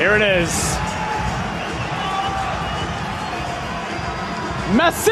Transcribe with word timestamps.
Here 0.00 0.16
it 0.16 0.22
is. 0.22 0.48
Messi! 4.72 5.10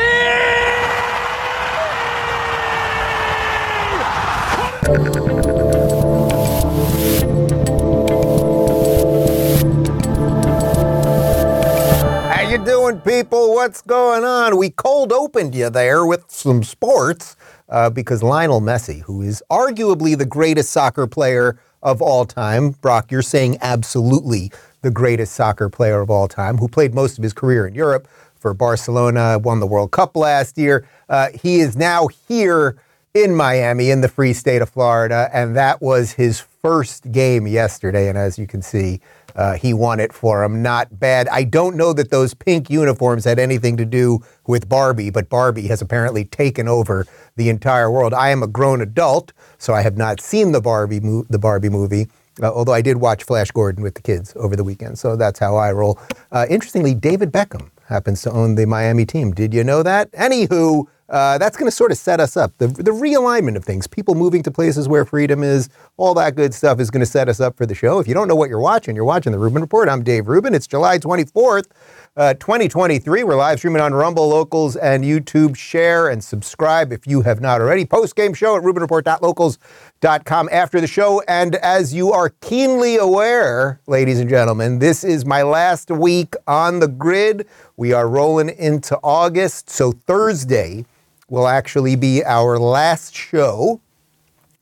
How 12.33 12.49
you 12.49 12.57
doing, 12.65 13.01
people? 13.01 13.53
What's 13.53 13.83
going 13.83 14.25
on? 14.25 14.57
We 14.57 14.71
cold 14.71 15.13
opened 15.13 15.55
you 15.55 15.69
there 15.69 16.07
with 16.07 16.31
some 16.31 16.65
sports 16.65 17.37
uh, 17.69 17.91
because 17.91 18.23
Lionel 18.23 18.63
Messi, 18.63 19.03
who 19.03 19.21
is 19.21 19.43
arguably 19.51 20.17
the 20.17 20.25
greatest 20.25 20.71
soccer 20.71 21.07
player 21.07 21.61
of 21.83 22.03
all 22.03 22.25
time, 22.25 22.71
Brock, 22.71 23.11
you're 23.11 23.23
saying 23.23 23.59
absolutely 23.61 24.51
the 24.83 24.91
greatest 24.91 25.35
soccer 25.35 25.69
player 25.69 26.01
of 26.01 26.11
all 26.11 26.29
time, 26.29 26.59
who 26.59 26.69
played 26.69 26.95
most 26.95 27.19
of 27.19 27.23
his 27.25 27.33
career 27.33 27.67
in 27.67 27.75
Europe 27.75 28.09
for 28.37 28.55
Barcelona, 28.55 29.39
won 29.39 29.61
the 29.61 29.67
World 29.67 29.91
Cup 29.91 30.17
last 30.17 30.57
year. 30.57 30.87
Uh, 31.09 31.29
he 31.43 31.61
is 31.61 31.77
now 31.77 32.07
here 32.29 32.77
in 33.15 33.35
Miami, 33.35 33.91
in 33.91 34.01
the 34.01 34.09
free 34.09 34.33
state 34.33 34.63
of 34.63 34.69
Florida, 34.69 35.29
and 35.33 35.57
that 35.57 35.83
was 35.83 36.13
his 36.13 36.41
first 36.41 37.11
game 37.11 37.47
yesterday. 37.47 38.09
And 38.09 38.17
as 38.17 38.39
you 38.39 38.47
can 38.47 38.63
see, 38.63 39.01
uh, 39.37 39.55
he 39.55 39.73
won 39.73 40.01
it 40.01 40.13
for 40.13 40.43
him. 40.43 40.63
Not 40.63 40.99
bad. 40.99 41.29
I 41.29 41.45
don't 41.45 41.77
know 41.77 41.93
that 41.93 42.11
those 42.11 42.35
pink 42.35 42.71
uniforms 42.71 43.25
had 43.25 43.39
anything 43.39 43.77
to 43.77 43.85
do 43.85 44.21
with 44.47 44.69
Barbie, 44.69 45.11
but 45.11 45.29
Barbie 45.29 45.69
has 45.69 45.81
apparently 45.81 46.25
taken 46.25 46.69
over 46.69 47.07
the 47.37 47.49
entire 47.49 47.91
world. 47.91 48.15
I 48.15 48.31
am 48.31 48.43
a 48.43 48.47
grown 48.47 48.81
adult, 48.81 49.33
so 49.59 49.75
I 49.75 49.83
have 49.83 49.97
not 49.97 50.21
seen 50.21 50.53
the 50.53 50.61
Barbie 50.61 51.01
mo- 51.01 51.27
the 51.29 51.39
Barbie 51.39 51.69
movie. 51.69 52.09
Uh, 52.41 52.53
although 52.53 52.73
I 52.73 52.83
did 52.83 52.99
watch 52.99 53.25
Flash 53.25 53.51
Gordon 53.51 53.83
with 53.83 53.95
the 53.95 54.03
kids 54.03 54.33
over 54.37 54.55
the 54.55 54.63
weekend, 54.63 54.99
so 54.99 55.17
that's 55.17 55.41
how 55.41 55.57
I 55.57 55.73
roll. 55.73 55.99
Uh, 56.31 56.47
interestingly, 56.49 56.95
David 56.95 57.33
Beckham 57.33 57.71
happens 57.87 58.23
to 58.23 58.31
own 58.31 58.55
the 58.55 58.67
Miami 58.67 59.05
team. 59.05 59.33
Did 59.33 59.53
you 59.53 59.65
know 59.65 59.83
that? 59.83 60.13
Anywho, 60.13 60.87
uh, 61.09 61.39
that's 61.39 61.57
going 61.57 61.71
to 61.71 61.75
sort 61.75 61.91
of 61.91 61.97
set 61.97 62.21
us 62.21 62.37
up. 62.37 62.53
The, 62.59 62.67
the 62.67 62.91
realignment 62.91 63.57
of 63.57 63.65
things, 63.65 63.87
people 63.87 64.15
moving 64.15 64.43
to 64.43 64.51
places 64.51 64.89
where 64.89 65.05
freedom 65.07 65.43
is, 65.43 65.71
all 65.97 66.13
that 66.15 66.35
good 66.35 66.53
stuff 66.53 66.81
is 66.81 66.91
going 66.91 67.01
to 67.01 67.07
set 67.07 67.29
us 67.29 67.41
up 67.41 67.57
for 67.57 67.65
the 67.65 67.75
show. 67.75 67.99
If 67.99 68.07
you 68.07 68.15
don't 68.15 68.29
know 68.29 68.37
what 68.37 68.51
you're 68.51 68.61
watching, 68.61 68.95
you're 68.95 69.05
watching 69.05 69.33
the 69.33 69.39
Rubin 69.39 69.63
Report. 69.63 69.89
I'm 69.89 70.03
Dave 70.03 70.29
Rubin. 70.29 70.55
It's 70.55 70.67
July 70.67 70.99
24th, 70.99 71.69
uh, 72.17 72.35
2023. 72.35 73.23
We're 73.23 73.37
live 73.37 73.59
streaming 73.59 73.81
on 73.81 73.95
Rumble, 73.95 74.29
Locals, 74.29 74.77
and 74.77 75.03
YouTube. 75.03 75.57
Share 75.57 76.09
and 76.11 76.23
subscribe 76.23 76.93
if 76.93 77.07
you 77.07 77.23
have 77.23 77.41
not 77.41 77.63
already. 77.63 77.87
Post 77.87 78.15
game 78.15 78.35
show 78.35 78.57
at 78.57 78.63
RubinReport.locals.com 78.63 80.49
after 80.53 80.79
the 80.79 80.87
show. 80.87 81.23
And 81.27 81.55
as 81.57 81.95
you 81.95 82.13
are 82.13 82.29
keenly 82.43 82.99
aware, 82.99 83.81
ladies 83.87 84.21
and 84.21 84.29
gentlemen, 84.29 84.79
this 84.79 85.05
is 85.05 85.25
my 85.25 85.43
last 85.43 85.91
week 85.91 86.35
on 86.47 86.81
the 86.81 86.89
grid. 86.89 87.47
We 87.79 87.95
are 87.95 88.07
rolling 88.07 88.51
into 88.51 88.99
August. 89.03 89.71
So 89.71 89.93
Thursday, 89.93 90.85
will 91.29 91.47
actually 91.47 91.97
be 91.97 92.25
our 92.25 92.59
last 92.59 93.15
show. 93.15 93.81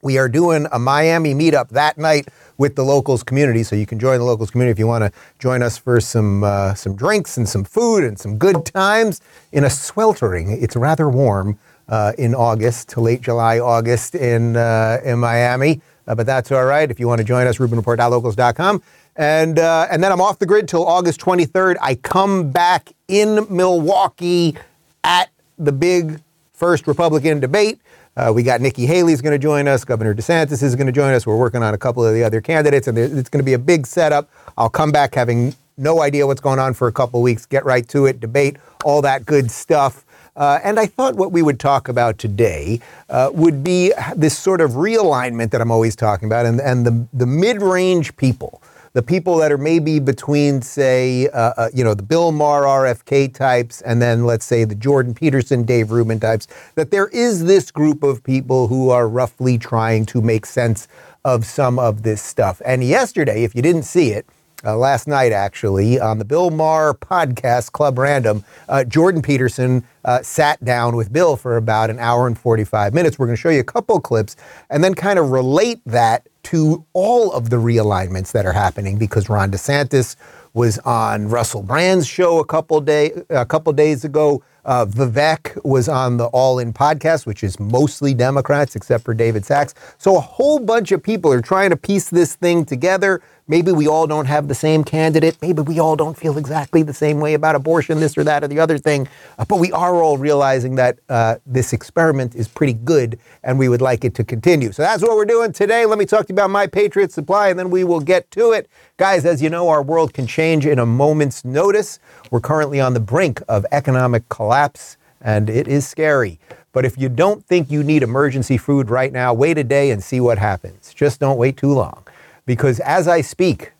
We 0.02 0.18
are 0.18 0.28
doing 0.28 0.66
a 0.72 0.78
Miami 0.78 1.34
meetup 1.34 1.70
that 1.70 1.98
night 1.98 2.28
with 2.58 2.76
the 2.76 2.84
locals 2.84 3.22
community, 3.22 3.62
so 3.62 3.76
you 3.76 3.86
can 3.86 3.98
join 3.98 4.18
the 4.18 4.24
locals 4.24 4.50
community 4.50 4.72
if 4.72 4.78
you 4.78 4.86
want 4.86 5.04
to 5.04 5.12
join 5.38 5.62
us 5.62 5.76
for 5.76 6.00
some 6.00 6.44
uh, 6.44 6.74
some 6.74 6.94
drinks 6.94 7.36
and 7.36 7.48
some 7.48 7.64
food 7.64 8.04
and 8.04 8.18
some 8.18 8.38
good 8.38 8.64
times 8.64 9.20
in 9.52 9.64
a 9.64 9.70
sweltering. 9.70 10.50
It's 10.50 10.76
rather 10.76 11.08
warm 11.08 11.58
uh, 11.88 12.12
in 12.18 12.34
August 12.34 12.88
to 12.90 13.00
late 13.00 13.20
July, 13.20 13.58
August 13.58 14.14
in 14.14 14.56
uh, 14.56 15.00
in 15.04 15.18
Miami, 15.18 15.80
uh, 16.06 16.14
but 16.14 16.26
that's 16.26 16.52
all 16.52 16.64
right. 16.64 16.90
If 16.90 17.00
you 17.00 17.08
want 17.08 17.18
to 17.18 17.24
join 17.24 17.46
us, 17.46 17.58
RubinReport.locals.com. 17.58 18.82
And, 19.16 19.58
uh, 19.58 19.86
and 19.90 20.04
then 20.04 20.12
I'm 20.12 20.20
off 20.20 20.38
the 20.38 20.46
grid 20.46 20.68
till 20.68 20.86
August 20.86 21.20
23rd. 21.20 21.76
I 21.80 21.94
come 21.94 22.50
back 22.50 22.92
in 23.08 23.46
Milwaukee 23.48 24.56
at 25.02 25.30
the 25.58 25.72
big 25.72 26.20
first 26.56 26.86
Republican 26.86 27.38
debate. 27.38 27.80
Uh, 28.16 28.32
we 28.34 28.42
got 28.42 28.62
Nikki 28.62 28.86
Haley's 28.86 29.20
going 29.20 29.34
to 29.34 29.38
join 29.38 29.68
us. 29.68 29.84
Governor 29.84 30.14
DeSantis 30.14 30.62
is 30.62 30.74
going 30.74 30.86
to 30.86 30.92
join 30.92 31.12
us. 31.12 31.26
We're 31.26 31.36
working 31.36 31.62
on 31.62 31.74
a 31.74 31.78
couple 31.78 32.04
of 32.04 32.14
the 32.14 32.24
other 32.24 32.40
candidates, 32.40 32.88
and 32.88 32.96
it's 32.96 33.28
going 33.28 33.40
to 33.40 33.44
be 33.44 33.52
a 33.52 33.58
big 33.58 33.86
setup. 33.86 34.30
I'll 34.56 34.70
come 34.70 34.90
back 34.90 35.14
having 35.14 35.54
no 35.76 36.00
idea 36.00 36.26
what's 36.26 36.40
going 36.40 36.58
on 36.58 36.72
for 36.72 36.88
a 36.88 36.92
couple 36.92 37.20
of 37.20 37.24
weeks. 37.24 37.44
Get 37.44 37.66
right 37.66 37.86
to 37.88 38.06
it, 38.06 38.18
debate, 38.18 38.56
all 38.84 39.02
that 39.02 39.26
good 39.26 39.50
stuff. 39.50 40.06
Uh, 40.34 40.58
and 40.64 40.78
I 40.78 40.86
thought 40.86 41.16
what 41.16 41.30
we 41.32 41.42
would 41.42 41.60
talk 41.60 41.88
about 41.88 42.18
today 42.18 42.80
uh, 43.10 43.30
would 43.34 43.62
be 43.62 43.92
this 44.14 44.36
sort 44.36 44.62
of 44.62 44.72
realignment 44.72 45.50
that 45.50 45.60
I'm 45.60 45.70
always 45.70 45.94
talking 45.94 46.26
about, 46.26 46.46
and, 46.46 46.60
and 46.60 46.86
the, 46.86 47.06
the 47.12 47.26
mid-range 47.26 48.16
people 48.16 48.62
the 48.96 49.02
people 49.02 49.36
that 49.36 49.52
are 49.52 49.58
maybe 49.58 49.98
between, 49.98 50.62
say, 50.62 51.28
uh, 51.28 51.52
uh, 51.58 51.68
you 51.74 51.84
know, 51.84 51.92
the 51.92 52.02
Bill 52.02 52.32
Maher 52.32 52.62
RFK 52.62 53.34
types, 53.34 53.82
and 53.82 54.00
then 54.00 54.24
let's 54.24 54.46
say 54.46 54.64
the 54.64 54.74
Jordan 54.74 55.12
Peterson, 55.12 55.64
Dave 55.64 55.90
Rubin 55.90 56.18
types, 56.18 56.48
that 56.76 56.90
there 56.90 57.08
is 57.08 57.44
this 57.44 57.70
group 57.70 58.02
of 58.02 58.24
people 58.24 58.68
who 58.68 58.88
are 58.88 59.06
roughly 59.06 59.58
trying 59.58 60.06
to 60.06 60.22
make 60.22 60.46
sense 60.46 60.88
of 61.26 61.44
some 61.44 61.78
of 61.78 62.04
this 62.04 62.22
stuff. 62.22 62.62
And 62.64 62.82
yesterday, 62.82 63.44
if 63.44 63.54
you 63.54 63.60
didn't 63.60 63.82
see 63.82 64.12
it, 64.12 64.24
uh, 64.66 64.76
last 64.76 65.06
night, 65.06 65.32
actually, 65.32 66.00
on 66.00 66.18
the 66.18 66.24
Bill 66.24 66.50
Maher 66.50 66.92
podcast, 66.92 67.72
Club 67.72 67.98
Random, 67.98 68.44
uh, 68.68 68.82
Jordan 68.84 69.22
Peterson 69.22 69.84
uh, 70.04 70.22
sat 70.22 70.62
down 70.64 70.96
with 70.96 71.12
Bill 71.12 71.36
for 71.36 71.56
about 71.56 71.88
an 71.88 71.98
hour 71.98 72.26
and 72.26 72.36
45 72.36 72.92
minutes. 72.92 73.18
We're 73.18 73.26
going 73.26 73.36
to 73.36 73.40
show 73.40 73.50
you 73.50 73.60
a 73.60 73.64
couple 73.64 74.00
clips 74.00 74.36
and 74.68 74.82
then 74.82 74.94
kind 74.94 75.18
of 75.18 75.30
relate 75.30 75.80
that 75.86 76.26
to 76.44 76.84
all 76.92 77.32
of 77.32 77.50
the 77.50 77.56
realignments 77.56 78.32
that 78.32 78.46
are 78.46 78.52
happening 78.52 78.98
because 78.98 79.28
Ron 79.28 79.50
DeSantis 79.50 80.16
was 80.56 80.78
on 80.80 81.28
Russell 81.28 81.62
Brand's 81.62 82.06
show 82.06 82.38
a 82.38 82.44
couple 82.44 82.80
day 82.80 83.12
a 83.28 83.44
couple 83.44 83.72
days 83.72 84.04
ago. 84.04 84.42
Uh, 84.64 84.86
Vivek 84.86 85.62
was 85.64 85.88
on 85.88 86.16
the 86.16 86.26
All 86.26 86.58
In 86.58 86.72
podcast, 86.72 87.26
which 87.26 87.44
is 87.44 87.60
mostly 87.60 88.14
Democrats 88.14 88.74
except 88.74 89.04
for 89.04 89.12
David 89.12 89.44
Sacks. 89.44 89.74
So 89.98 90.16
a 90.16 90.20
whole 90.20 90.58
bunch 90.58 90.92
of 90.92 91.02
people 91.02 91.32
are 91.32 91.42
trying 91.42 91.70
to 91.70 91.76
piece 91.76 92.10
this 92.10 92.34
thing 92.36 92.64
together. 92.64 93.22
Maybe 93.48 93.70
we 93.70 93.86
all 93.86 94.08
don't 94.08 94.26
have 94.26 94.48
the 94.48 94.56
same 94.56 94.82
candidate. 94.82 95.38
Maybe 95.40 95.62
we 95.62 95.78
all 95.78 95.94
don't 95.94 96.16
feel 96.16 96.36
exactly 96.36 96.82
the 96.82 96.92
same 96.92 97.20
way 97.20 97.34
about 97.34 97.54
abortion, 97.54 98.00
this 98.00 98.18
or 98.18 98.24
that 98.24 98.42
or 98.42 98.48
the 98.48 98.58
other 98.58 98.76
thing. 98.76 99.06
Uh, 99.38 99.44
but 99.44 99.60
we 99.60 99.70
are 99.70 100.02
all 100.02 100.18
realizing 100.18 100.74
that 100.76 100.98
uh, 101.08 101.36
this 101.46 101.72
experiment 101.72 102.34
is 102.34 102.48
pretty 102.48 102.72
good 102.72 103.20
and 103.44 103.56
we 103.56 103.68
would 103.68 103.80
like 103.80 104.04
it 104.04 104.16
to 104.16 104.24
continue. 104.24 104.72
So 104.72 104.82
that's 104.82 105.00
what 105.00 105.14
we're 105.14 105.26
doing 105.26 105.52
today. 105.52 105.86
Let 105.86 105.96
me 105.96 106.06
talk 106.06 106.26
to 106.26 106.32
you 106.32 106.34
about 106.34 106.50
My 106.50 106.66
Patriot 106.66 107.12
Supply 107.12 107.48
and 107.48 107.56
then 107.56 107.70
we 107.70 107.84
will 107.84 108.00
get 108.00 108.28
to 108.32 108.50
it. 108.50 108.68
Guys, 108.96 109.24
as 109.24 109.40
you 109.40 109.48
know, 109.48 109.68
our 109.68 109.82
world 109.82 110.12
can 110.12 110.26
change 110.26 110.66
in 110.66 110.80
a 110.80 110.86
moment's 110.86 111.44
notice. 111.44 112.00
We're 112.32 112.40
currently 112.40 112.80
on 112.80 112.94
the 112.94 113.00
brink 113.00 113.40
of 113.48 113.64
economic 113.70 114.28
collapse 114.28 114.96
and 115.20 115.48
it 115.48 115.68
is 115.68 115.86
scary. 115.86 116.40
But 116.72 116.84
if 116.84 116.98
you 116.98 117.08
don't 117.08 117.44
think 117.46 117.70
you 117.70 117.84
need 117.84 118.02
emergency 118.02 118.58
food 118.58 118.90
right 118.90 119.12
now, 119.12 119.32
wait 119.32 119.56
a 119.56 119.64
day 119.64 119.92
and 119.92 120.02
see 120.02 120.18
what 120.18 120.36
happens. 120.36 120.92
Just 120.92 121.20
don't 121.20 121.38
wait 121.38 121.56
too 121.56 121.72
long 121.72 122.05
because 122.46 122.80
as 122.80 123.06
I 123.08 123.20
speak, 123.20 123.72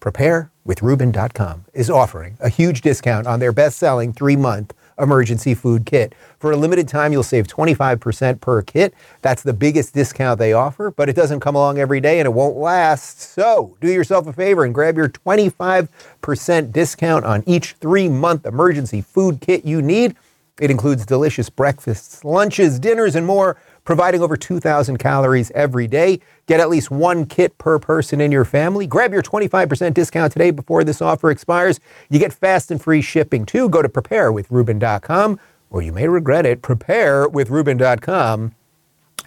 preparewithrubin.com 0.00 1.64
is 1.74 1.90
offering 1.90 2.36
a 2.40 2.48
huge 2.48 2.80
discount 2.80 3.26
on 3.26 3.40
their 3.40 3.52
best 3.52 3.78
selling 3.78 4.12
three 4.12 4.36
month 4.36 4.72
emergency 4.98 5.54
food 5.54 5.84
kit. 5.86 6.14
For 6.38 6.52
a 6.52 6.56
limited 6.56 6.88
time, 6.88 7.12
you'll 7.12 7.22
save 7.22 7.48
25% 7.48 8.40
per 8.40 8.62
kit. 8.62 8.94
That's 9.22 9.42
the 9.42 9.52
biggest 9.52 9.92
discount 9.92 10.38
they 10.38 10.52
offer, 10.52 10.90
but 10.90 11.08
it 11.08 11.16
doesn't 11.16 11.40
come 11.40 11.56
along 11.56 11.78
every 11.78 12.00
day 12.00 12.20
and 12.20 12.26
it 12.26 12.32
won't 12.32 12.56
last. 12.56 13.20
So 13.20 13.76
do 13.80 13.90
yourself 13.90 14.26
a 14.26 14.32
favor 14.32 14.64
and 14.64 14.74
grab 14.74 14.96
your 14.96 15.08
25% 15.08 16.72
discount 16.72 17.24
on 17.24 17.42
each 17.46 17.72
three 17.74 18.08
month 18.08 18.46
emergency 18.46 19.00
food 19.00 19.40
kit 19.40 19.64
you 19.64 19.82
need. 19.82 20.16
It 20.60 20.70
includes 20.70 21.04
delicious 21.04 21.50
breakfasts, 21.50 22.24
lunches, 22.24 22.78
dinners, 22.78 23.16
and 23.16 23.26
more 23.26 23.56
providing 23.84 24.22
over 24.22 24.36
2,000 24.36 24.98
calories 24.98 25.50
every 25.52 25.88
day. 25.88 26.20
Get 26.46 26.60
at 26.60 26.68
least 26.68 26.90
one 26.90 27.26
kit 27.26 27.56
per 27.58 27.78
person 27.78 28.20
in 28.20 28.30
your 28.30 28.44
family. 28.44 28.86
Grab 28.86 29.12
your 29.12 29.22
25% 29.22 29.94
discount 29.94 30.32
today 30.32 30.50
before 30.50 30.84
this 30.84 31.00
offer 31.00 31.30
expires. 31.30 31.80
You 32.10 32.18
get 32.18 32.32
fast 32.32 32.70
and 32.70 32.80
free 32.82 33.00
shipping 33.00 33.46
too. 33.46 33.68
Go 33.68 33.80
to 33.82 33.88
preparewithrubin.com 33.88 35.40
or 35.70 35.82
you 35.82 35.92
may 35.92 36.06
regret 36.06 36.46
it. 36.46 36.62
Preparewithrubin.com. 36.62 38.54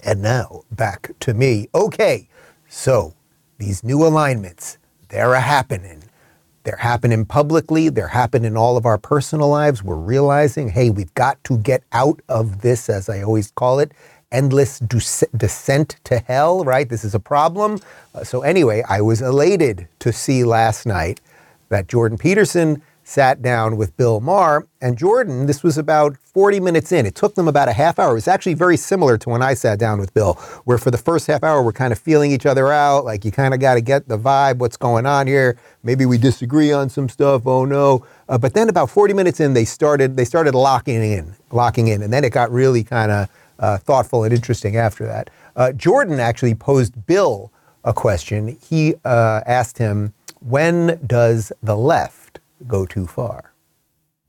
And 0.03 0.21
now 0.21 0.61
back 0.71 1.11
to 1.21 1.33
me. 1.33 1.69
Okay, 1.73 2.29
so 2.67 3.15
these 3.57 3.83
new 3.83 4.05
alignments, 4.05 4.77
they're 5.09 5.33
a 5.33 5.41
happening. 5.41 6.03
They're 6.63 6.75
happening 6.75 7.25
publicly. 7.25 7.87
They're 7.89 8.09
happening 8.09 8.51
in 8.51 8.57
all 8.57 8.75
of 8.75 8.85
our 8.85 8.97
personal 8.97 9.47
lives. 9.47 9.83
We're 9.83 9.95
realizing, 9.95 10.69
hey, 10.69 10.89
we've 10.89 11.13
got 11.13 11.41
to 11.45 11.57
get 11.57 11.81
out 11.93 12.21
of 12.27 12.61
this, 12.61 12.89
as 12.89 13.07
I 13.07 13.23
always 13.23 13.51
call 13.51 13.79
it, 13.79 13.93
endless 14.31 14.79
descent 14.79 15.97
to 16.03 16.19
hell, 16.19 16.63
right? 16.63 16.89
This 16.89 17.03
is 17.03 17.15
a 17.15 17.19
problem. 17.19 17.79
Uh, 18.13 18.23
so, 18.23 18.41
anyway, 18.41 18.83
I 18.87 19.01
was 19.01 19.21
elated 19.21 19.87
to 19.99 20.11
see 20.11 20.43
last 20.43 20.85
night 20.85 21.21
that 21.69 21.87
Jordan 21.87 22.17
Peterson 22.17 22.81
sat 23.07 23.41
down 23.41 23.77
with 23.77 23.95
Bill 23.95 24.19
Maher. 24.19 24.67
And 24.81 24.97
Jordan, 24.97 25.45
this 25.45 25.63
was 25.63 25.77
about 25.77 26.17
40 26.17 26.59
minutes 26.59 26.91
in. 26.91 27.05
It 27.05 27.15
took 27.15 27.35
them 27.35 27.47
about 27.47 27.69
a 27.69 27.71
half 27.71 27.99
hour. 27.99 28.11
It 28.11 28.15
was 28.15 28.27
actually 28.27 28.53
very 28.53 28.75
similar 28.75 29.17
to 29.19 29.29
when 29.29 29.41
I 29.41 29.53
sat 29.53 29.79
down 29.79 29.97
with 30.01 30.13
Bill, 30.13 30.33
where 30.65 30.77
for 30.77 30.91
the 30.91 30.97
first 30.97 31.25
half 31.27 31.41
hour, 31.41 31.63
we're 31.63 31.71
kind 31.71 31.93
of 31.93 31.99
feeling 31.99 32.33
each 32.33 32.45
other 32.45 32.69
out. 32.69 33.05
Like 33.05 33.23
you 33.23 33.31
kind 33.31 33.53
of 33.53 33.61
got 33.61 33.75
to 33.75 33.81
get 33.81 34.09
the 34.09 34.19
vibe, 34.19 34.57
what's 34.57 34.75
going 34.75 35.05
on 35.05 35.25
here. 35.25 35.57
Maybe 35.83 36.05
we 36.05 36.17
disagree 36.17 36.73
on 36.73 36.89
some 36.89 37.07
stuff. 37.07 37.47
Oh 37.47 37.63
no. 37.63 38.05
Uh, 38.27 38.37
but 38.37 38.53
then 38.53 38.67
about 38.67 38.89
40 38.89 39.13
minutes 39.13 39.39
in, 39.39 39.53
they 39.53 39.63
started, 39.63 40.17
they 40.17 40.25
started 40.25 40.53
locking 40.53 41.01
in, 41.01 41.33
locking 41.49 41.87
in. 41.87 42.01
And 42.03 42.11
then 42.11 42.25
it 42.25 42.33
got 42.33 42.51
really 42.51 42.83
kind 42.83 43.09
of 43.09 43.29
uh, 43.59 43.77
thoughtful 43.77 44.23
and 44.23 44.33
interesting 44.33 44.75
after 44.75 45.05
that. 45.05 45.29
Uh, 45.55 45.71
Jordan 45.71 46.19
actually 46.19 46.55
posed 46.55 47.05
Bill 47.05 47.51
a 47.83 47.93
question. 47.93 48.57
He 48.69 48.95
uh, 49.05 49.41
asked 49.45 49.77
him, 49.77 50.13
when 50.39 50.99
does 51.05 51.51
the 51.63 51.75
left 51.75 52.27
go 52.65 52.85
too 52.85 53.05
far. 53.05 53.53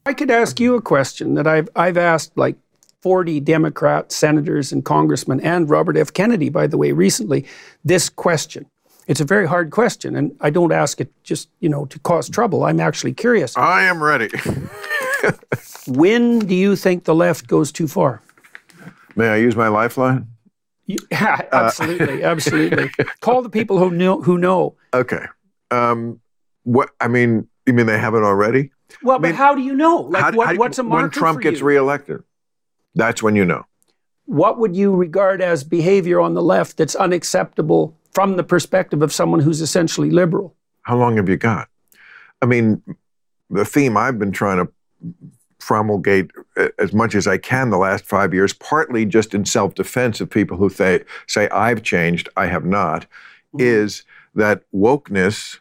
I 0.06 0.14
could 0.14 0.30
ask 0.30 0.58
you 0.58 0.75
a 0.75 0.82
question 0.82 1.34
that 1.34 1.46
I've, 1.46 1.69
I've 1.76 1.96
asked 1.96 2.36
like 2.36 2.56
40 3.02 3.40
Democrat 3.40 4.10
senators 4.10 4.72
and 4.72 4.84
congressmen, 4.84 5.40
and 5.40 5.70
Robert 5.70 5.96
F. 5.96 6.12
Kennedy, 6.12 6.48
by 6.48 6.66
the 6.66 6.76
way, 6.76 6.92
recently, 6.92 7.46
this 7.84 8.08
question. 8.08 8.66
It's 9.06 9.20
a 9.20 9.24
very 9.24 9.46
hard 9.46 9.70
question, 9.70 10.16
and 10.16 10.36
I 10.40 10.50
don't 10.50 10.72
ask 10.72 11.00
it 11.00 11.10
just, 11.22 11.48
you 11.60 11.69
know, 11.69 11.86
to 11.86 11.98
cause 12.00 12.28
trouble. 12.28 12.64
I'm 12.64 12.81
actually 12.81 13.14
curious. 13.14 13.56
I 13.56 13.84
am 13.84 14.02
ready. 14.02 14.31
when 15.86 16.40
do 16.40 16.54
you 16.54 16.76
think 16.76 17.04
the 17.04 17.14
left 17.14 17.46
goes 17.46 17.72
too 17.72 17.88
far? 17.88 18.20
May 19.19 19.31
I 19.31 19.37
use 19.37 19.56
my 19.56 19.67
lifeline? 19.67 20.29
Yeah, 20.87 21.43
absolutely, 21.53 22.23
uh, 22.23 22.31
absolutely. 22.31 22.91
Call 23.20 23.43
the 23.43 23.50
people 23.50 23.76
who 23.76 23.91
know. 23.91 24.23
Who 24.23 24.38
know. 24.38 24.76
Okay. 24.94 25.25
Um, 25.73 26.20
what 26.62 26.91
I 27.00 27.09
mean, 27.09 27.49
you 27.67 27.73
mean 27.73 27.87
they 27.87 27.99
haven't 27.99 28.23
already? 28.23 28.70
Well, 29.03 29.17
I 29.17 29.19
mean, 29.19 29.32
but 29.32 29.37
how 29.37 29.56
do 29.56 29.61
you 29.61 29.75
know? 29.75 30.03
Like, 30.03 30.37
what, 30.37 30.56
what's 30.56 30.79
a 30.79 30.85
marker 30.85 31.03
When 31.03 31.11
Trump 31.11 31.41
gets 31.43 31.59
you? 31.59 31.67
reelected, 31.67 32.23
that's 32.94 33.20
when 33.20 33.35
you 33.35 33.44
know. 33.44 33.65
What 34.26 34.59
would 34.61 34.76
you 34.76 34.94
regard 34.94 35.43
as 35.43 35.65
behavior 35.65 36.20
on 36.20 36.35
the 36.35 36.43
left 36.43 36.76
that's 36.76 36.94
unacceptable 36.94 37.99
from 38.12 38.37
the 38.37 38.44
perspective 38.44 39.03
of 39.03 39.12
someone 39.12 39.41
who's 39.41 39.61
essentially 39.61 40.11
liberal? 40.11 40.55
How 40.82 40.97
long 40.97 41.17
have 41.17 41.29
you 41.29 41.37
got? 41.37 41.69
I 42.41 42.47
mean, 42.47 42.82
the 43.50 43.65
theme 43.65 43.97
I've 43.97 44.19
been 44.19 44.32
trying 44.32 44.65
to 44.65 44.73
promulgate 45.69 46.31
as 46.79 46.94
much 46.94 47.15
as 47.15 47.26
I 47.26 47.37
can 47.37 47.69
the 47.69 47.76
last 47.76 48.06
five 48.06 48.32
years, 48.32 48.55
partly 48.55 49.05
just 49.05 49.35
in 49.35 49.44
self 49.44 49.75
defense 49.75 50.19
of 50.19 50.31
people 50.31 50.56
who 50.56 50.70
say, 50.70 51.05
say 51.26 51.47
I've 51.50 51.82
changed, 51.82 52.26
I 52.38 52.47
have 52.47 52.65
not, 52.65 53.03
mm-hmm. 53.03 53.61
is 53.61 54.03
that 54.35 54.62
wokeness 54.75 55.59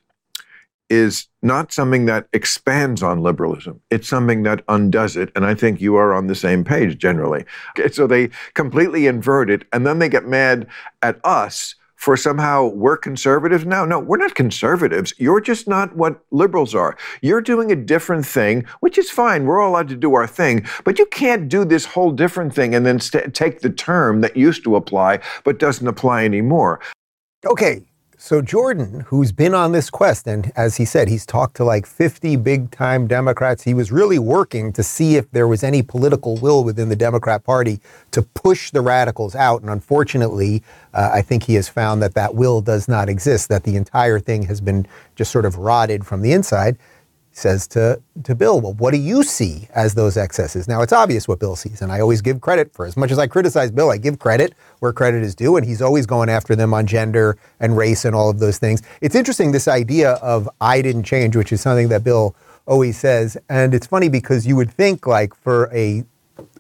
is 0.90 1.28
not 1.42 1.74
something 1.74 2.06
that 2.06 2.30
expands 2.32 3.04
on 3.04 3.22
liberalism. 3.22 3.82
It's 3.92 4.08
something 4.08 4.44
that 4.44 4.64
undoes 4.70 5.18
it. 5.18 5.30
And 5.36 5.46
I 5.46 5.54
think 5.54 5.82
you 5.82 5.98
are 5.98 6.14
on 6.14 6.28
the 6.28 6.36
same 6.36 6.64
page 6.64 6.98
generally. 6.98 7.44
So 7.92 8.08
they 8.08 8.30
completely 8.54 9.08
invert 9.08 9.50
it, 9.50 9.66
and 9.74 9.86
then 9.86 10.00
they 10.00 10.08
get 10.08 10.26
mad 10.26 10.68
at 11.02 11.20
us 11.26 11.76
for 11.98 12.16
somehow 12.16 12.68
we're 12.68 12.96
conservatives 12.96 13.66
now. 13.66 13.84
No, 13.84 14.00
we're 14.00 14.18
not 14.18 14.36
conservatives. 14.36 15.14
You're 15.18 15.42
just 15.42 15.68
not 15.68 15.96
what 15.96 16.24
liberals 16.32 16.74
are. 16.74 16.96
You're 17.22 17.42
doing 17.42 17.72
a 17.72 17.76
different 17.76 18.26
thing, 18.26 18.66
which 18.80 18.98
is 18.98 19.10
fine. 19.10 19.46
We're 19.46 19.60
all 19.60 19.72
allowed 19.72 19.90
to 19.90 19.96
do 19.96 20.14
our 20.14 20.28
thing, 20.28 20.66
but 20.86 21.00
you 21.00 21.06
can't 21.08 21.50
do 21.50 21.66
this 21.66 21.86
whole 21.86 22.12
different 22.12 22.54
thing 22.54 22.74
and 22.74 22.86
then 22.86 23.00
st- 23.00 23.34
take 23.34 23.60
the 23.60 23.70
term 23.70 24.22
that 24.22 24.38
used 24.38 24.64
to 24.64 24.76
apply 24.76 25.20
but 25.44 25.60
doesn't 25.60 25.88
apply 25.88 26.24
anymore. 26.24 26.80
Okay, 27.46 27.84
so 28.20 28.42
Jordan, 28.42 29.02
who's 29.08 29.32
been 29.32 29.54
on 29.54 29.74
this 29.74 29.92
quest, 29.92 30.26
and 30.26 30.52
as 30.56 30.78
he 30.78 30.86
said, 30.86 31.08
he's 31.08 31.24
talked 31.24 31.56
to 31.58 31.64
like 31.64 31.86
50 31.86 32.36
big 32.38 32.72
time 32.72 33.06
Democrats. 33.06 33.62
He 33.62 33.76
was 33.76 33.92
really 33.92 34.18
working 34.18 34.74
to 34.74 34.82
see 34.82 35.18
if 35.18 35.30
there 35.30 35.48
was 35.48 35.64
any 35.64 35.84
political 35.84 36.36
will 36.38 36.64
within 36.64 36.90
the 36.90 36.96
Democrat 36.96 37.44
Party 37.44 37.80
to 38.10 38.24
push 38.24 38.72
the 38.72 38.82
radicals 38.82 39.36
out. 39.36 39.62
And 39.62 39.70
unfortunately, 39.70 40.64
uh, 40.96 41.12
I 41.14 41.22
think 41.22 41.44
he 41.44 41.54
has 41.54 41.70
found 41.70 42.02
that 42.02 42.16
that 42.16 42.34
will 42.34 42.60
does 42.60 42.88
not 42.88 43.08
exist, 43.08 43.50
that 43.50 43.66
the 43.66 43.76
entire 43.76 44.20
thing 44.20 44.44
has 44.44 44.62
been 44.62 44.88
just 45.16 45.32
sort 45.32 45.46
of 45.46 45.58
rotted 45.58 46.04
from 46.04 46.24
the 46.24 46.32
inside 46.32 46.80
says 47.38 47.68
to, 47.68 48.02
to 48.24 48.34
Bill, 48.34 48.60
well, 48.60 48.74
what 48.74 48.92
do 48.92 48.98
you 48.98 49.24
see 49.24 49.68
as 49.76 49.94
those 49.94 50.18
excesses? 50.18 50.68
Now, 50.68 50.82
it's 50.82 50.94
obvious 50.94 51.28
what 51.28 51.40
Bill 51.40 51.56
sees, 51.56 51.82
and 51.82 51.92
I 51.92 52.00
always 52.00 52.22
give 52.22 52.42
credit 52.42 52.74
for 52.74 52.86
as 52.86 52.98
much 52.98 53.12
as 53.12 53.20
I 53.20 53.28
criticize 53.28 53.70
Bill, 53.70 53.92
I 53.92 53.98
give 53.98 54.18
credit 54.18 54.54
where 54.80 54.92
credit 54.92 55.24
is 55.24 55.36
due, 55.36 55.56
and 55.56 55.66
he's 55.66 55.82
always 55.82 56.06
going 56.06 56.30
after 56.30 56.56
them 56.56 56.74
on 56.74 56.88
gender 56.88 57.38
and 57.60 57.78
race 57.78 58.06
and 58.06 58.16
all 58.16 58.30
of 58.30 58.40
those 58.40 58.58
things. 58.58 58.82
It's 59.02 59.16
interesting, 59.16 59.52
this 59.52 59.68
idea 59.68 60.14
of 60.14 60.50
I 60.62 60.82
didn't 60.82 61.04
change, 61.04 61.36
which 61.36 61.52
is 61.52 61.62
something 61.62 61.90
that 61.90 62.04
Bill 62.04 62.36
always 62.66 62.98
says. 62.98 63.38
And 63.50 63.74
it's 63.74 63.88
funny 63.88 64.10
because 64.10 64.48
you 64.48 64.56
would 64.56 64.72
think, 64.72 65.06
like, 65.06 65.36
for 65.36 65.70
a 65.74 66.04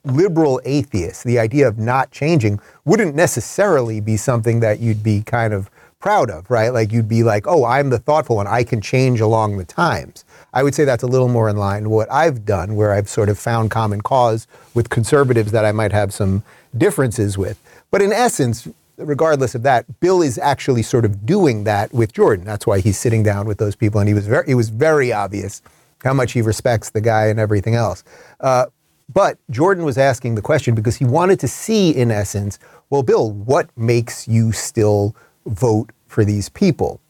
liberal 0.04 0.62
atheist, 0.64 1.24
the 1.24 1.40
idea 1.40 1.68
of 1.68 1.78
not 1.78 2.12
changing 2.12 2.60
wouldn't 2.86 3.16
necessarily 3.16 4.00
be 4.00 4.16
something 4.16 4.60
that 4.62 4.80
you'd 4.80 5.04
be 5.04 5.22
kind 5.24 5.54
of 5.54 5.70
proud 6.00 6.30
of, 6.30 6.50
right? 6.50 6.70
Like, 6.70 6.92
you'd 6.92 7.08
be 7.08 7.24
like, 7.24 7.48
oh, 7.48 7.66
I'm 7.66 7.90
the 7.90 8.00
thoughtful 8.00 8.38
one, 8.38 8.48
I 8.48 8.64
can 8.64 8.82
change 8.82 9.20
along 9.20 9.58
the 9.58 9.66
times. 9.66 10.24
I 10.54 10.64
would 10.64 10.76
say 10.76 10.86
that's 10.86 11.04
a 11.04 11.08
little 11.08 11.28
more 11.28 11.50
in 11.50 11.58
line 11.58 11.84
with 11.84 11.92
what 11.92 12.12
I've 12.12 12.46
done, 12.46 12.76
where 12.76 12.94
I've 12.94 13.10
sort 13.10 13.30
of 13.30 13.38
found 13.38 13.72
common 13.72 14.02
cause 14.02 14.48
with 14.74 14.90
conservatives 14.90 15.52
that 15.52 15.66
I 15.66 15.72
might 15.72 15.92
have 15.92 16.14
some 16.14 16.44
differences 16.78 17.38
with. 17.38 17.62
But 17.92 18.02
in 18.02 18.12
essence, 18.12 18.68
regardless 18.98 19.56
of 19.56 19.64
that, 19.64 20.00
Bill 20.00 20.22
is 20.22 20.38
actually 20.38 20.84
sort 20.84 21.06
of 21.06 21.26
doing 21.26 21.64
that 21.66 21.94
with 21.94 22.14
Jordan. 22.14 22.46
That's 22.46 22.68
why 22.68 22.80
he's 22.80 22.98
sitting 22.98 23.24
down 23.24 23.48
with 23.48 23.58
those 23.58 23.76
people, 23.76 24.00
and 24.00 24.08
he 24.08 24.14
was 24.14 24.28
very, 24.28 24.46
it 24.48 24.56
was 24.56 24.70
very 24.70 25.12
obvious 25.12 25.62
how 26.04 26.14
much 26.14 26.34
he 26.34 26.42
respects 26.42 26.92
the 26.92 27.02
guy 27.02 27.28
and 27.28 27.40
everything 27.40 27.76
else. 27.76 28.04
Uh, 28.40 28.68
but 29.14 29.38
Jordan 29.50 29.86
was 29.86 29.98
asking 29.98 30.36
the 30.36 30.42
question 30.42 30.76
because 30.76 30.98
he 30.98 31.06
wanted 31.06 31.40
to 31.40 31.48
see, 31.48 31.92
in 31.92 32.12
essence, 32.12 32.60
well, 32.90 33.04
Bill, 33.04 33.32
what 33.32 33.70
makes 33.78 34.28
you 34.28 34.52
still 34.52 35.16
vote 35.48 35.92
for 36.08 36.24
these 36.24 36.50
people? 36.50 37.02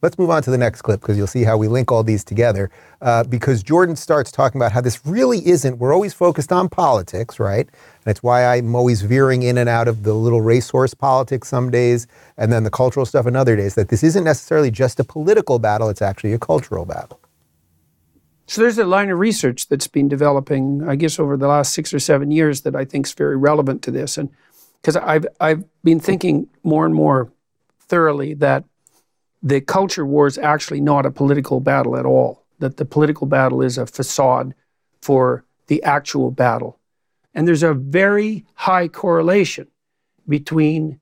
Let's 0.00 0.16
move 0.16 0.30
on 0.30 0.42
to 0.44 0.50
the 0.52 0.58
next 0.58 0.82
clip 0.82 1.00
because 1.00 1.16
you'll 1.16 1.26
see 1.26 1.42
how 1.42 1.56
we 1.56 1.66
link 1.66 1.90
all 1.90 2.04
these 2.04 2.22
together. 2.22 2.70
Uh, 3.02 3.24
because 3.24 3.64
Jordan 3.64 3.96
starts 3.96 4.30
talking 4.30 4.60
about 4.60 4.70
how 4.70 4.80
this 4.80 5.04
really 5.04 5.44
isn't, 5.44 5.78
we're 5.78 5.92
always 5.92 6.14
focused 6.14 6.52
on 6.52 6.68
politics, 6.68 7.40
right? 7.40 7.66
And 7.66 8.06
it's 8.06 8.22
why 8.22 8.46
I'm 8.46 8.76
always 8.76 9.02
veering 9.02 9.42
in 9.42 9.58
and 9.58 9.68
out 9.68 9.88
of 9.88 10.04
the 10.04 10.14
little 10.14 10.40
racehorse 10.40 10.94
politics 10.94 11.48
some 11.48 11.70
days 11.70 12.06
and 12.36 12.52
then 12.52 12.62
the 12.62 12.70
cultural 12.70 13.06
stuff 13.06 13.26
in 13.26 13.34
other 13.34 13.56
days, 13.56 13.74
that 13.74 13.88
this 13.88 14.04
isn't 14.04 14.22
necessarily 14.22 14.70
just 14.70 15.00
a 15.00 15.04
political 15.04 15.58
battle, 15.58 15.88
it's 15.88 16.02
actually 16.02 16.32
a 16.32 16.38
cultural 16.38 16.84
battle. 16.84 17.18
So 18.46 18.62
there's 18.62 18.78
a 18.78 18.84
line 18.84 19.10
of 19.10 19.18
research 19.18 19.68
that's 19.68 19.88
been 19.88 20.08
developing, 20.08 20.88
I 20.88 20.94
guess, 20.94 21.18
over 21.18 21.36
the 21.36 21.48
last 21.48 21.74
six 21.74 21.92
or 21.92 21.98
seven 21.98 22.30
years 22.30 22.60
that 22.62 22.76
I 22.76 22.84
think 22.84 23.06
is 23.06 23.14
very 23.14 23.36
relevant 23.36 23.82
to 23.82 23.90
this. 23.90 24.16
And 24.16 24.30
because 24.80 24.94
I've, 24.96 25.26
I've 25.40 25.64
been 25.82 25.98
thinking 25.98 26.48
more 26.62 26.86
and 26.86 26.94
more 26.94 27.30
thoroughly 27.88 28.34
that 28.34 28.64
the 29.42 29.60
culture 29.60 30.04
war 30.04 30.26
is 30.26 30.38
actually 30.38 30.80
not 30.80 31.06
a 31.06 31.10
political 31.10 31.60
battle 31.60 31.96
at 31.96 32.06
all, 32.06 32.44
that 32.58 32.76
the 32.76 32.84
political 32.84 33.26
battle 33.26 33.62
is 33.62 33.78
a 33.78 33.86
facade 33.86 34.54
for 35.00 35.44
the 35.68 35.82
actual 35.82 36.30
battle. 36.30 36.78
And 37.34 37.46
there's 37.46 37.62
a 37.62 37.74
very 37.74 38.44
high 38.54 38.88
correlation 38.88 39.68
between 40.28 41.00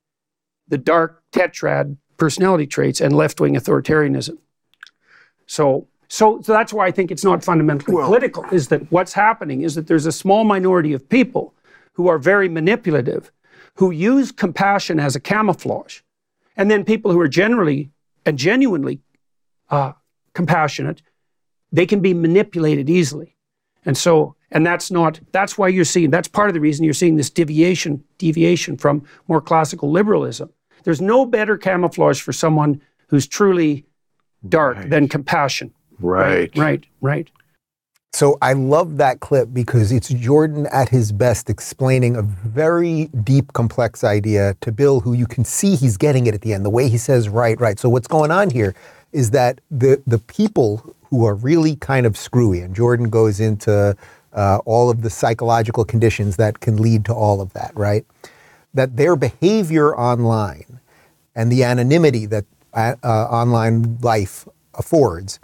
the 0.69 0.79
dark 0.79 1.23
tetrad 1.33 1.97
personality 2.17 2.67
traits 2.67 3.01
and 3.01 3.15
left 3.17 3.41
wing 3.41 3.55
authoritarianism. 3.55 4.39
So, 5.47 5.87
so, 6.09 6.41
so 6.43 6.53
that's 6.53 6.73
why 6.73 6.87
I 6.87 6.91
think 6.91 7.11
it's 7.11 7.25
not 7.25 7.45
fundamentally 7.45 7.95
well, 7.95 8.07
political, 8.07 8.45
is 8.53 8.69
that 8.69 8.91
what's 8.93 9.13
happening 9.13 9.63
is 9.63 9.75
that 9.75 9.87
there's 9.87 10.07
a 10.07 10.13
small 10.13 10.45
minority 10.45 10.93
of 10.93 11.09
people 11.09 11.55
who 11.95 12.09
are 12.09 12.19
very 12.19 12.49
manipulative, 12.49 13.31
who 13.77 13.91
use 13.91 14.31
compassion 14.31 15.01
as 15.01 15.17
a 15.17 15.21
camouflage. 15.21 16.01
And 16.57 16.71
then 16.71 16.85
people 16.85 17.13
who 17.13 17.21
are 17.21 17.29
generally 17.29 17.91
and 18.25 18.39
genuinely 18.39 19.01
uh, 19.71 19.93
compassionate, 20.33 21.03
they 21.73 21.87
can 21.87 22.01
be 22.01 22.15
manipulated 22.15 22.89
easily. 22.89 23.37
And 23.85 23.97
so, 23.97 24.35
and 24.51 24.67
that's 24.67 24.91
not, 24.91 25.21
that's 25.33 25.57
why 25.59 25.69
you're 25.69 25.85
seeing, 25.85 26.11
that's 26.11 26.29
part 26.29 26.49
of 26.49 26.55
the 26.55 26.61
reason 26.61 26.85
you're 26.85 26.95
seeing 26.95 27.17
this 27.17 27.31
deviation, 27.31 28.03
deviation 28.19 28.77
from 28.77 29.05
more 29.29 29.41
classical 29.41 29.91
liberalism. 29.91 30.51
There's 30.85 31.01
no 31.01 31.27
better 31.27 31.57
camouflage 31.57 32.21
for 32.21 32.33
someone 32.33 32.81
who's 33.09 33.27
truly 33.27 33.87
dark 34.49 34.77
right. 34.77 34.91
than 34.91 35.09
compassion. 35.09 35.73
Right. 35.99 36.51
Right, 36.57 36.57
right, 36.57 36.87
right. 37.01 37.31
So 38.17 38.39
I 38.41 38.55
love 38.55 38.97
that 38.97 39.21
clip 39.21 39.51
because 39.53 39.93
it's 39.93 40.09
Jordan 40.09 40.67
at 40.73 40.89
his 40.89 41.13
best 41.13 41.51
explaining 41.51 42.17
a 42.17 42.23
very 42.23 43.11
deep, 43.25 43.53
complex 43.53 44.05
idea 44.05 44.57
to 44.63 44.73
Bill, 44.73 45.01
who 45.01 45.13
you 45.13 45.27
can 45.27 45.45
see 45.45 45.77
he's 45.77 45.99
getting 45.99 46.27
it 46.27 46.33
at 46.33 46.41
the 46.41 46.55
end, 46.55 46.65
the 46.65 46.71
way 46.71 46.89
he 46.89 46.97
says, 46.97 47.29
right, 47.29 47.61
right. 47.61 47.79
So 47.79 47.91
what's 47.91 48.09
going 48.09 48.31
on 48.31 48.49
here 48.49 48.75
is 49.13 49.33
that 49.33 49.61
the 49.71 50.03
the 50.07 50.19
people 50.19 50.97
who 51.11 51.27
are 51.27 51.35
really 51.35 51.77
kind 51.77 52.07
of 52.07 52.17
screwy, 52.17 52.61
and 52.61 52.75
Jordan 52.75 53.11
goes 53.11 53.39
into 53.39 53.95
uh, 54.33 54.61
all 54.65 54.89
of 54.89 55.03
the 55.03 55.11
psychological 55.11 55.85
conditions 55.85 56.37
that 56.37 56.61
can 56.61 56.79
lead 56.79 57.05
to 57.05 57.13
all 57.13 57.43
of 57.43 57.53
that, 57.53 57.73
right? 57.75 58.07
That 58.73 58.97
their 58.97 59.17
behavior 59.17 59.95
online 59.95 60.81
and 61.35 61.53
the 61.53 61.65
anonymity 61.65 62.25
that 62.25 62.47
uh, 62.73 62.95
uh, 63.05 63.27
online 63.27 63.99
life 64.01 64.49
affords 64.73 65.39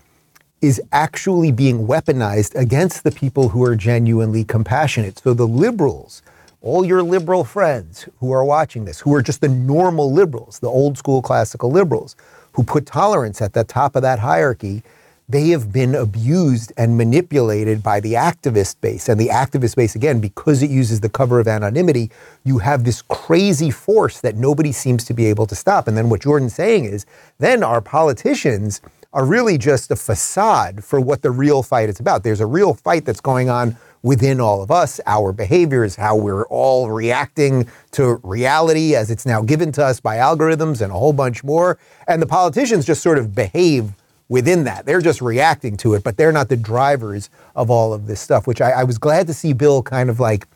is 0.62 0.80
actually 0.92 1.50
being 1.50 1.86
weaponized 1.86 2.54
against 2.54 3.02
the 3.02 3.10
people 3.10 3.48
who 3.48 3.64
are 3.64 3.74
genuinely 3.74 4.44
compassionate. 4.44 5.18
So 5.18 5.34
the 5.34 5.46
liberals, 5.46 6.22
all 6.62 6.84
your 6.84 7.02
liberal 7.02 7.42
friends 7.42 8.08
who 8.20 8.30
are 8.30 8.44
watching 8.44 8.84
this, 8.84 9.00
who 9.00 9.12
are 9.12 9.22
just 9.22 9.40
the 9.40 9.48
normal 9.48 10.12
liberals, 10.12 10.60
the 10.60 10.68
old 10.68 10.96
school 10.96 11.20
classical 11.20 11.70
liberals, 11.70 12.14
who 12.52 12.62
put 12.62 12.86
tolerance 12.86 13.42
at 13.42 13.54
the 13.54 13.64
top 13.64 13.96
of 13.96 14.02
that 14.02 14.20
hierarchy, 14.20 14.84
they 15.28 15.48
have 15.48 15.72
been 15.72 15.94
abused 15.94 16.72
and 16.76 16.96
manipulated 16.96 17.82
by 17.82 17.98
the 17.98 18.12
activist 18.12 18.80
base. 18.80 19.08
And 19.08 19.20
the 19.20 19.28
activist 19.28 19.74
base, 19.74 19.96
again, 19.96 20.20
because 20.20 20.62
it 20.62 20.70
uses 20.70 21.00
the 21.00 21.08
cover 21.08 21.40
of 21.40 21.48
anonymity, 21.48 22.10
you 22.44 22.58
have 22.58 22.84
this 22.84 23.02
crazy 23.02 23.70
force 23.70 24.20
that 24.20 24.36
nobody 24.36 24.72
seems 24.72 25.04
to 25.06 25.14
be 25.14 25.26
able 25.26 25.46
to 25.46 25.54
stop. 25.54 25.88
And 25.88 25.96
then 25.96 26.08
what 26.08 26.22
Jordan's 26.22 26.54
saying 26.54 26.84
is 26.84 27.06
then 27.38 27.64
our 27.64 27.80
politicians 27.80 28.80
are 29.12 29.24
really 29.24 29.58
just 29.58 29.90
a 29.90 29.96
facade 29.96 30.82
for 30.84 31.00
what 31.00 31.22
the 31.22 31.30
real 31.30 31.62
fight 31.62 31.88
is 31.88 32.00
about. 32.00 32.22
There's 32.22 32.40
a 32.40 32.46
real 32.46 32.74
fight 32.74 33.04
that's 33.04 33.20
going 33.20 33.50
on 33.50 33.76
within 34.02 34.40
all 34.40 34.62
of 34.62 34.70
us, 34.70 35.00
our 35.06 35.32
behaviors, 35.32 35.96
how 35.96 36.16
we're 36.16 36.46
all 36.46 36.90
reacting 36.90 37.68
to 37.92 38.18
reality 38.22 38.96
as 38.96 39.10
it's 39.10 39.24
now 39.24 39.42
given 39.42 39.70
to 39.72 39.84
us 39.84 40.00
by 40.00 40.16
algorithms 40.16 40.80
and 40.80 40.90
a 40.90 40.96
whole 40.96 41.12
bunch 41.12 41.44
more. 41.44 41.78
And 42.08 42.20
the 42.20 42.26
politicians 42.26 42.84
just 42.84 43.02
sort 43.02 43.18
of 43.18 43.34
behave 43.34 43.92
within 44.28 44.64
that. 44.64 44.86
They're 44.86 45.02
just 45.02 45.20
reacting 45.20 45.76
to 45.78 45.94
it, 45.94 46.02
but 46.02 46.16
they're 46.16 46.32
not 46.32 46.48
the 46.48 46.56
drivers 46.56 47.30
of 47.54 47.70
all 47.70 47.92
of 47.92 48.06
this 48.06 48.20
stuff, 48.20 48.46
which 48.46 48.60
I, 48.60 48.70
I 48.70 48.84
was 48.84 48.98
glad 48.98 49.26
to 49.28 49.34
see 49.34 49.52
Bill 49.52 49.82
kind 49.82 50.10
of 50.10 50.18
like 50.18 50.46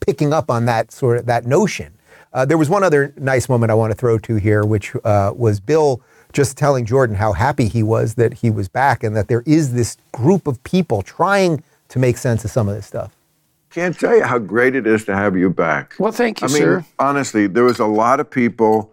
picking 0.00 0.32
up 0.32 0.50
on 0.50 0.66
that 0.66 0.92
sort 0.92 1.18
of 1.18 1.26
that 1.26 1.46
notion. 1.46 1.94
Uh, 2.32 2.44
there 2.44 2.58
was 2.58 2.68
one 2.68 2.84
other 2.84 3.14
nice 3.16 3.48
moment 3.48 3.70
I 3.70 3.74
want 3.74 3.90
to 3.90 3.96
throw 3.96 4.18
to 4.18 4.36
here, 4.36 4.64
which 4.64 4.94
uh, 5.04 5.32
was 5.34 5.58
Bill 5.58 6.02
just 6.36 6.58
telling 6.58 6.84
Jordan 6.84 7.16
how 7.16 7.32
happy 7.32 7.66
he 7.66 7.82
was 7.82 8.16
that 8.16 8.34
he 8.34 8.50
was 8.50 8.68
back 8.68 9.02
and 9.02 9.16
that 9.16 9.28
there 9.28 9.42
is 9.46 9.72
this 9.72 9.96
group 10.12 10.46
of 10.46 10.62
people 10.64 11.00
trying 11.00 11.64
to 11.88 11.98
make 11.98 12.18
sense 12.18 12.44
of 12.44 12.50
some 12.50 12.68
of 12.68 12.74
this 12.74 12.84
stuff. 12.84 13.16
Can't 13.70 13.98
tell 13.98 14.14
you 14.14 14.22
how 14.22 14.38
great 14.38 14.76
it 14.76 14.86
is 14.86 15.06
to 15.06 15.16
have 15.16 15.34
you 15.34 15.48
back. 15.48 15.94
Well, 15.98 16.12
thank 16.12 16.42
you, 16.42 16.48
I 16.48 16.50
mean, 16.50 16.58
sir. 16.58 16.84
honestly, 16.98 17.46
there 17.46 17.64
was 17.64 17.78
a 17.78 17.86
lot 17.86 18.20
of 18.20 18.28
people 18.30 18.92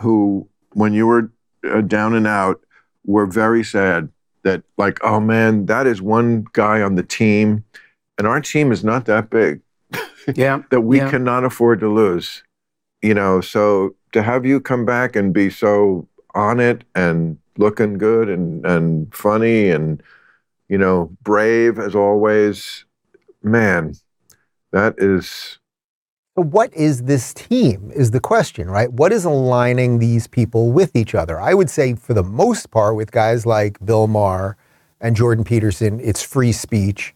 who, 0.00 0.48
when 0.72 0.92
you 0.92 1.06
were 1.06 1.30
uh, 1.64 1.82
down 1.82 2.12
and 2.12 2.26
out, 2.26 2.60
were 3.06 3.26
very 3.26 3.62
sad 3.62 4.08
that, 4.42 4.64
like, 4.76 4.98
oh 5.04 5.20
man, 5.20 5.66
that 5.66 5.86
is 5.86 6.02
one 6.02 6.44
guy 6.54 6.82
on 6.82 6.96
the 6.96 7.04
team, 7.04 7.62
and 8.18 8.26
our 8.26 8.40
team 8.40 8.72
is 8.72 8.82
not 8.82 9.04
that 9.04 9.30
big 9.30 9.60
Yeah. 10.34 10.62
that 10.70 10.80
we 10.80 10.98
yeah. 10.98 11.08
cannot 11.08 11.44
afford 11.44 11.78
to 11.80 11.88
lose. 11.88 12.42
You 13.00 13.14
know, 13.14 13.40
so 13.40 13.94
to 14.12 14.22
have 14.22 14.44
you 14.44 14.60
come 14.60 14.84
back 14.84 15.14
and 15.14 15.32
be 15.32 15.50
so 15.50 16.08
on 16.34 16.60
it 16.60 16.84
and 16.94 17.38
looking 17.56 17.98
good 17.98 18.28
and, 18.28 18.64
and 18.64 19.14
funny 19.14 19.70
and, 19.70 20.02
you 20.68 20.78
know, 20.78 21.10
brave 21.22 21.78
as 21.78 21.94
always, 21.94 22.84
man, 23.42 23.94
that 24.72 24.94
is 24.98 25.58
what 26.34 26.72
is 26.74 27.02
this 27.02 27.34
team 27.34 27.90
is 27.94 28.12
the 28.12 28.20
question, 28.20 28.70
right? 28.70 28.92
What 28.92 29.12
is 29.12 29.24
aligning 29.24 29.98
these 29.98 30.26
people 30.26 30.72
with 30.72 30.94
each 30.96 31.14
other? 31.14 31.40
I 31.40 31.54
would 31.54 31.68
say 31.68 31.94
for 31.94 32.14
the 32.14 32.22
most 32.22 32.70
part 32.70 32.96
with 32.96 33.10
guys 33.10 33.46
like 33.46 33.84
Bill 33.84 34.06
Maher 34.06 34.56
and 35.00 35.16
Jordan 35.16 35.44
Peterson, 35.44 36.00
it's 36.00 36.22
free 36.22 36.52
speech. 36.52 37.14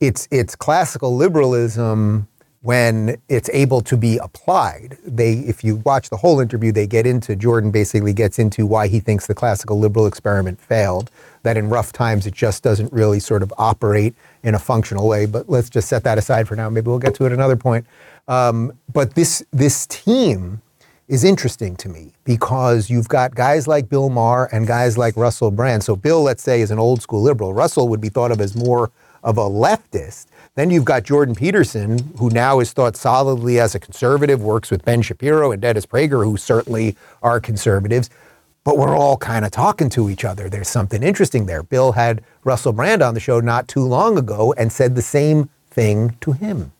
It's 0.00 0.28
it's 0.30 0.54
classical 0.54 1.16
liberalism 1.16 2.28
when 2.66 3.16
it's 3.28 3.48
able 3.52 3.80
to 3.80 3.96
be 3.96 4.18
applied. 4.18 4.98
They 5.06 5.34
if 5.34 5.62
you 5.62 5.76
watch 5.84 6.10
the 6.10 6.16
whole 6.16 6.40
interview, 6.40 6.72
they 6.72 6.88
get 6.88 7.06
into 7.06 7.36
Jordan 7.36 7.70
basically 7.70 8.12
gets 8.12 8.40
into 8.40 8.66
why 8.66 8.88
he 8.88 8.98
thinks 8.98 9.28
the 9.28 9.36
classical 9.36 9.78
liberal 9.78 10.04
experiment 10.04 10.60
failed, 10.60 11.08
that 11.44 11.56
in 11.56 11.68
rough 11.68 11.92
times 11.92 12.26
it 12.26 12.34
just 12.34 12.64
doesn't 12.64 12.92
really 12.92 13.20
sort 13.20 13.44
of 13.44 13.54
operate 13.56 14.16
in 14.42 14.56
a 14.56 14.58
functional 14.58 15.06
way, 15.06 15.26
but 15.26 15.48
let's 15.48 15.70
just 15.70 15.88
set 15.88 16.02
that 16.02 16.18
aside 16.18 16.48
for 16.48 16.56
now. 16.56 16.68
Maybe 16.68 16.88
we'll 16.88 16.98
get 16.98 17.14
to 17.14 17.24
it 17.26 17.30
another 17.30 17.54
point. 17.54 17.86
Um, 18.26 18.72
but 18.92 19.14
this 19.14 19.44
this 19.52 19.86
team 19.86 20.60
is 21.06 21.22
interesting 21.22 21.76
to 21.76 21.88
me 21.88 22.14
because 22.24 22.90
you've 22.90 23.06
got 23.06 23.32
guys 23.36 23.68
like 23.68 23.88
Bill 23.88 24.08
Maher 24.08 24.46
and 24.52 24.66
guys 24.66 24.98
like 24.98 25.16
Russell 25.16 25.52
Brand. 25.52 25.84
So 25.84 25.94
Bill, 25.94 26.20
let's 26.20 26.42
say, 26.42 26.62
is 26.62 26.72
an 26.72 26.80
old 26.80 27.00
school 27.00 27.22
liberal. 27.22 27.54
Russell 27.54 27.86
would 27.86 28.00
be 28.00 28.08
thought 28.08 28.32
of 28.32 28.40
as 28.40 28.56
more 28.56 28.90
of 29.22 29.38
a 29.38 29.48
leftist. 29.48 30.26
Then 30.56 30.70
you've 30.70 30.84
got 30.86 31.02
Jordan 31.04 31.34
Peterson, 31.34 31.98
who 32.18 32.30
now 32.30 32.60
is 32.60 32.72
thought 32.72 32.96
solidly 32.96 33.60
as 33.60 33.74
a 33.74 33.78
conservative, 33.78 34.42
works 34.42 34.70
with 34.70 34.84
Ben 34.84 35.02
Shapiro 35.02 35.52
and 35.52 35.60
Dennis 35.62 35.84
Prager, 35.86 36.24
who 36.24 36.36
certainly 36.36 36.96
are 37.22 37.38
conservatives. 37.40 38.08
But 38.64 38.78
we're 38.78 38.96
all 38.96 39.16
kind 39.18 39.44
of 39.44 39.52
talking 39.52 39.88
to 39.90 40.10
each 40.10 40.24
other. 40.24 40.48
There's 40.48 40.68
something 40.68 41.02
interesting 41.02 41.46
there. 41.46 41.62
Bill 41.62 41.92
had 41.92 42.24
Russell 42.42 42.72
Brand 42.72 43.00
on 43.02 43.14
the 43.14 43.20
show 43.20 43.38
not 43.38 43.68
too 43.68 43.84
long 43.84 44.18
ago 44.18 44.54
and 44.56 44.72
said 44.72 44.96
the 44.96 45.02
same 45.02 45.48
thing 45.70 46.16
to 46.22 46.32
him. 46.32 46.72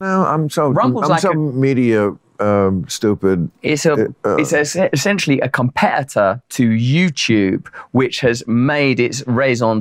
no, 0.00 0.26
I'm 0.26 0.50
so 0.50 0.68
Rumble's 0.70 1.04
I'm 1.04 1.10
like 1.10 1.20
so 1.20 1.30
a- 1.30 1.34
media 1.36 2.12
um, 2.40 2.84
stupid. 2.88 3.50
It's 3.62 3.86
a 3.86 4.08
Uh, 4.24 4.36
it's 4.36 4.52
es- 4.52 4.76
essentially 4.92 5.40
a 5.40 5.48
competitor 5.48 6.42
to 6.50 6.68
YouTube, 6.68 7.68
which 7.92 8.20
has 8.20 8.46
made 8.46 9.00
its 9.00 9.26
raison 9.26 9.80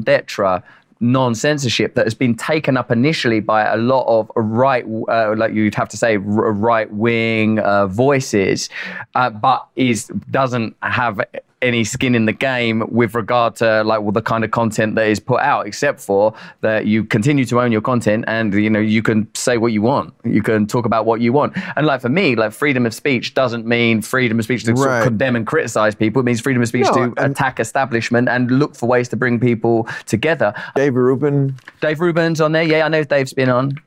d'etre 0.99 1.15
non-censorship 1.15 1.95
that 1.95 2.05
has 2.05 2.13
been 2.13 2.35
taken 2.35 2.77
up 2.77 2.91
initially 2.91 3.39
by 3.39 3.65
a 3.65 3.77
lot 3.77 4.05
of 4.07 4.29
right, 4.35 4.85
uh, 5.09 5.33
like 5.37 5.53
you'd 5.53 5.75
have 5.75 5.89
to 5.89 5.97
say, 5.97 6.15
r- 6.15 6.21
right-wing 6.21 7.59
uh, 7.59 7.87
voices, 7.87 8.69
uh, 9.15 9.29
but 9.29 9.67
is 9.75 10.07
doesn't 10.31 10.75
have 10.81 11.19
any 11.61 11.83
skin 11.83 12.15
in 12.15 12.25
the 12.25 12.33
game 12.33 12.83
with 12.89 13.15
regard 13.15 13.55
to 13.55 13.83
like 13.83 14.01
well, 14.01 14.11
the 14.11 14.21
kind 14.21 14.43
of 14.43 14.51
content 14.51 14.95
that 14.95 15.07
is 15.07 15.19
put 15.19 15.41
out, 15.41 15.65
except 15.65 15.99
for 15.99 16.33
that 16.61 16.85
you 16.85 17.03
continue 17.03 17.45
to 17.45 17.59
own 17.59 17.71
your 17.71 17.81
content 17.81 18.25
and 18.27 18.53
you 18.53 18.69
know 18.69 18.79
you 18.79 19.01
can 19.01 19.27
say 19.33 19.57
what 19.57 19.71
you 19.71 19.81
want, 19.81 20.13
you 20.23 20.41
can 20.41 20.67
talk 20.67 20.85
about 20.85 21.05
what 21.05 21.21
you 21.21 21.33
want, 21.33 21.53
and 21.75 21.87
like 21.87 22.01
for 22.01 22.09
me, 22.09 22.35
like 22.35 22.51
freedom 22.51 22.85
of 22.85 22.93
speech 22.93 23.33
doesn't 23.33 23.65
mean 23.65 24.01
freedom 24.01 24.37
of 24.39 24.45
speech 24.45 24.63
to 24.65 24.75
sort 24.75 24.89
of 24.89 25.03
condemn 25.03 25.35
and 25.35 25.47
criticize 25.47 25.95
people. 25.95 26.19
It 26.19 26.25
means 26.25 26.41
freedom 26.41 26.61
of 26.61 26.67
speech 26.67 26.87
No, 26.93 27.11
to 27.11 27.25
attack 27.25 27.59
establishment 27.59 28.29
and 28.29 28.51
look 28.51 28.75
for 28.75 28.87
ways 28.87 29.09
to 29.09 29.15
bring 29.15 29.39
people 29.39 29.87
together. 30.05 30.53
Dave 30.75 30.95
Rubin, 30.95 31.55
Dave 31.81 31.99
Rubin's 31.99 32.41
on 32.41 32.51
there. 32.51 32.63
Yeah, 32.63 32.85
I 32.85 32.89
know 32.89 33.03
Dave's 33.03 33.33
been 33.33 33.49
on. 33.49 33.79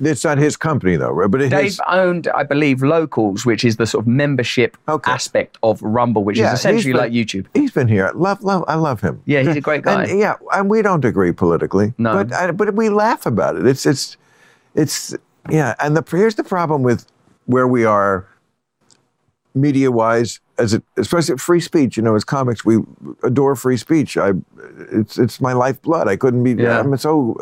It's 0.00 0.24
not 0.24 0.38
his 0.38 0.56
company 0.56 0.96
though, 0.96 1.10
right? 1.10 1.30
But 1.30 1.42
it 1.42 1.50
Dave 1.50 1.66
is. 1.66 1.80
owned, 1.88 2.28
I 2.34 2.42
believe, 2.42 2.82
Locals, 2.82 3.44
which 3.46 3.64
is 3.64 3.76
the 3.76 3.86
sort 3.86 4.04
of 4.04 4.08
membership 4.08 4.76
Okay. 4.88 5.10
aspect 5.12 5.58
of 5.62 5.80
Rumble, 5.82 6.24
which 6.24 6.38
Yeah, 6.38 6.52
is 6.52 6.58
essentially 6.60 6.92
been- 6.92 7.00
like 7.02 7.12
YouTube. 7.12 7.46
He's 7.54 7.70
been 7.70 7.88
here. 7.88 8.10
Love, 8.14 8.42
love. 8.42 8.64
I 8.68 8.74
love 8.76 9.00
him. 9.00 9.20
Yeah, 9.26 9.42
he's 9.42 9.56
a 9.56 9.60
great 9.60 9.82
guy. 9.88 10.04
And, 10.04 10.18
yeah, 10.18 10.34
and 10.54 10.70
we 10.70 10.82
don't 10.82 11.04
agree 11.04 11.32
politically. 11.32 11.94
No. 11.98 12.14
but 12.24 12.32
I, 12.32 12.50
but 12.50 12.74
we 12.74 12.88
laugh 12.88 13.26
about 13.26 13.56
it. 13.56 13.66
It's 13.66 13.84
it's 13.86 14.16
it's 14.74 15.14
yeah. 15.50 15.74
And 15.80 15.96
the 15.96 16.04
here's 16.16 16.34
the 16.36 16.44
problem 16.44 16.82
with 16.82 17.06
where 17.46 17.66
we 17.68 17.84
are, 17.84 18.26
media 19.54 19.90
wise, 19.90 20.40
as 20.58 20.74
it 20.74 20.82
especially 20.96 21.36
free 21.38 21.60
speech. 21.60 21.96
You 21.96 22.02
know, 22.02 22.14
as 22.14 22.24
comics, 22.24 22.64
we 22.64 22.78
adore 23.22 23.56
free 23.56 23.76
speech. 23.76 24.16
I 24.16 24.32
it's 24.92 25.18
it's 25.18 25.40
my 25.40 25.52
lifeblood. 25.52 26.08
I 26.08 26.16
couldn't 26.16 26.42
be. 26.44 26.52
Yeah. 26.62 26.78
I'm 26.80 26.96
so 26.96 27.36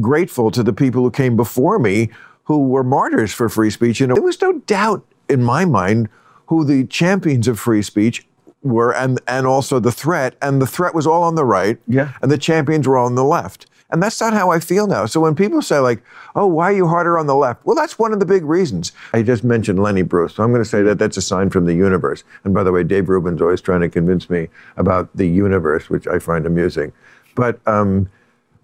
grateful 0.00 0.50
to 0.50 0.62
the 0.62 0.72
people 0.72 1.02
who 1.02 1.10
came 1.10 1.36
before 1.36 1.78
me 1.78 2.10
who 2.44 2.66
were 2.68 2.82
martyrs 2.84 3.32
for 3.32 3.48
free 3.48 3.70
speech. 3.70 4.00
You 4.00 4.06
know, 4.06 4.14
there 4.14 4.22
was 4.24 4.40
no 4.40 4.58
doubt 4.60 5.04
in 5.28 5.42
my 5.42 5.64
mind 5.64 6.08
who 6.46 6.64
the 6.64 6.84
champions 6.86 7.46
of 7.48 7.58
free 7.60 7.82
speech 7.82 8.26
were 8.62 8.92
and 8.94 9.20
and 9.26 9.46
also 9.46 9.78
the 9.80 9.92
threat 9.92 10.34
and 10.42 10.60
the 10.60 10.66
threat 10.66 10.94
was 10.94 11.06
all 11.06 11.22
on 11.22 11.34
the 11.34 11.44
right 11.44 11.78
Yeah. 11.86 12.12
and 12.20 12.30
the 12.30 12.36
champions 12.36 12.86
were 12.86 12.98
all 12.98 13.06
on 13.06 13.14
the 13.14 13.24
left. 13.24 13.66
And 13.92 14.00
that's 14.02 14.20
not 14.20 14.34
how 14.34 14.50
i 14.50 14.60
feel 14.60 14.86
now. 14.86 15.06
So 15.06 15.18
when 15.20 15.34
people 15.34 15.62
say 15.62 15.78
like 15.78 16.02
oh 16.34 16.46
why 16.46 16.70
are 16.70 16.76
you 16.76 16.86
harder 16.86 17.18
on 17.18 17.26
the 17.26 17.34
left? 17.36 17.64
Well 17.64 17.74
that's 17.76 17.98
one 17.98 18.12
of 18.12 18.20
the 18.20 18.26
big 18.26 18.44
reasons. 18.44 18.92
I 19.14 19.22
just 19.22 19.44
mentioned 19.44 19.78
lenny 19.82 20.02
bruce 20.02 20.34
so 20.34 20.42
i'm 20.42 20.50
going 20.52 20.62
to 20.62 20.68
say 20.68 20.82
that 20.82 20.98
that's 20.98 21.16
a 21.16 21.22
sign 21.22 21.48
from 21.50 21.64
the 21.64 21.74
universe. 21.74 22.22
And 22.44 22.52
by 22.52 22.62
the 22.64 22.72
way 22.72 22.82
dave 22.84 23.08
rubin's 23.08 23.40
always 23.40 23.60
trying 23.62 23.80
to 23.80 23.88
convince 23.88 24.28
me 24.28 24.48
about 24.76 25.08
the 25.16 25.26
universe 25.26 25.88
which 25.88 26.06
i 26.06 26.18
find 26.18 26.44
amusing. 26.46 26.92
But 27.36 27.60
um, 27.66 28.10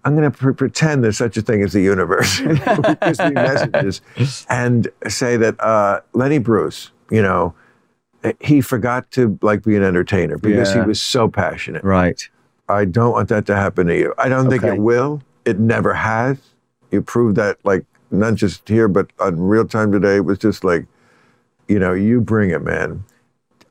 I'm 0.07 0.15
going 0.15 0.31
to 0.31 0.37
pre- 0.37 0.53
pretend 0.53 1.03
there's 1.03 1.17
such 1.17 1.35
a 1.35 1.41
thing 1.41 1.61
as 1.61 1.73
the 1.73 1.81
universe, 1.81 2.39
me 2.41 2.53
messages, 3.33 4.01
and 4.49 4.87
say 5.09 5.35
that 5.35 5.59
uh, 5.59 5.99
Lenny 6.13 6.37
Bruce, 6.37 6.91
you 7.11 7.21
know, 7.21 7.53
he 8.39 8.61
forgot 8.61 9.11
to 9.11 9.37
like 9.41 9.63
be 9.63 9.75
an 9.75 9.83
entertainer 9.83 10.37
because 10.37 10.73
Yeah. 10.73 10.83
he 10.83 10.87
was 10.87 11.01
so 11.01 11.27
passionate. 11.27 11.83
Right. 11.83 12.21
I 12.69 12.85
don't 12.85 13.11
want 13.11 13.27
that 13.29 13.45
to 13.47 13.55
happen 13.57 13.87
to 13.87 13.97
you. 13.97 14.13
I 14.17 14.29
don't 14.29 14.49
think 14.49 14.63
it 14.63 14.79
will. 14.79 15.21
It 15.43 15.59
never 15.59 15.93
has. 15.93 16.37
You 16.89 17.01
proved 17.01 17.35
that, 17.35 17.57
like 17.65 17.85
not 18.09 18.35
just 18.35 18.67
here, 18.69 18.87
but 18.87 19.11
on 19.19 19.37
real 19.41 19.65
time 19.67 19.91
today. 19.91 20.15
It 20.15 20.25
was 20.25 20.39
just 20.39 20.63
like, 20.63 20.85
you 21.67 21.79
know, 21.79 21.91
you 21.91 22.21
bring 22.21 22.49
it, 22.51 22.61
man. 22.61 23.03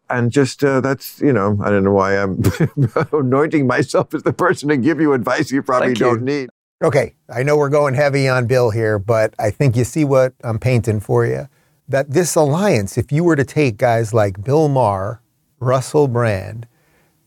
And 0.08 0.30
just 0.30 0.62
uh, 0.64 0.80
that's 0.80 1.20
you 1.20 1.32
know 1.32 1.58
I 1.62 1.70
don't 1.70 1.84
know 1.84 1.92
why 1.92 2.16
I'm 2.16 2.42
anointing 3.12 3.66
myself 3.66 4.14
as 4.14 4.22
the 4.22 4.32
person 4.32 4.68
to 4.68 4.76
give 4.76 5.00
you 5.00 5.12
advice 5.12 5.50
you 5.50 5.62
probably 5.62 5.88
Thank 5.88 5.98
don't 5.98 6.22
need. 6.22 6.50
Okay, 6.82 7.14
I 7.30 7.42
know 7.42 7.56
we're 7.56 7.70
going 7.70 7.94
heavy 7.94 8.28
on 8.28 8.46
Bill 8.46 8.70
here, 8.70 8.98
but 8.98 9.34
I 9.38 9.50
think 9.50 9.76
you 9.76 9.84
see 9.84 10.04
what 10.04 10.34
I'm 10.44 10.58
painting 10.58 11.00
for 11.00 11.24
you. 11.24 11.48
That 11.88 12.10
this 12.10 12.34
alliance, 12.34 12.98
if 12.98 13.10
you 13.10 13.24
were 13.24 13.36
to 13.36 13.44
take 13.44 13.78
guys 13.78 14.12
like 14.12 14.44
Bill 14.44 14.68
Maher, 14.68 15.22
Russell 15.58 16.06
Brand, 16.06 16.66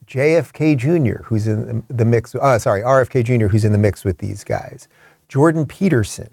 JFK 0.06 0.78
Jr., 0.78 1.24
who's 1.24 1.48
in 1.48 1.84
the 1.88 2.06
mix, 2.06 2.36
uh, 2.36 2.60
sorry, 2.60 2.82
RFK 2.82 3.24
Jr., 3.24 3.48
who's 3.48 3.66
in 3.66 3.72
the 3.72 3.78
mix 3.78 4.04
with 4.04 4.20
these 4.20 4.44
guys, 4.44 4.88
Jordan 5.28 5.66
Peterson, 5.66 6.30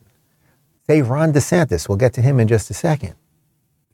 say 0.87 1.03
Ron 1.03 1.33
DeSantis, 1.33 1.89
we'll 1.89 1.97
get 1.97 2.13
to 2.15 2.23
him 2.23 2.39
in 2.39 2.49
just 2.49 2.71
a 2.71 2.75
second. 2.75 3.15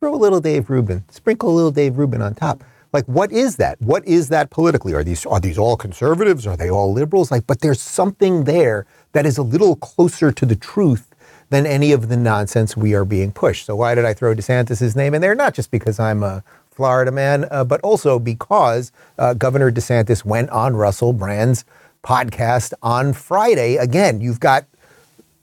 Throw 0.03 0.17
a 0.17 0.17
little 0.17 0.41
Dave 0.41 0.69
Rubin, 0.69 1.05
sprinkle 1.11 1.49
a 1.49 1.55
little 1.55 1.71
Dave 1.71 1.97
Rubin 1.97 2.21
on 2.23 2.35
top. 2.35 2.65
Like, 2.93 3.05
what 3.05 3.31
is 3.31 3.55
that? 3.59 3.81
What 3.81 4.05
is 4.05 4.31
that 4.31 4.51
politically? 4.51 4.95
Are 4.95 5.05
these 5.05 5.25
are 5.25 5.39
these 5.39 5.57
all 5.57 5.77
conservatives? 5.77 6.45
Are 6.45 6.57
they 6.57 6.69
all 6.69 6.93
liberals? 6.93 7.31
Like, 7.31 7.47
but 7.47 7.61
there's 7.61 7.81
something 7.81 8.43
there 8.43 8.85
that 9.13 9.27
is 9.27 9.39
a 9.39 9.45
little 9.45 9.77
closer 9.77 10.33
to 10.33 10.45
the 10.45 10.57
truth 10.57 11.15
than 11.51 11.67
any 11.67 11.93
of 11.93 12.09
the 12.09 12.17
nonsense 12.17 12.77
we 12.77 12.95
are 12.95 13.05
being 13.05 13.31
pushed. 13.31 13.67
So 13.67 13.77
why 13.77 13.95
did 13.95 14.05
I 14.05 14.13
throw 14.13 14.35
DeSantis' 14.35 14.97
name 14.97 15.15
in 15.15 15.21
there? 15.21 15.37
Not 15.37 15.55
just 15.55 15.71
because 15.71 16.01
I'm 16.01 16.25
a 16.25 16.43
Florida 16.73 17.13
man, 17.13 17.47
uh, 17.53 17.63
but 17.63 17.81
also 17.83 18.19
because 18.19 18.91
uh, 19.19 19.35
Governor 19.35 19.71
DeSantis 19.71 20.25
went 20.25 20.51
on 20.51 20.75
Russell 20.75 21.13
Brand's 21.13 21.65
podcast 22.03 22.73
on 22.83 23.13
Friday. 23.13 23.77
Again, 23.77 24.21
you've 24.21 24.41
got 24.41 24.65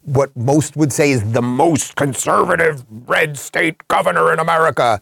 what 0.10 0.36
most 0.36 0.76
would 0.76 0.92
say 0.92 1.12
is 1.12 1.32
the 1.34 1.42
most 1.42 1.96
conservative 1.96 2.84
red 3.08 3.38
state 3.38 3.88
governor 3.88 4.34
in 4.34 4.40
America, 4.40 5.02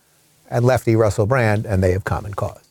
and 0.50 0.66
lefty 0.66 0.96
Russell 0.96 1.26
Brand, 1.26 1.66
and 1.66 1.82
they 1.82 1.92
have 1.92 2.04
common 2.04 2.34
cause. 2.34 2.64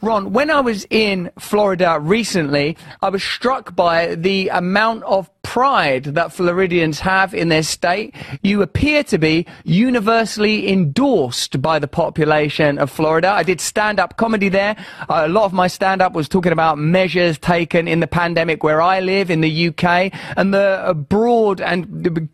Ron, 0.00 0.32
when 0.32 0.50
I 0.50 0.60
was 0.60 0.84
in 0.90 1.30
Florida 1.38 1.98
recently, 2.00 2.76
I 3.00 3.08
was 3.10 3.22
struck 3.22 3.76
by 3.76 4.16
the 4.16 4.48
amount 4.48 5.04
of 5.04 5.30
pride 5.42 6.04
that 6.04 6.32
Floridians 6.32 7.00
have 7.00 7.34
in 7.34 7.48
their 7.48 7.62
state. 7.62 8.14
You 8.42 8.62
appear 8.62 9.04
to 9.04 9.18
be 9.18 9.46
universally 9.64 10.72
endorsed 10.72 11.60
by 11.60 11.78
the 11.78 11.88
population 11.88 12.78
of 12.78 12.90
Florida. 12.90 13.28
I 13.28 13.42
did 13.42 13.60
stand 13.60 13.98
up 13.98 14.16
comedy 14.16 14.48
there. 14.48 14.76
Uh, 15.08 15.22
a 15.26 15.28
lot 15.28 15.44
of 15.44 15.52
my 15.52 15.66
stand 15.66 16.00
up 16.00 16.12
was 16.12 16.28
talking 16.28 16.52
about 16.52 16.78
measures 16.78 17.38
taken 17.38 17.88
in 17.88 18.00
the 18.00 18.06
pandemic 18.06 18.62
where 18.62 18.80
I 18.80 19.00
live 19.00 19.30
in 19.30 19.40
the 19.40 19.68
UK 19.68 20.12
and 20.36 20.54
the 20.54 20.94
broad 21.08 21.60
and 21.60 22.30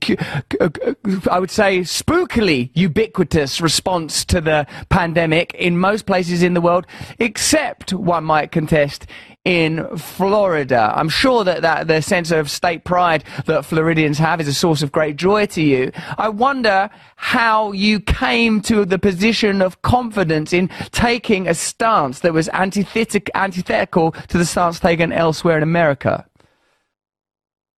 I 1.30 1.38
would 1.38 1.50
say 1.50 1.80
spookily 1.80 2.70
ubiquitous 2.74 3.60
response 3.60 4.24
to 4.26 4.40
the 4.40 4.66
pandemic 4.88 5.54
in 5.54 5.78
most 5.78 6.06
places 6.06 6.42
in 6.42 6.54
the 6.54 6.60
world, 6.60 6.86
except 7.18 7.92
one 7.92 8.24
might 8.24 8.52
contest 8.52 9.06
in 9.48 9.96
Florida. 9.96 10.92
I'm 10.94 11.08
sure 11.08 11.42
that, 11.42 11.62
that 11.62 11.86
the 11.86 12.02
sense 12.02 12.30
of 12.30 12.50
state 12.50 12.84
pride 12.84 13.24
that 13.46 13.64
Floridians 13.64 14.18
have 14.18 14.42
is 14.42 14.46
a 14.46 14.52
source 14.52 14.82
of 14.82 14.92
great 14.92 15.16
joy 15.16 15.46
to 15.46 15.62
you. 15.62 15.90
I 16.18 16.28
wonder 16.28 16.90
how 17.16 17.72
you 17.72 17.98
came 17.98 18.60
to 18.62 18.84
the 18.84 18.98
position 18.98 19.62
of 19.62 19.80
confidence 19.80 20.52
in 20.52 20.68
taking 20.92 21.48
a 21.48 21.54
stance 21.54 22.20
that 22.20 22.34
was 22.34 22.50
antithetic, 22.50 23.30
antithetical 23.34 24.12
to 24.12 24.36
the 24.36 24.44
stance 24.44 24.80
taken 24.80 25.12
elsewhere 25.14 25.56
in 25.56 25.62
America. 25.62 26.26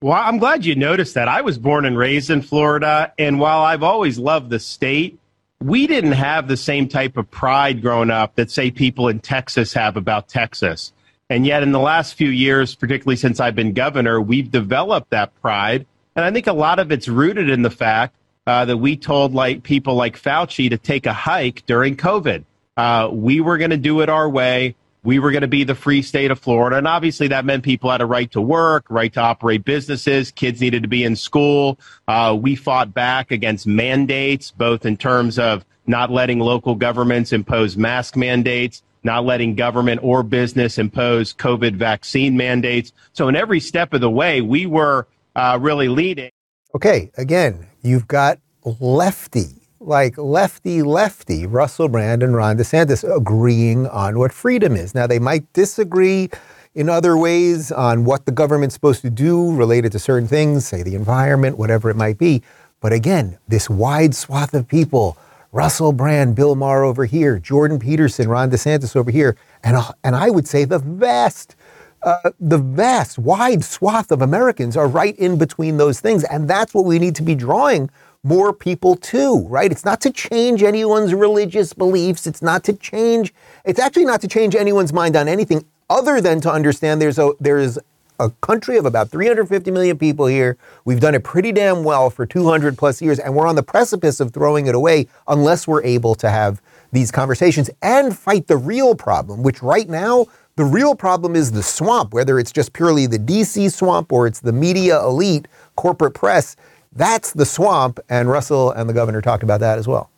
Well, 0.02 0.14
I'm 0.14 0.38
glad 0.38 0.64
you 0.64 0.74
noticed 0.74 1.14
that. 1.14 1.28
I 1.28 1.42
was 1.42 1.56
born 1.56 1.84
and 1.84 1.96
raised 1.96 2.30
in 2.30 2.42
Florida, 2.42 3.12
and 3.16 3.38
while 3.38 3.62
I've 3.62 3.84
always 3.84 4.18
loved 4.18 4.50
the 4.50 4.58
state, 4.58 5.20
we 5.62 5.86
didn't 5.86 6.12
have 6.12 6.48
the 6.48 6.56
same 6.56 6.88
type 6.88 7.16
of 7.16 7.30
pride 7.30 7.80
growing 7.80 8.10
up 8.10 8.34
that, 8.34 8.50
say, 8.50 8.72
people 8.72 9.06
in 9.06 9.20
Texas 9.20 9.72
have 9.74 9.96
about 9.96 10.26
Texas. 10.26 10.92
And 11.30 11.46
yet, 11.46 11.62
in 11.62 11.70
the 11.70 11.78
last 11.78 12.14
few 12.14 12.28
years, 12.28 12.74
particularly 12.74 13.16
since 13.16 13.38
I've 13.38 13.54
been 13.54 13.72
governor, 13.72 14.20
we've 14.20 14.50
developed 14.50 15.10
that 15.10 15.32
pride. 15.40 15.86
And 16.16 16.24
I 16.24 16.32
think 16.32 16.48
a 16.48 16.52
lot 16.52 16.80
of 16.80 16.90
it's 16.90 17.06
rooted 17.06 17.48
in 17.48 17.62
the 17.62 17.70
fact 17.70 18.16
uh, 18.48 18.64
that 18.64 18.76
we 18.76 18.96
told 18.96 19.32
like 19.32 19.62
people 19.62 19.94
like 19.94 20.20
Fauci 20.20 20.68
to 20.70 20.76
take 20.76 21.06
a 21.06 21.12
hike 21.12 21.64
during 21.66 21.96
COVID. 21.96 22.44
Uh, 22.76 23.08
we 23.12 23.40
were 23.40 23.58
going 23.58 23.70
to 23.70 23.76
do 23.76 24.00
it 24.00 24.08
our 24.08 24.28
way. 24.28 24.74
We 25.04 25.20
were 25.20 25.30
going 25.30 25.42
to 25.42 25.48
be 25.48 25.62
the 25.62 25.74
free 25.74 26.02
state 26.02 26.32
of 26.32 26.38
Florida. 26.40 26.76
And 26.76 26.88
obviously, 26.88 27.28
that 27.28 27.44
meant 27.44 27.62
people 27.62 27.90
had 27.90 28.00
a 28.00 28.06
right 28.06 28.30
to 28.32 28.40
work, 28.40 28.86
right 28.90 29.12
to 29.12 29.20
operate 29.20 29.64
businesses. 29.64 30.32
Kids 30.32 30.60
needed 30.60 30.82
to 30.82 30.88
be 30.88 31.04
in 31.04 31.14
school. 31.14 31.78
Uh, 32.08 32.36
we 32.38 32.56
fought 32.56 32.92
back 32.92 33.30
against 33.30 33.68
mandates, 33.68 34.50
both 34.50 34.84
in 34.84 34.96
terms 34.96 35.38
of 35.38 35.64
not 35.86 36.10
letting 36.10 36.40
local 36.40 36.74
governments 36.74 37.32
impose 37.32 37.76
mask 37.76 38.16
mandates, 38.16 38.82
not 39.02 39.24
letting 39.24 39.54
government 39.54 40.00
or 40.02 40.22
business 40.22 40.78
impose 40.78 41.32
COVID 41.34 41.76
vaccine 41.76 42.36
mandates. 42.36 42.92
So, 43.12 43.28
in 43.28 43.36
every 43.36 43.60
step 43.60 43.92
of 43.92 44.00
the 44.00 44.10
way, 44.10 44.40
we 44.40 44.66
were 44.66 45.06
uh, 45.36 45.58
really 45.60 45.88
leading. 45.88 46.30
Okay, 46.74 47.10
again, 47.16 47.66
you've 47.82 48.06
got 48.06 48.38
lefty, 48.64 49.62
like 49.80 50.16
lefty, 50.18 50.82
lefty, 50.82 51.46
Russell 51.46 51.88
Brand 51.88 52.22
and 52.22 52.36
Ron 52.36 52.56
DeSantis 52.56 53.04
agreeing 53.16 53.86
on 53.88 54.18
what 54.18 54.32
freedom 54.32 54.76
is. 54.76 54.94
Now, 54.94 55.06
they 55.06 55.18
might 55.18 55.50
disagree 55.52 56.30
in 56.74 56.88
other 56.88 57.16
ways 57.16 57.72
on 57.72 58.04
what 58.04 58.26
the 58.26 58.32
government's 58.32 58.74
supposed 58.74 59.02
to 59.02 59.10
do 59.10 59.54
related 59.54 59.90
to 59.92 59.98
certain 59.98 60.28
things, 60.28 60.66
say 60.66 60.82
the 60.82 60.94
environment, 60.94 61.58
whatever 61.58 61.90
it 61.90 61.96
might 61.96 62.18
be. 62.18 62.42
But 62.80 62.92
again, 62.92 63.38
this 63.48 63.68
wide 63.68 64.14
swath 64.14 64.54
of 64.54 64.68
people, 64.68 65.18
Russell 65.52 65.92
Brand, 65.92 66.36
Bill 66.36 66.54
Maher 66.54 66.84
over 66.84 67.04
here, 67.04 67.38
Jordan 67.38 67.78
Peterson, 67.78 68.28
Ron 68.28 68.50
DeSantis 68.50 68.94
over 68.94 69.10
here, 69.10 69.36
and, 69.64 69.76
uh, 69.76 69.92
and 70.04 70.14
I 70.14 70.30
would 70.30 70.46
say 70.46 70.64
the 70.64 70.78
vast 70.78 71.56
uh, 72.02 72.30
the 72.40 72.58
vast, 72.58 73.18
wide 73.18 73.62
swath 73.62 74.10
of 74.10 74.22
Americans 74.22 74.76
are 74.76 74.88
right 74.88 75.14
in 75.18 75.36
between 75.36 75.76
those 75.76 76.00
things. 76.00 76.24
And 76.24 76.48
that's 76.48 76.72
what 76.72 76.86
we 76.86 76.98
need 76.98 77.14
to 77.16 77.22
be 77.22 77.34
drawing 77.34 77.90
more 78.22 78.52
people 78.52 78.96
to, 78.96 79.46
right? 79.48 79.70
It's 79.70 79.84
not 79.84 80.00
to 80.02 80.10
change 80.10 80.62
anyone's 80.62 81.14
religious 81.14 81.72
beliefs. 81.72 82.26
It's 82.26 82.42
not 82.42 82.64
to 82.64 82.72
change, 82.74 83.34
it's 83.64 83.78
actually 83.78 84.04
not 84.04 84.20
to 84.22 84.28
change 84.28 84.54
anyone's 84.54 84.92
mind 84.92 85.16
on 85.16 85.28
anything 85.28 85.64
other 85.88 86.20
than 86.20 86.40
to 86.40 86.52
understand 86.52 87.02
there's 87.02 87.18
a, 87.18 87.32
there's 87.40 87.78
a 88.20 88.30
country 88.42 88.76
of 88.76 88.84
about 88.84 89.08
350 89.08 89.70
million 89.70 89.98
people 89.98 90.26
here. 90.26 90.58
We've 90.84 91.00
done 91.00 91.14
it 91.14 91.24
pretty 91.24 91.52
damn 91.52 91.82
well 91.82 92.10
for 92.10 92.26
200 92.26 92.76
plus 92.76 93.00
years, 93.00 93.18
and 93.18 93.34
we're 93.34 93.46
on 93.46 93.56
the 93.56 93.62
precipice 93.62 94.20
of 94.20 94.32
throwing 94.32 94.66
it 94.66 94.74
away 94.74 95.08
unless 95.26 95.66
we're 95.66 95.82
able 95.82 96.14
to 96.16 96.30
have 96.30 96.60
these 96.92 97.10
conversations 97.10 97.70
and 97.82 98.16
fight 98.16 98.46
the 98.46 98.56
real 98.56 98.94
problem, 98.94 99.42
which 99.42 99.62
right 99.62 99.88
now 99.88 100.26
the 100.56 100.64
real 100.64 100.94
problem 100.94 101.34
is 101.34 101.52
the 101.52 101.62
swamp, 101.62 102.12
whether 102.12 102.38
it's 102.38 102.52
just 102.52 102.74
purely 102.74 103.06
the 103.06 103.18
DC 103.18 103.72
swamp 103.72 104.12
or 104.12 104.26
it's 104.26 104.40
the 104.40 104.52
media 104.52 105.02
elite, 105.02 105.48
corporate 105.76 106.14
press. 106.14 106.56
That's 106.92 107.32
the 107.32 107.46
swamp, 107.46 108.00
and 108.10 108.28
Russell 108.28 108.70
and 108.72 108.88
the 108.88 108.92
governor 108.92 109.22
talked 109.22 109.42
about 109.42 109.60
that 109.60 109.78
as 109.78 109.88
well. 109.88 110.10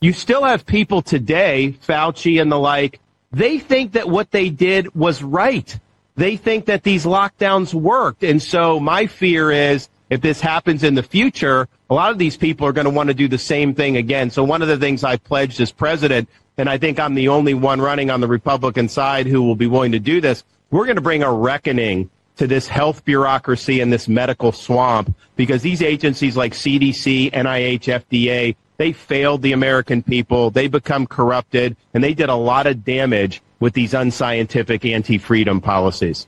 You 0.00 0.12
still 0.12 0.44
have 0.44 0.64
people 0.66 1.02
today, 1.02 1.74
Fauci 1.86 2.40
and 2.40 2.52
the 2.52 2.58
like, 2.58 3.00
they 3.32 3.58
think 3.58 3.92
that 3.92 4.08
what 4.08 4.30
they 4.30 4.50
did 4.50 4.94
was 4.94 5.22
right. 5.22 5.78
They 6.16 6.36
think 6.36 6.66
that 6.66 6.82
these 6.82 7.04
lockdowns 7.04 7.72
worked. 7.72 8.22
And 8.22 8.42
so 8.42 8.78
my 8.78 9.06
fear 9.06 9.50
is 9.50 9.88
if 10.10 10.20
this 10.20 10.40
happens 10.40 10.84
in 10.84 10.94
the 10.94 11.02
future, 11.02 11.68
a 11.88 11.94
lot 11.94 12.10
of 12.10 12.18
these 12.18 12.36
people 12.36 12.66
are 12.66 12.72
going 12.72 12.84
to 12.84 12.90
want 12.90 13.08
to 13.08 13.14
do 13.14 13.28
the 13.28 13.38
same 13.38 13.74
thing 13.74 13.96
again. 13.96 14.30
So 14.30 14.44
one 14.44 14.60
of 14.60 14.68
the 14.68 14.76
things 14.76 15.04
I 15.04 15.16
pledged 15.16 15.60
as 15.60 15.72
president 15.72 16.28
and 16.58 16.68
I 16.68 16.76
think 16.76 17.00
I'm 17.00 17.14
the 17.14 17.28
only 17.28 17.54
one 17.54 17.80
running 17.80 18.10
on 18.10 18.20
the 18.20 18.28
Republican 18.28 18.88
side 18.88 19.26
who 19.26 19.42
will 19.42 19.56
be 19.56 19.66
willing 19.66 19.92
to 19.92 19.98
do 19.98 20.20
this. 20.20 20.44
We're 20.70 20.84
going 20.84 20.96
to 20.96 21.02
bring 21.02 21.22
a 21.22 21.32
reckoning 21.32 22.10
to 22.36 22.46
this 22.46 22.66
health 22.66 23.04
bureaucracy 23.04 23.80
and 23.80 23.92
this 23.92 24.08
medical 24.08 24.52
swamp 24.52 25.14
because 25.36 25.62
these 25.62 25.82
agencies 25.82 26.36
like 26.36 26.52
CDC, 26.52 27.32
NIH, 27.32 28.02
FDA, 28.04 28.56
they 28.76 28.92
failed 28.92 29.42
the 29.42 29.52
American 29.52 30.02
people. 30.02 30.50
They 30.50 30.68
become 30.68 31.06
corrupted 31.06 31.76
and 31.94 32.02
they 32.02 32.14
did 32.14 32.28
a 32.28 32.34
lot 32.34 32.66
of 32.66 32.84
damage 32.84 33.42
with 33.62 33.74
these 33.74 33.94
unscientific 33.94 34.84
anti-freedom 34.84 35.60
policies. 35.60 36.26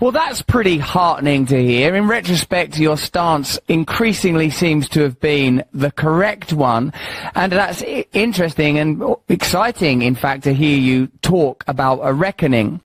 Well, 0.00 0.12
that's 0.12 0.40
pretty 0.40 0.78
heartening 0.78 1.44
to 1.46 1.62
hear. 1.62 1.94
In 1.94 2.08
retrospect, 2.08 2.78
your 2.78 2.96
stance 2.96 3.60
increasingly 3.68 4.48
seems 4.48 4.88
to 4.88 5.02
have 5.02 5.20
been 5.20 5.62
the 5.74 5.90
correct 5.90 6.54
one. 6.54 6.94
And 7.34 7.52
that's 7.52 7.82
interesting 8.12 8.78
and 8.78 9.14
exciting, 9.28 10.00
in 10.00 10.14
fact, 10.14 10.44
to 10.44 10.54
hear 10.54 10.76
you 10.78 11.08
talk 11.20 11.64
about 11.68 12.00
a 12.02 12.14
reckoning. 12.14 12.80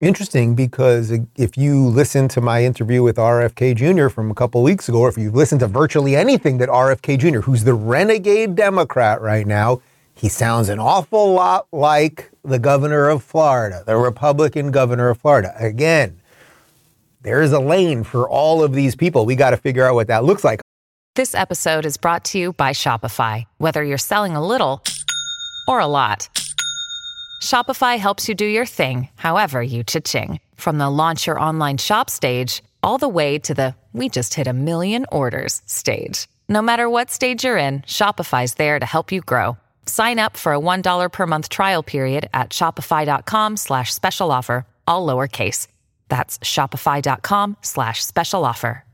Interesting 0.00 0.54
because 0.54 1.12
if 1.36 1.58
you 1.58 1.86
listen 1.86 2.28
to 2.28 2.40
my 2.40 2.64
interview 2.64 3.02
with 3.02 3.16
RFK 3.16 3.74
Jr. 3.74 4.08
from 4.08 4.30
a 4.30 4.34
couple 4.34 4.62
weeks 4.62 4.88
ago, 4.88 5.00
or 5.00 5.08
if 5.08 5.18
you've 5.18 5.34
listened 5.34 5.60
to 5.60 5.66
virtually 5.66 6.14
anything 6.14 6.58
that 6.58 6.68
RFK 6.68 7.18
Jr., 7.18 7.40
who's 7.40 7.64
the 7.64 7.74
renegade 7.74 8.54
Democrat 8.54 9.20
right 9.20 9.46
now, 9.46 9.82
he 10.14 10.28
sounds 10.28 10.68
an 10.68 10.78
awful 10.78 11.32
lot 11.32 11.66
like 11.72 12.30
the 12.44 12.58
governor 12.58 13.08
of 13.08 13.22
Florida, 13.22 13.82
the 13.86 13.96
Republican 13.96 14.70
governor 14.70 15.08
of 15.08 15.18
Florida. 15.18 15.54
Again, 15.58 16.20
there 17.22 17.42
is 17.42 17.52
a 17.52 17.60
lane 17.60 18.04
for 18.04 18.28
all 18.28 18.62
of 18.62 18.72
these 18.72 18.96
people. 18.96 19.26
We 19.26 19.36
got 19.36 19.50
to 19.50 19.56
figure 19.56 19.84
out 19.84 19.94
what 19.94 20.08
that 20.08 20.24
looks 20.24 20.44
like. 20.44 20.60
This 21.14 21.34
episode 21.34 21.84
is 21.86 21.96
brought 21.96 22.24
to 22.26 22.38
you 22.38 22.52
by 22.52 22.70
Shopify. 22.70 23.44
Whether 23.58 23.84
you're 23.84 23.98
selling 23.98 24.34
a 24.34 24.44
little 24.44 24.82
or 25.68 25.78
a 25.80 25.86
lot, 25.86 26.28
Shopify 27.42 27.98
helps 27.98 28.28
you 28.28 28.34
do 28.34 28.46
your 28.46 28.66
thing, 28.66 29.08
however 29.16 29.62
you 29.62 29.84
cha-ching. 29.84 30.40
From 30.56 30.78
the 30.78 30.88
launch 30.88 31.26
your 31.26 31.38
online 31.38 31.78
shop 31.78 32.08
stage, 32.08 32.62
all 32.82 32.98
the 32.98 33.08
way 33.08 33.38
to 33.40 33.54
the 33.54 33.74
we 33.92 34.08
just 34.08 34.34
hit 34.34 34.46
a 34.46 34.52
million 34.52 35.04
orders 35.12 35.60
stage. 35.66 36.28
No 36.48 36.62
matter 36.62 36.88
what 36.88 37.10
stage 37.10 37.44
you're 37.44 37.58
in, 37.58 37.82
Shopify's 37.82 38.54
there 38.54 38.78
to 38.78 38.86
help 38.86 39.12
you 39.12 39.20
grow. 39.20 39.58
Sign 39.86 40.18
up 40.18 40.36
for 40.36 40.54
a 40.54 40.58
$1 40.60 41.12
per 41.12 41.26
month 41.26 41.48
trial 41.48 41.82
period 41.82 42.28
at 42.32 42.50
shopify.com 42.50 43.56
slash 43.56 43.92
special 43.92 44.30
offer, 44.32 44.66
all 44.86 45.06
lowercase. 45.06 45.68
That's 46.08 46.38
shopify.com 46.40 47.56
slash 47.62 48.04
special 48.04 48.44
offer. 48.44 48.84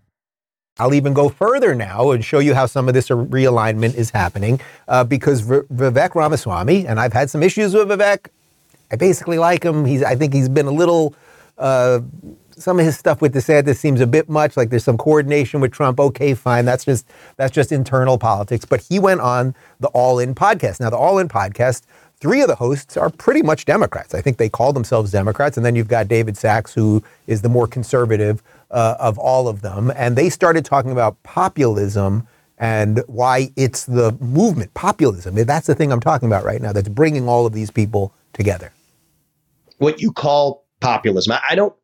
I'll 0.80 0.94
even 0.94 1.12
go 1.12 1.28
further 1.28 1.74
now 1.74 2.12
and 2.12 2.24
show 2.24 2.38
you 2.38 2.54
how 2.54 2.66
some 2.66 2.86
of 2.86 2.94
this 2.94 3.08
realignment 3.08 3.96
is 3.96 4.10
happening 4.10 4.60
uh, 4.86 5.02
because 5.02 5.40
v- 5.40 5.62
Vivek 5.74 6.14
Ramaswamy, 6.14 6.86
and 6.86 7.00
I've 7.00 7.12
had 7.12 7.30
some 7.30 7.42
issues 7.42 7.74
with 7.74 7.88
Vivek. 7.88 8.28
I 8.92 8.96
basically 8.96 9.38
like 9.38 9.64
him. 9.64 9.84
He's, 9.84 10.04
I 10.04 10.14
think 10.14 10.32
he's 10.32 10.48
been 10.48 10.66
a 10.66 10.70
little, 10.72 11.14
uh, 11.58 12.00
some 12.58 12.78
of 12.78 12.84
his 12.84 12.96
stuff 12.96 13.20
with 13.20 13.34
DeSantis 13.34 13.76
seems 13.76 14.00
a 14.00 14.06
bit 14.06 14.28
much. 14.28 14.56
Like 14.56 14.70
there's 14.70 14.84
some 14.84 14.98
coordination 14.98 15.60
with 15.60 15.72
Trump. 15.72 16.00
Okay, 16.00 16.34
fine. 16.34 16.64
That's 16.64 16.84
just 16.84 17.06
that's 17.36 17.52
just 17.52 17.72
internal 17.72 18.18
politics. 18.18 18.64
But 18.64 18.80
he 18.80 18.98
went 18.98 19.20
on 19.20 19.54
the 19.80 19.88
All 19.88 20.18
In 20.18 20.34
podcast. 20.34 20.80
Now 20.80 20.90
the 20.90 20.96
All 20.96 21.18
In 21.18 21.28
podcast, 21.28 21.82
three 22.20 22.40
of 22.40 22.48
the 22.48 22.54
hosts 22.54 22.96
are 22.96 23.10
pretty 23.10 23.42
much 23.42 23.64
Democrats. 23.64 24.14
I 24.14 24.20
think 24.20 24.36
they 24.36 24.48
call 24.48 24.72
themselves 24.72 25.10
Democrats. 25.10 25.56
And 25.56 25.64
then 25.64 25.76
you've 25.76 25.88
got 25.88 26.08
David 26.08 26.36
Sacks, 26.36 26.74
who 26.74 27.02
is 27.26 27.42
the 27.42 27.48
more 27.48 27.66
conservative 27.66 28.42
uh, 28.70 28.96
of 28.98 29.18
all 29.18 29.48
of 29.48 29.62
them. 29.62 29.92
And 29.96 30.16
they 30.16 30.28
started 30.28 30.64
talking 30.64 30.90
about 30.90 31.22
populism 31.22 32.26
and 32.58 33.02
why 33.06 33.50
it's 33.56 33.86
the 33.86 34.12
movement, 34.20 34.74
populism. 34.74 35.36
That's 35.36 35.68
the 35.68 35.74
thing 35.74 35.92
I'm 35.92 36.00
talking 36.00 36.28
about 36.28 36.44
right 36.44 36.60
now. 36.60 36.72
That's 36.72 36.88
bringing 36.88 37.28
all 37.28 37.46
of 37.46 37.52
these 37.52 37.70
people 37.70 38.12
together 38.32 38.72
what 39.78 40.00
you 40.00 40.12
call 40.12 40.64
populism. 40.80 41.32
I, 41.32 41.40
I 41.50 41.54
don't. 41.54 41.74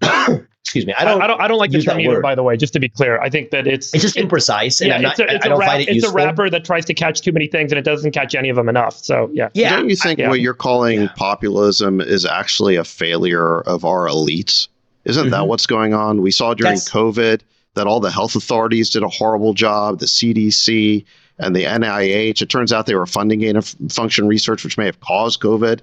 excuse 0.62 0.86
me. 0.86 0.94
I 0.94 1.04
don't. 1.04 1.20
I, 1.20 1.24
I 1.24 1.26
don't. 1.26 1.40
I 1.42 1.48
don't 1.48 1.58
like 1.58 1.70
the 1.72 1.82
term 1.82 2.00
either. 2.00 2.20
By 2.20 2.34
the 2.34 2.42
way, 2.42 2.56
just 2.56 2.72
to 2.74 2.80
be 2.80 2.88
clear, 2.88 3.20
I 3.20 3.28
think 3.28 3.50
that 3.50 3.66
it's 3.66 3.92
it's 3.92 4.02
just 4.02 4.16
imprecise. 4.16 4.84
yeah, 4.84 4.98
not, 4.98 5.18
it's 5.18 5.20
a, 5.20 5.34
it's 5.34 5.46
a, 5.46 5.56
rap, 5.56 5.80
it 5.80 5.88
it's 5.88 6.06
a 6.06 6.12
wrapper 6.12 6.48
that 6.48 6.64
tries 6.64 6.84
to 6.86 6.94
catch 6.94 7.22
too 7.22 7.32
many 7.32 7.48
things 7.48 7.72
and 7.72 7.78
it 7.78 7.84
doesn't 7.84 8.12
catch 8.12 8.34
any 8.34 8.48
of 8.48 8.56
them 8.56 8.68
enough. 8.68 8.96
So 8.96 9.30
yeah. 9.32 9.48
Yeah. 9.54 9.76
Don't 9.76 9.88
you 9.88 9.96
think 9.96 10.20
I, 10.20 10.28
what 10.28 10.40
you're 10.40 10.54
calling 10.54 11.02
yeah. 11.02 11.12
populism 11.16 12.00
is 12.00 12.24
actually 12.24 12.76
a 12.76 12.84
failure 12.84 13.60
of 13.62 13.84
our 13.84 14.06
elites? 14.06 14.68
Isn't 15.04 15.24
mm-hmm. 15.24 15.30
that 15.32 15.48
what's 15.48 15.66
going 15.66 15.94
on? 15.94 16.22
We 16.22 16.30
saw 16.30 16.54
during 16.54 16.74
That's, 16.74 16.90
COVID 16.90 17.40
that 17.74 17.86
all 17.86 18.00
the 18.00 18.10
health 18.10 18.36
authorities 18.36 18.90
did 18.90 19.02
a 19.02 19.08
horrible 19.08 19.54
job. 19.54 19.98
The 19.98 20.06
CDC 20.06 21.04
and 21.38 21.56
the 21.56 21.64
NIH. 21.64 22.42
It 22.42 22.50
turns 22.50 22.72
out 22.72 22.86
they 22.86 22.94
were 22.94 23.06
funding 23.06 23.40
gain 23.40 23.56
of 23.56 23.74
function 23.88 24.28
research, 24.28 24.62
which 24.62 24.76
may 24.78 24.86
have 24.86 25.00
caused 25.00 25.40
COVID 25.40 25.80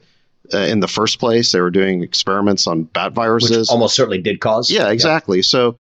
uh, 0.53 0.59
in 0.59 0.79
the 0.79 0.87
first 0.87 1.19
place. 1.19 1.51
They 1.51 1.61
were 1.61 1.71
doing 1.71 2.03
experiments 2.03 2.67
on 2.67 2.83
bat 2.83 3.13
viruses. 3.13 3.57
Which 3.57 3.69
almost 3.69 3.95
certainly 3.95 4.21
did 4.21 4.39
cause. 4.39 4.69
Yeah, 4.69 4.89
exactly. 4.89 5.39
Yeah. 5.39 5.43
So, 5.43 5.77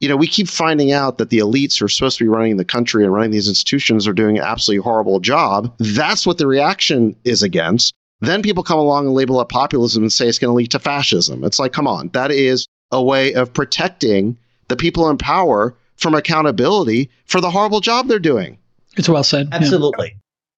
you 0.00 0.08
know, 0.08 0.16
we 0.16 0.26
keep 0.26 0.48
finding 0.48 0.92
out 0.92 1.18
that 1.18 1.30
the 1.30 1.38
elites 1.38 1.78
who 1.78 1.84
are 1.84 1.88
supposed 1.88 2.18
to 2.18 2.24
be 2.24 2.28
running 2.28 2.56
the 2.56 2.64
country 2.64 3.04
and 3.04 3.12
running 3.12 3.30
these 3.30 3.48
institutions 3.48 4.08
are 4.08 4.12
doing 4.12 4.38
an 4.38 4.44
absolutely 4.44 4.82
horrible 4.82 5.20
job. 5.20 5.74
That's 5.78 6.26
what 6.26 6.38
the 6.38 6.46
reaction 6.46 7.14
is 7.24 7.42
against. 7.42 7.92
Then 8.20 8.42
people 8.42 8.62
come 8.62 8.78
along 8.78 9.06
and 9.06 9.14
label 9.14 9.40
it 9.40 9.48
populism 9.48 10.02
and 10.02 10.12
say 10.12 10.28
it's 10.28 10.38
going 10.38 10.50
to 10.50 10.54
lead 10.54 10.70
to 10.72 10.78
fascism. 10.78 11.44
It's 11.44 11.58
like, 11.58 11.72
come 11.72 11.86
on, 11.86 12.08
that 12.10 12.30
is 12.30 12.66
a 12.90 13.02
way 13.02 13.34
of 13.34 13.52
protecting 13.52 14.36
the 14.68 14.76
people 14.76 15.08
in 15.10 15.18
power 15.18 15.74
from 15.96 16.14
accountability 16.14 17.10
for 17.26 17.40
the 17.40 17.50
horrible 17.50 17.80
job 17.80 18.08
they're 18.08 18.18
doing. 18.18 18.58
It's 18.96 19.08
well 19.08 19.24
said. 19.24 19.48
Absolutely. 19.52 20.16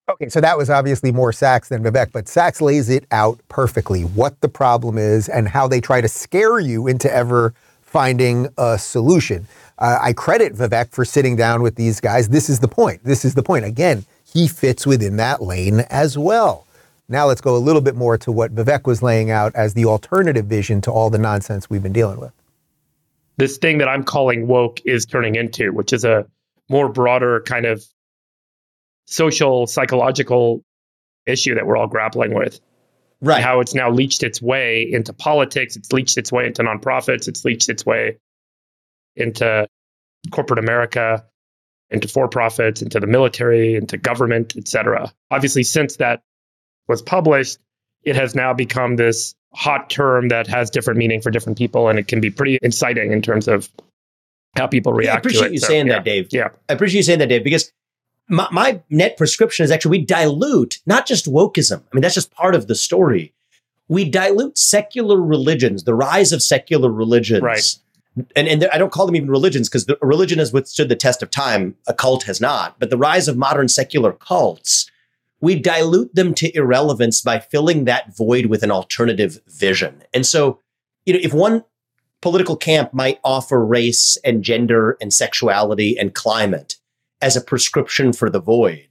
Okay, 0.09 0.29
so 0.29 0.41
that 0.41 0.59
was 0.59 0.69
obviously 0.69 1.13
more 1.13 1.33
Sacks 1.33 1.69
than 1.69 1.83
Vivek, 1.83 2.11
but 2.13 2.27
Sacks 2.27 2.61
lays 2.61 2.89
it 2.89 3.07
out 3.13 3.41
perfectly 3.49 4.03
what 4.03 4.41
the 4.41 4.49
problem 4.49 4.99
is 4.99 5.29
and 5.29 5.49
how 5.49 5.69
they 5.69 5.81
try 5.81 6.01
to 6.01 6.09
scare 6.09 6.59
you 6.59 6.89
into 6.89 7.13
ever 7.13 7.55
finding 7.83 8.49
a 8.59 8.79
solution. 8.79 9.47
Uh, 9.79 9.99
I 10.01 10.13
credit 10.13 10.55
Vivek 10.55 10.91
for 10.91 11.05
sitting 11.05 11.37
down 11.37 11.63
with 11.63 11.77
these 11.77 12.01
guys. 12.01 12.31
This 12.31 12.51
is 12.51 12.59
the 12.59 12.69
point. 12.69 13.05
This 13.05 13.25
is 13.25 13.35
the 13.35 13.43
point. 13.45 13.65
Again, 13.65 14.05
he 14.25 14.49
fits 14.49 14.87
within 14.87 15.17
that 15.19 15.41
lane 15.41 15.81
as 15.89 16.19
well. 16.19 16.67
Now 17.09 17.27
let's 17.27 17.41
go 17.41 17.57
a 17.57 17.59
little 17.59 17.83
bit 17.83 17.95
more 17.95 18.19
to 18.19 18.33
what 18.33 18.55
Vivek 18.55 18.87
was 18.87 19.03
laying 19.03 19.31
out 19.31 19.55
as 19.55 19.75
the 19.75 19.85
alternative 19.85 20.47
vision 20.47 20.81
to 20.83 20.91
all 20.91 21.11
the 21.11 21.19
nonsense 21.19 21.71
we've 21.71 21.83
been 21.83 21.93
dealing 21.93 22.19
with. 22.19 22.33
This 23.37 23.57
thing 23.57 23.79
that 23.79 23.89
I'm 23.89 24.03
calling 24.03 24.47
woke 24.49 24.81
is 24.85 25.07
turning 25.07 25.37
into, 25.37 25.73
which 25.73 25.93
is 25.93 26.05
a 26.05 26.27
more 26.69 26.89
broader 26.89 27.41
kind 27.43 27.67
of 27.67 27.85
social 29.13 29.67
psychological 29.67 30.63
issue 31.27 31.55
that 31.55 31.67
we're 31.67 31.77
all 31.77 31.87
grappling 31.87 32.35
with. 32.35 32.61
Right. 33.25 33.41
how 33.41 33.61
it's 33.61 33.73
now 33.73 33.89
leached 33.89 34.25
its 34.25 34.43
way 34.43 34.83
into 34.91 35.13
politics, 35.13 35.77
it's 35.77 35.93
leached 35.93 36.19
its 36.19 36.33
way 36.33 36.49
into 36.49 36.65
nonprofits, 36.65 37.29
it's 37.29 37.45
leached 37.45 37.69
its 37.69 37.87
way 37.87 38.19
into 39.15 39.69
corporate 40.33 40.59
America, 40.59 41.25
into 41.89 42.09
for 42.09 42.27
profits, 42.27 42.83
into 42.83 42.99
the 42.99 43.07
military, 43.07 43.77
into 43.77 43.97
government, 43.97 44.55
et 44.57 44.67
cetera. 44.67 45.13
Obviously, 45.31 45.63
since 45.63 45.99
that 45.99 46.21
was 46.89 47.01
published, 47.01 47.59
it 48.03 48.17
has 48.17 48.35
now 48.35 48.55
become 48.55 48.97
this 48.97 49.37
hot 49.55 49.89
term 49.89 50.29
that 50.29 50.49
has 50.49 50.71
different 50.71 50.99
meaning 50.99 51.21
for 51.21 51.31
different 51.31 51.59
people, 51.59 51.89
and 51.89 52.01
it 52.01 52.09
can 52.09 52.21
be 52.21 52.31
pretty 52.31 52.59
inciting 52.61 53.13
in 53.13 53.23
terms 53.23 53.47
of 53.47 53.71
how 54.57 54.67
people 54.67 54.93
react. 54.93 55.07
Yeah, 55.07 55.15
I 55.15 55.19
appreciate 55.19 55.53
you 55.53 55.59
so, 55.59 55.67
saying 55.69 55.87
yeah. 55.87 55.93
that, 55.95 56.05
Dave. 56.05 56.29
Yeah, 56.33 56.49
I 56.69 56.73
appreciate 56.73 56.99
you 56.99 57.05
saying 57.05 57.21
that, 57.21 57.29
Dave, 57.29 57.45
because 57.45 57.71
my, 58.29 58.49
my 58.51 58.81
net 58.91 59.17
prescription 59.17 59.65
is 59.65 59.71
actually 59.71 59.99
we 59.99 60.05
dilute 60.05 60.81
not 60.87 61.07
just 61.07 61.27
wokeism. 61.27 61.81
I 61.81 61.95
mean, 61.95 62.03
that's 62.03 62.15
just 62.15 62.33
part 62.33 62.55
of 62.55 62.67
the 62.67 62.75
story. 62.75 63.33
We 63.89 64.09
dilute 64.09 64.57
secular 64.57 65.21
religions, 65.21 65.85
the 65.85 65.95
rise 65.95 66.33
of 66.33 66.43
secular 66.43 66.91
religions. 66.91 67.43
Right. 67.43 67.77
And, 68.37 68.47
and 68.47 68.69
I 68.73 68.79
don't 68.79 68.93
call 68.93 69.07
them 69.07 69.17
even 69.17 69.31
religions 69.31 69.69
because 69.69 69.87
the 69.87 69.99
religion 70.01 70.39
has 70.39 70.53
withstood 70.53 70.89
the 70.89 70.97
test 70.97 71.23
of 71.23 71.31
time. 71.31 71.77
A 71.87 71.95
cult 71.95 72.25
has 72.25 72.41
not. 72.41 72.79
But 72.79 72.91
the 72.91 72.99
rise 72.99 73.29
of 73.29 73.37
modern 73.37 73.69
secular 73.69 74.13
cults, 74.13 74.91
we 75.41 75.59
dilute 75.59 76.15
them 76.15 76.35
to 76.35 76.55
irrelevance 76.55 77.21
by 77.23 77.39
filling 77.39 77.85
that 77.85 78.15
void 78.17 78.47
with 78.47 78.63
an 78.63 78.71
alternative 78.71 79.41
vision. 79.47 80.03
And 80.15 80.25
so, 80.25 80.61
you 81.05 81.15
know, 81.15 81.21
if 81.23 81.35
one 81.35 81.65
political 82.21 82.57
camp 82.57 82.95
might 82.95 83.19
offer 83.25 83.65
race 83.65 84.17
and 84.25 84.45
gender 84.45 84.97
and 85.01 85.13
sexuality 85.13 85.99
and 85.99 86.15
climate, 86.15 86.77
as 87.23 87.37
a 87.37 87.41
prescription 87.41 88.13
for 88.13 88.29
the 88.29 88.41
void. 88.41 88.89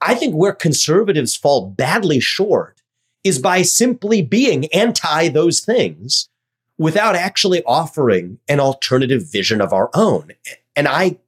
I 0.00 0.14
think 0.14 0.34
where 0.34 0.52
conservatives 0.52 1.36
fall 1.36 1.70
badly 1.70 2.20
short 2.20 2.82
is 3.24 3.38
by 3.38 3.62
simply 3.62 4.20
being 4.20 4.66
anti 4.66 5.28
those 5.28 5.60
things 5.60 6.28
without 6.76 7.14
actually 7.14 7.62
offering 7.64 8.38
an 8.48 8.58
alternative 8.58 9.30
vision 9.30 9.60
of 9.60 9.72
our 9.72 9.90
own. 9.94 10.32
And 10.74 10.88
I 10.88 11.18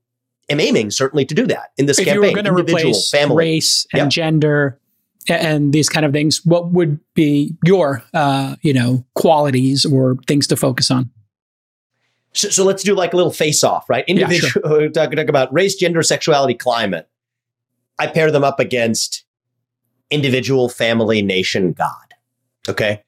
am 0.48 0.58
aiming 0.58 0.90
certainly 0.90 1.24
to 1.26 1.34
do 1.34 1.46
that 1.46 1.70
in 1.78 1.86
this 1.86 1.98
if 1.98 2.06
campaign. 2.06 2.24
If 2.24 2.30
you 2.30 2.36
were 2.36 2.42
going 2.42 2.66
to 2.66 2.72
replace 2.74 3.10
family. 3.10 3.36
race 3.36 3.86
and 3.92 4.10
gender 4.10 4.80
and 5.28 5.72
these 5.72 5.88
kind 5.88 6.04
of 6.04 6.12
things, 6.12 6.44
what 6.44 6.72
would 6.72 6.98
be 7.14 7.56
your, 7.64 8.02
uh, 8.12 8.56
you 8.62 8.72
know, 8.72 9.04
qualities 9.14 9.86
or 9.86 10.16
things 10.26 10.46
to 10.48 10.56
focus 10.56 10.90
on? 10.90 11.10
So, 12.34 12.48
so 12.48 12.64
let's 12.64 12.82
do 12.82 12.94
like 12.94 13.12
a 13.12 13.16
little 13.16 13.32
face 13.32 13.62
off, 13.62 13.88
right? 13.88 14.04
Individual, 14.06 14.62
yeah, 14.64 14.78
sure. 14.78 14.90
talk, 14.90 15.12
talk 15.16 15.28
about 15.28 15.52
race, 15.52 15.76
gender, 15.76 16.02
sexuality, 16.02 16.54
climate. 16.54 17.08
I 17.98 18.08
pair 18.08 18.30
them 18.30 18.44
up 18.44 18.58
against 18.58 19.24
individual, 20.10 20.68
family, 20.68 21.22
nation, 21.22 21.72
God. 21.72 22.14
Okay. 22.68 23.02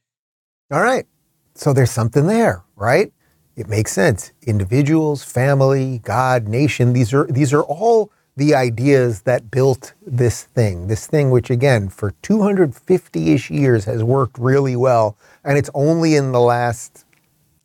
All 0.71 0.83
right. 0.83 1.07
So 1.55 1.73
there's 1.73 1.91
something 1.91 2.27
there, 2.27 2.63
right? 2.77 3.13
It 3.57 3.69
makes 3.69 3.93
sense. 3.93 4.33
Individuals, 4.43 5.25
family, 5.25 6.01
God, 6.05 6.47
nation, 6.47 6.93
these 6.93 7.15
are 7.15 7.27
these 7.27 7.53
are 7.55 7.63
all 7.63 8.13
the 8.37 8.55
ideas 8.55 9.23
that 9.23 9.51
built 9.51 9.95
this 10.07 10.43
thing. 10.43 10.89
This 10.89 11.07
thing 11.07 11.31
which 11.31 11.49
again 11.49 11.89
for 11.89 12.13
250ish 12.23 13.49
years 13.49 13.87
has 13.87 14.05
worked 14.05 14.39
really 14.39 14.77
well 14.77 15.17
and 15.43 15.57
it's 15.57 15.71
only 15.73 16.17
in 16.17 16.33
the 16.33 16.41
last 16.41 17.06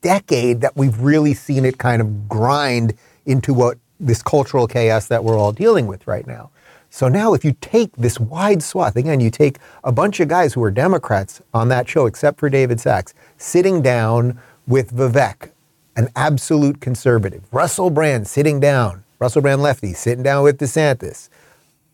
decade 0.01 0.61
that 0.61 0.75
we've 0.75 0.99
really 0.99 1.33
seen 1.33 1.65
it 1.65 1.77
kind 1.77 2.01
of 2.01 2.27
grind 2.27 2.93
into 3.25 3.53
what 3.53 3.77
this 3.99 4.21
cultural 4.21 4.67
chaos 4.67 5.07
that 5.07 5.23
we're 5.23 5.37
all 5.37 5.51
dealing 5.51 5.87
with 5.87 6.05
right 6.07 6.25
now. 6.25 6.49
So 6.89 7.07
now, 7.07 7.33
if 7.33 7.45
you 7.45 7.55
take 7.61 7.95
this 7.95 8.19
wide 8.19 8.61
swath, 8.61 8.97
again, 8.97 9.21
you 9.21 9.29
take 9.29 9.59
a 9.83 9.93
bunch 9.93 10.19
of 10.19 10.27
guys 10.27 10.53
who 10.53 10.63
are 10.63 10.71
Democrats 10.71 11.41
on 11.53 11.69
that 11.69 11.87
show, 11.87 12.05
except 12.05 12.37
for 12.37 12.49
David 12.49 12.81
Sacks, 12.81 13.13
sitting 13.37 13.81
down 13.81 14.37
with 14.67 14.93
Vivek, 14.93 15.51
an 15.95 16.09
absolute 16.17 16.81
conservative, 16.81 17.43
Russell 17.53 17.89
Brand 17.89 18.27
sitting 18.27 18.59
down, 18.59 19.05
Russell 19.19 19.41
Brand 19.41 19.61
lefty, 19.61 19.93
sitting 19.93 20.23
down 20.23 20.43
with 20.43 20.57
DeSantis, 20.57 21.29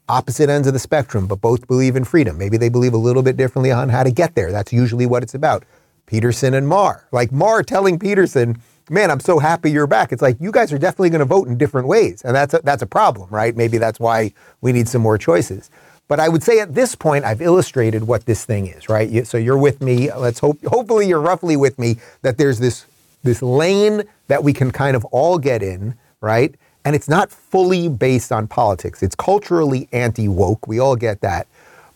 opposite 0.09 0.49
ends 0.49 0.67
of 0.67 0.73
the 0.73 0.79
spectrum, 0.79 1.27
but 1.27 1.41
both 1.41 1.67
believe 1.67 1.95
in 1.95 2.03
freedom. 2.03 2.37
Maybe 2.37 2.57
they 2.57 2.69
believe 2.69 2.93
a 2.93 2.97
little 2.97 3.21
bit 3.21 3.37
differently 3.37 3.71
on 3.71 3.89
how 3.89 4.01
to 4.03 4.11
get 4.11 4.33
there. 4.33 4.51
That's 4.51 4.73
usually 4.73 5.05
what 5.05 5.21
it's 5.21 5.35
about. 5.35 5.63
Peterson 6.07 6.55
and 6.55 6.67
Maher. 6.67 7.05
Like 7.11 7.31
Maher 7.31 7.61
telling 7.61 7.99
Peterson, 7.99 8.59
man, 8.89 9.11
I'm 9.11 9.19
so 9.19 9.37
happy 9.39 9.69
you're 9.69 9.87
back. 9.87 10.11
It's 10.11 10.21
like 10.21 10.37
you 10.39 10.51
guys 10.51 10.73
are 10.73 10.79
definitely 10.79 11.11
going 11.11 11.19
to 11.19 11.25
vote 11.25 11.47
in 11.47 11.57
different 11.57 11.87
ways. 11.87 12.23
And 12.23 12.35
that's 12.35 12.53
a, 12.55 12.61
that's 12.63 12.81
a 12.81 12.87
problem, 12.87 13.29
right? 13.29 13.55
Maybe 13.55 13.77
that's 13.77 13.99
why 13.99 14.33
we 14.61 14.71
need 14.71 14.87
some 14.89 15.01
more 15.03 15.17
choices. 15.17 15.69
But 16.07 16.19
I 16.21 16.29
would 16.29 16.41
say 16.41 16.59
at 16.61 16.73
this 16.73 16.95
point, 16.95 17.25
I've 17.25 17.41
illustrated 17.41 18.07
what 18.07 18.25
this 18.25 18.45
thing 18.45 18.67
is, 18.67 18.87
right? 18.89 19.09
You- 19.09 19.25
So 19.25 19.37
you're 19.37 19.57
with 19.57 19.81
me. 19.81 20.11
Let's 20.13 20.39
hope, 20.39 20.63
hopefully, 20.65 21.07
you're 21.07 21.21
roughly 21.21 21.57
with 21.57 21.77
me 21.77 21.97
that 22.23 22.37
there's 22.37 22.59
this 22.59 22.85
this 23.23 23.41
lane 23.41 24.03
that 24.27 24.41
we 24.43 24.53
can 24.53 24.71
kind 24.71 24.95
of 24.95 25.03
all 25.05 25.37
get 25.37 25.61
in, 25.61 25.95
right? 26.21 26.55
And 26.85 26.95
it's 26.95 27.09
not 27.09 27.29
fully 27.29 27.89
based 27.89 28.31
on 28.31 28.47
politics. 28.47 29.03
It's 29.03 29.15
culturally 29.15 29.89
anti 29.91 30.29
woke. 30.29 30.65
We 30.65 30.79
all 30.79 30.95
get 30.95 31.19
that. 31.21 31.47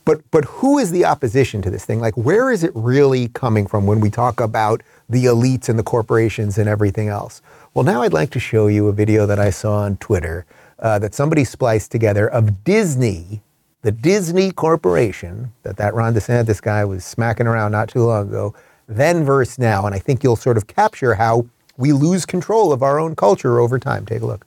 But 0.06 0.30
but 0.32 0.46
who 0.46 0.80
is 0.80 0.92
the 0.92 1.06
opposition 1.06 1.62
to 1.62 1.70
this 1.70 1.86
thing? 1.86 2.00
Like, 2.00 2.16
where 2.16 2.52
is 2.52 2.64
it 2.64 2.72
really 2.74 3.28
coming 3.30 3.68
from 3.68 3.86
when 3.86 4.00
we 4.00 4.10
talk 4.10 4.40
about 4.40 4.82
the 5.10 5.26
elites 5.26 5.70
and 5.70 5.78
the 5.78 5.84
corporations 5.84 6.58
and 6.58 6.68
everything 6.68 7.08
else? 7.08 7.42
Well, 7.74 7.86
now 7.86 8.02
I'd 8.02 8.14
like 8.14 8.32
to 8.32 8.40
show 8.40 8.68
you 8.68 8.88
a 8.88 8.94
video 8.94 9.26
that 9.26 9.40
I 9.40 9.50
saw 9.50 9.80
on 9.80 9.98
Twitter 9.98 10.46
uh, 10.80 11.00
that 11.00 11.14
somebody 11.14 11.44
spliced 11.44 11.92
together 11.92 12.28
of 12.28 12.64
Disney, 12.64 13.42
the 13.84 13.92
Disney 13.92 14.52
Corporation 14.52 15.54
that 15.64 15.78
that 15.78 15.94
Ron 15.94 16.14
DeSantis 16.14 16.62
guy 16.62 16.84
was 16.84 17.06
smacking 17.06 17.48
around 17.48 17.72
not 17.72 17.90
too 17.90 18.04
long 18.04 18.28
ago, 18.28 18.56
then 18.88 19.24
versus 19.24 19.60
now, 19.60 19.86
and 19.86 19.96
I 19.96 20.00
think 20.00 20.24
you'll 20.24 20.36
sort 20.36 20.58
of 20.58 20.68
capture 20.68 21.14
how 21.14 21.46
we 21.78 21.94
lose 21.94 22.26
control 22.26 22.74
of 22.74 22.84
our 22.84 23.00
own 23.00 23.16
culture 23.16 23.60
over 23.60 23.80
time. 23.80 24.06
Take 24.06 24.22
a 24.22 24.26
look. 24.26 24.46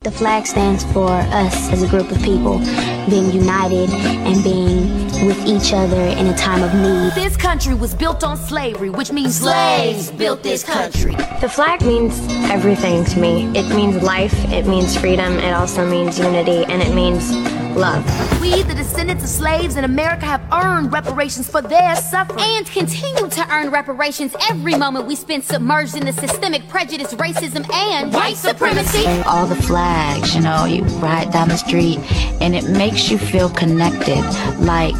The 0.00 0.10
flag 0.10 0.46
stands 0.46 0.84
for 0.92 1.10
us 1.10 1.70
as 1.70 1.82
a 1.82 1.88
group 1.88 2.10
of 2.10 2.22
people 2.22 2.60
being 3.08 3.30
united 3.30 3.90
and 3.90 4.42
being 4.42 5.04
with 5.26 5.38
each 5.46 5.72
other 5.72 6.00
in 6.00 6.26
a 6.26 6.36
time 6.36 6.62
of 6.62 6.74
need. 6.74 7.12
This 7.14 7.36
country 7.36 7.74
was 7.74 7.94
built 7.94 8.24
on 8.24 8.36
slavery, 8.36 8.90
which 8.90 9.12
means 9.12 9.36
slaves 9.36 10.10
built 10.10 10.42
this 10.42 10.64
country. 10.64 11.14
The 11.40 11.48
flag 11.48 11.82
means 11.82 12.18
everything 12.50 13.04
to 13.06 13.18
me. 13.18 13.46
It 13.56 13.74
means 13.74 14.02
life, 14.02 14.34
it 14.50 14.66
means 14.66 14.96
freedom, 14.96 15.38
it 15.38 15.52
also 15.52 15.88
means 15.88 16.18
unity, 16.18 16.64
and 16.64 16.82
it 16.82 16.94
means 16.94 17.30
love. 17.74 18.04
We, 18.40 18.62
the 18.62 18.74
descendants 18.74 19.24
of 19.24 19.30
slaves 19.30 19.76
in 19.76 19.84
America, 19.84 20.26
have 20.26 20.42
earned 20.52 20.92
reparations 20.92 21.48
for 21.48 21.62
their 21.62 21.96
suffering. 21.96 22.40
And 22.40 22.66
continue 22.66 23.28
to 23.28 23.52
earn 23.52 23.70
reparations 23.70 24.34
every 24.50 24.74
moment 24.76 25.06
we 25.06 25.16
spend 25.16 25.44
submerged 25.44 25.96
in 25.96 26.04
the 26.04 26.12
systemic 26.12 26.68
prejudice, 26.68 27.14
racism, 27.14 27.68
and 27.72 28.12
white 28.12 28.36
supremacy. 28.36 29.06
all 29.26 29.46
the 29.46 29.56
flags, 29.56 30.34
you 30.34 30.40
know, 30.40 30.64
you 30.64 30.82
ride 30.98 31.32
down 31.32 31.48
the 31.48 31.56
street 31.56 31.98
and 32.40 32.54
it 32.54 32.68
makes 32.68 33.10
you 33.10 33.18
feel 33.18 33.48
connected, 33.48 34.22
like 34.60 34.94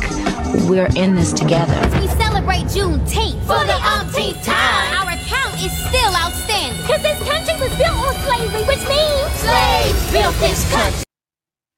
we're 0.69 0.91
in 0.97 1.15
this 1.15 1.33
together. 1.33 1.75
We 2.01 2.09
celebrate 2.09 2.65
Juneteenth 2.67 3.41
for 3.41 3.65
the 3.65 3.79
umpteenth 3.83 4.43
time. 4.45 5.07
Our 5.07 5.13
account 5.13 5.55
is 5.63 5.73
still 5.89 6.15
outstanding. 6.15 6.81
Because 6.83 7.03
this 7.03 7.19
country 7.29 7.55
was 7.61 7.77
built 7.79 7.97
on 7.97 8.15
slavery, 8.27 8.65
which 8.65 8.87
means 8.89 9.33
slaves 9.41 10.13
built 10.13 10.35
this 10.37 10.73
country. 10.73 11.04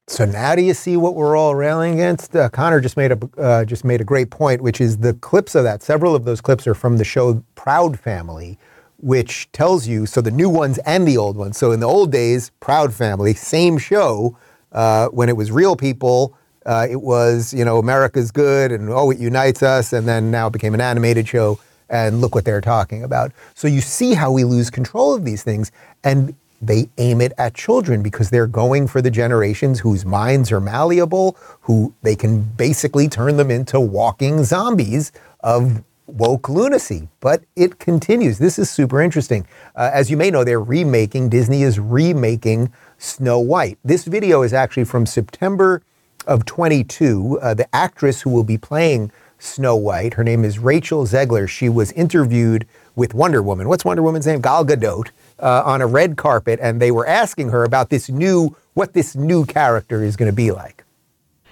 So 0.09 0.23
now 0.23 0.55
do 0.55 0.61
you 0.61 0.73
see 0.73 0.95
what 0.95 1.15
we're 1.15 1.35
all 1.35 1.53
railing 1.53 1.95
against? 1.95 2.33
Uh, 2.33 2.47
Connor 2.47 2.79
just 2.79 2.95
made 2.95 3.11
a 3.11 3.19
uh, 3.37 3.65
just 3.65 3.83
made 3.83 3.99
a 3.99 4.05
great 4.05 4.29
point, 4.29 4.61
which 4.61 4.79
is 4.79 4.97
the 4.97 5.13
clips 5.15 5.53
of 5.53 5.65
that. 5.65 5.83
Several 5.83 6.15
of 6.15 6.23
those 6.23 6.39
clips 6.39 6.65
are 6.65 6.73
from 6.73 6.97
the 6.97 7.03
show 7.03 7.43
Proud 7.55 7.99
Family, 7.99 8.57
which 8.99 9.51
tells 9.51 9.85
you 9.85 10.05
so 10.05 10.21
the 10.21 10.31
new 10.31 10.49
ones 10.49 10.77
and 10.79 11.05
the 11.05 11.17
old 11.17 11.35
ones. 11.35 11.57
So 11.57 11.73
in 11.73 11.81
the 11.81 11.87
old 11.87 12.09
days, 12.09 12.51
Proud 12.61 12.93
Family, 12.93 13.33
same 13.33 13.77
show. 13.77 14.37
Uh, 14.71 15.07
when 15.09 15.27
it 15.27 15.35
was 15.35 15.51
real 15.51 15.75
people, 15.75 16.37
uh, 16.65 16.87
it 16.89 17.01
was 17.01 17.53
you 17.53 17.65
know 17.65 17.77
America's 17.77 18.31
good 18.31 18.71
and 18.71 18.89
oh 18.89 19.11
it 19.11 19.19
unites 19.19 19.61
us, 19.61 19.91
and 19.91 20.07
then 20.07 20.31
now 20.31 20.47
it 20.47 20.53
became 20.53 20.73
an 20.73 20.81
animated 20.81 21.27
show. 21.27 21.59
And 21.89 22.21
look 22.21 22.33
what 22.33 22.43
they're 22.45 22.61
talking 22.61 23.03
about. 23.03 23.31
So 23.55 23.67
you 23.67 23.79
see 23.81 24.13
how 24.13 24.31
we 24.31 24.43
lose 24.45 24.69
control 24.69 25.13
of 25.13 25.25
these 25.25 25.43
things, 25.43 25.71
and 26.03 26.33
they 26.61 26.89
aim 26.97 27.21
it 27.21 27.33
at 27.37 27.53
children 27.53 28.01
because 28.01 28.29
they're 28.29 28.47
going 28.47 28.87
for 28.87 29.01
the 29.01 29.11
generations 29.11 29.79
whose 29.79 30.05
minds 30.05 30.51
are 30.51 30.59
malleable, 30.59 31.37
who 31.61 31.93
they 32.01 32.15
can 32.15 32.41
basically 32.41 33.07
turn 33.07 33.37
them 33.37 33.51
into 33.51 33.79
walking 33.79 34.43
zombies 34.43 35.11
of 35.41 35.83
woke 36.07 36.49
lunacy. 36.49 37.07
But 37.19 37.43
it 37.55 37.79
continues. 37.79 38.39
This 38.39 38.57
is 38.57 38.69
super 38.69 39.01
interesting. 39.01 39.45
Uh, 39.75 39.91
as 39.93 40.09
you 40.09 40.17
may 40.17 40.31
know, 40.31 40.43
they're 40.43 40.61
remaking, 40.61 41.29
Disney 41.29 41.63
is 41.63 41.79
remaking 41.79 42.71
Snow 42.97 43.39
White. 43.39 43.77
This 43.83 44.05
video 44.05 44.41
is 44.41 44.53
actually 44.53 44.85
from 44.85 45.05
September 45.05 45.83
of 46.25 46.45
22. 46.45 47.39
Uh, 47.41 47.53
the 47.53 47.73
actress 47.75 48.21
who 48.21 48.29
will 48.29 48.43
be 48.43 48.57
playing 48.57 49.11
Snow 49.39 49.75
White, 49.75 50.15
her 50.15 50.23
name 50.23 50.43
is 50.43 50.57
Rachel 50.57 51.05
Zegler. 51.05 51.47
She 51.47 51.69
was 51.69 51.91
interviewed 51.91 52.65
with 52.95 53.13
Wonder 53.13 53.43
Woman. 53.43 53.69
What's 53.69 53.85
Wonder 53.85 54.01
Woman's 54.01 54.25
name? 54.25 54.41
Gal 54.41 54.65
Gadot 54.65 55.11
uh, 55.39 55.63
on 55.65 55.81
a 55.81 55.87
red 55.87 56.17
carpet, 56.17 56.59
and 56.61 56.81
they 56.81 56.91
were 56.91 57.07
asking 57.07 57.49
her 57.49 57.63
about 57.63 57.89
this 57.89 58.09
new, 58.09 58.55
what 58.73 58.93
this 58.93 59.15
new 59.15 59.45
character 59.45 60.03
is 60.03 60.15
going 60.15 60.29
to 60.29 60.35
be 60.35 60.51
like. 60.51 60.83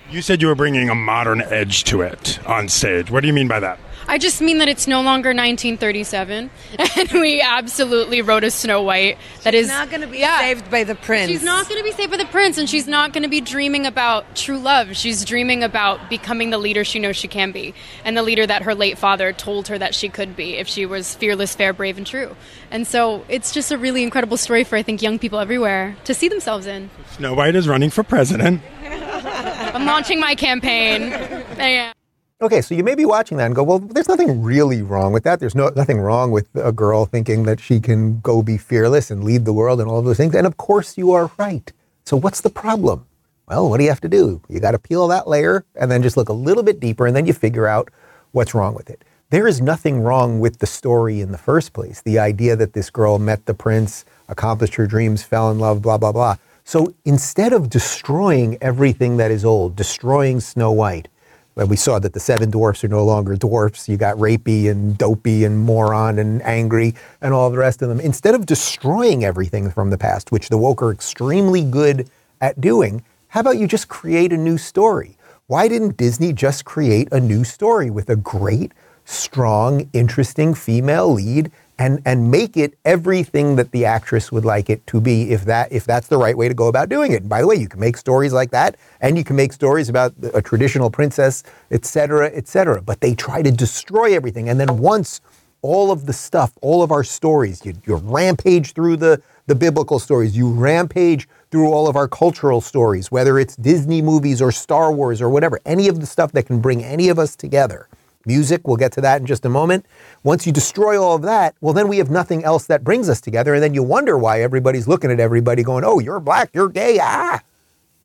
You 0.09 0.21
said 0.21 0.41
you 0.41 0.47
were 0.47 0.55
bringing 0.55 0.89
a 0.89 0.95
modern 0.95 1.41
edge 1.41 1.83
to 1.85 2.01
it 2.01 2.39
on 2.47 2.69
stage. 2.69 3.09
What 3.09 3.21
do 3.21 3.27
you 3.27 3.33
mean 3.33 3.47
by 3.47 3.59
that? 3.59 3.79
I 4.07 4.17
just 4.17 4.39
mean 4.41 4.59
that 4.59 4.67
it's 4.67 4.87
no 4.87 5.01
longer 5.01 5.29
1937, 5.29 6.49
and 6.97 7.11
we 7.11 7.41
absolutely 7.41 8.21
wrote 8.21 8.43
a 8.43 8.51
Snow 8.51 8.83
White 8.83 9.17
that 9.43 9.53
is 9.55 9.67
She's 9.67 9.73
not 9.73 9.89
going 9.89 10.01
to 10.01 10.07
be 10.07 10.21
saved 10.21 10.69
by 10.69 10.83
the 10.83 10.95
prince. 10.95 11.31
She's 11.31 11.43
not 11.43 11.67
going 11.67 11.79
to 11.79 11.83
be 11.83 11.91
saved 11.91 12.11
by 12.11 12.17
the 12.17 12.25
prince, 12.25 12.57
and 12.57 12.69
she's 12.69 12.87
not 12.87 13.13
going 13.13 13.23
to 13.23 13.29
be 13.29 13.41
dreaming 13.41 13.85
about 13.85 14.35
true 14.35 14.59
love. 14.59 14.95
She's 14.95 15.25
dreaming 15.25 15.63
about 15.63 16.09
becoming 16.09 16.51
the 16.51 16.57
leader 16.57 16.83
she 16.83 16.99
knows 16.99 17.15
she 17.15 17.27
can 17.27 17.51
be, 17.51 17.73
and 18.03 18.15
the 18.15 18.23
leader 18.23 18.45
that 18.45 18.61
her 18.61 18.75
late 18.75 18.97
father 18.97 19.33
told 19.33 19.67
her 19.69 19.77
that 19.77 19.95
she 19.95 20.09
could 20.09 20.35
be 20.35 20.57
if 20.57 20.67
she 20.67 20.85
was 20.85 21.15
fearless, 21.15 21.55
fair, 21.55 21.73
brave, 21.73 21.97
and 21.97 22.05
true. 22.05 22.35
And 22.69 22.85
so 22.85 23.25
it's 23.27 23.51
just 23.51 23.71
a 23.71 23.77
really 23.77 24.03
incredible 24.03 24.37
story 24.37 24.63
for 24.63 24.75
I 24.75 24.83
think 24.83 25.01
young 25.01 25.17
people 25.17 25.39
everywhere 25.39 25.97
to 26.03 26.13
see 26.13 26.29
themselves 26.29 26.67
in. 26.67 26.89
Snow 27.11 27.33
White 27.33 27.55
is 27.55 27.67
running 27.67 27.89
for 27.89 28.03
president. 28.03 28.61
I'm 28.83 29.85
launching 29.85 30.19
my 30.19 30.35
campaign. 30.35 31.13
Yeah. 31.57 31.93
Okay, 32.41 32.61
so 32.61 32.75
you 32.75 32.83
may 32.83 32.95
be 32.95 33.05
watching 33.05 33.37
that 33.37 33.45
and 33.45 33.55
go, 33.55 33.63
well, 33.63 33.79
there's 33.79 34.09
nothing 34.09 34.43
really 34.43 34.81
wrong 34.81 35.13
with 35.13 35.23
that. 35.23 35.39
There's 35.39 35.55
no, 35.55 35.69
nothing 35.69 36.01
wrong 36.01 36.31
with 36.31 36.49
a 36.53 36.73
girl 36.73 37.05
thinking 37.05 37.43
that 37.43 37.61
she 37.61 37.79
can 37.79 38.19
go 38.19 38.43
be 38.43 38.57
fearless 38.57 39.09
and 39.09 39.23
lead 39.23 39.45
the 39.45 39.53
world 39.53 39.79
and 39.79 39.89
all 39.89 39.99
of 39.99 40.05
those 40.05 40.17
things. 40.17 40.35
And 40.35 40.45
of 40.45 40.57
course, 40.57 40.97
you 40.97 41.13
are 41.13 41.31
right. 41.37 41.71
So 42.03 42.17
what's 42.17 42.41
the 42.41 42.49
problem? 42.49 43.05
Well, 43.47 43.69
what 43.69 43.77
do 43.77 43.85
you 43.85 43.89
have 43.89 44.01
to 44.01 44.09
do? 44.09 44.41
You 44.49 44.59
got 44.59 44.71
to 44.71 44.79
peel 44.79 45.07
that 45.07 45.29
layer 45.29 45.63
and 45.75 45.89
then 45.89 46.03
just 46.03 46.17
look 46.17 46.27
a 46.27 46.33
little 46.33 46.63
bit 46.63 46.81
deeper 46.81 47.07
and 47.07 47.15
then 47.15 47.25
you 47.25 47.31
figure 47.31 47.67
out 47.67 47.89
what's 48.33 48.53
wrong 48.53 48.75
with 48.75 48.89
it. 48.89 49.05
There 49.29 49.47
is 49.47 49.61
nothing 49.61 50.01
wrong 50.01 50.41
with 50.41 50.59
the 50.59 50.67
story 50.67 51.21
in 51.21 51.31
the 51.31 51.37
first 51.37 51.71
place. 51.71 52.01
The 52.01 52.19
idea 52.19 52.57
that 52.57 52.73
this 52.73 52.89
girl 52.89 53.17
met 53.17 53.45
the 53.45 53.53
prince, 53.53 54.03
accomplished 54.27 54.75
her 54.75 54.87
dreams, 54.87 55.23
fell 55.23 55.49
in 55.51 55.59
love, 55.59 55.81
blah, 55.81 55.97
blah, 55.97 56.11
blah. 56.11 56.35
So 56.65 56.93
instead 57.05 57.53
of 57.53 57.69
destroying 57.69 58.57
everything 58.59 59.15
that 59.17 59.31
is 59.31 59.45
old, 59.45 59.77
destroying 59.77 60.41
Snow 60.41 60.73
White, 60.73 61.07
well, 61.55 61.67
we 61.67 61.77
saw 61.77 61.99
that 61.99 62.11
the 62.11 62.19
seven 62.19 62.51
dwarfs 62.51 62.83
are 62.83 62.89
no 62.89 63.03
longer 63.05 63.35
dwarfs. 63.37 63.87
You 63.87 63.95
got 63.95 64.17
rapey 64.17 64.69
and 64.69 64.97
dopey 64.97 65.45
and 65.45 65.57
moron 65.57 66.19
and 66.19 66.41
angry 66.43 66.95
and 67.21 67.33
all 67.33 67.49
the 67.49 67.57
rest 67.57 67.81
of 67.81 67.87
them. 67.87 68.01
Instead 68.01 68.35
of 68.35 68.45
destroying 68.45 69.23
everything 69.23 69.71
from 69.71 69.89
the 69.89 69.97
past, 69.97 70.33
which 70.33 70.49
the 70.49 70.57
woke 70.57 70.81
are 70.81 70.91
extremely 70.91 71.63
good 71.63 72.09
at 72.41 72.59
doing, 72.59 73.03
how 73.29 73.39
about 73.39 73.57
you 73.57 73.67
just 73.67 73.87
create 73.87 74.33
a 74.33 74.37
new 74.37 74.57
story? 74.57 75.17
Why 75.47 75.69
didn't 75.69 75.95
Disney 75.95 76.33
just 76.33 76.65
create 76.65 77.07
a 77.13 77.21
new 77.21 77.45
story 77.45 77.89
with 77.89 78.09
a 78.09 78.17
great, 78.17 78.73
strong, 79.05 79.89
interesting 79.93 80.53
female 80.53 81.13
lead 81.13 81.51
and 81.77 82.01
and 82.05 82.31
make 82.31 82.55
it 82.55 82.77
everything 82.85 83.55
that 83.57 83.71
the 83.71 83.85
actress 83.85 84.31
would 84.31 84.45
like 84.45 84.69
it 84.69 84.85
to 84.87 85.01
be 85.01 85.31
if 85.31 85.45
that 85.45 85.71
if 85.71 85.85
that's 85.85 86.07
the 86.07 86.17
right 86.17 86.37
way 86.37 86.47
to 86.47 86.53
go 86.53 86.67
about 86.67 86.89
doing 86.89 87.11
it. 87.11 87.21
And 87.21 87.29
by 87.29 87.41
the 87.41 87.47
way, 87.47 87.55
you 87.55 87.67
can 87.67 87.79
make 87.79 87.97
stories 87.97 88.33
like 88.33 88.51
that 88.51 88.77
and 89.01 89.17
you 89.17 89.23
can 89.23 89.35
make 89.35 89.53
stories 89.53 89.89
about 89.89 90.13
a 90.33 90.41
traditional 90.41 90.89
princess, 90.89 91.43
etc., 91.71 92.05
cetera, 92.05 92.31
et 92.33 92.47
cetera. 92.47 92.81
But 92.81 93.01
they 93.01 93.15
try 93.15 93.41
to 93.41 93.51
destroy 93.51 94.15
everything. 94.15 94.49
And 94.49 94.59
then 94.59 94.77
once 94.77 95.21
all 95.61 95.91
of 95.91 96.05
the 96.05 96.13
stuff, 96.13 96.51
all 96.61 96.83
of 96.83 96.91
our 96.91 97.03
stories, 97.03 97.65
you, 97.65 97.73
you 97.85 97.95
rampage 97.95 98.73
through 98.73 98.97
the, 98.97 99.21
the 99.47 99.55
biblical 99.55 99.97
stories, 99.97 100.37
you 100.37 100.51
rampage 100.51 101.27
through 101.49 101.71
all 101.71 101.87
of 101.87 101.95
our 101.95 102.07
cultural 102.07 102.61
stories, 102.61 103.11
whether 103.11 103.39
it's 103.39 103.55
Disney 103.55 104.01
movies 104.01 104.41
or 104.41 104.51
Star 104.51 104.91
Wars 104.91 105.21
or 105.21 105.29
whatever, 105.29 105.59
any 105.65 105.87
of 105.87 105.99
the 105.99 106.05
stuff 106.05 106.31
that 106.33 106.43
can 106.43 106.59
bring 106.59 106.83
any 106.83 107.09
of 107.09 107.17
us 107.17 107.35
together. 107.35 107.87
Music, 108.25 108.67
we'll 108.67 108.77
get 108.77 108.91
to 108.93 109.01
that 109.01 109.21
in 109.21 109.27
just 109.27 109.45
a 109.45 109.49
moment. 109.49 109.85
Once 110.23 110.45
you 110.45 110.51
destroy 110.51 111.01
all 111.01 111.15
of 111.15 111.21
that, 111.23 111.55
well, 111.61 111.73
then 111.73 111.87
we 111.87 111.97
have 111.97 112.09
nothing 112.09 112.43
else 112.43 112.65
that 112.67 112.83
brings 112.83 113.09
us 113.09 113.21
together. 113.21 113.53
And 113.53 113.63
then 113.63 113.73
you 113.73 113.83
wonder 113.83 114.17
why 114.17 114.41
everybody's 114.41 114.87
looking 114.87 115.11
at 115.11 115.19
everybody 115.19 115.63
going, 115.63 115.83
oh, 115.85 115.99
you're 115.99 116.19
black, 116.19 116.49
you're 116.53 116.69
gay, 116.69 116.99
ah. 117.01 117.41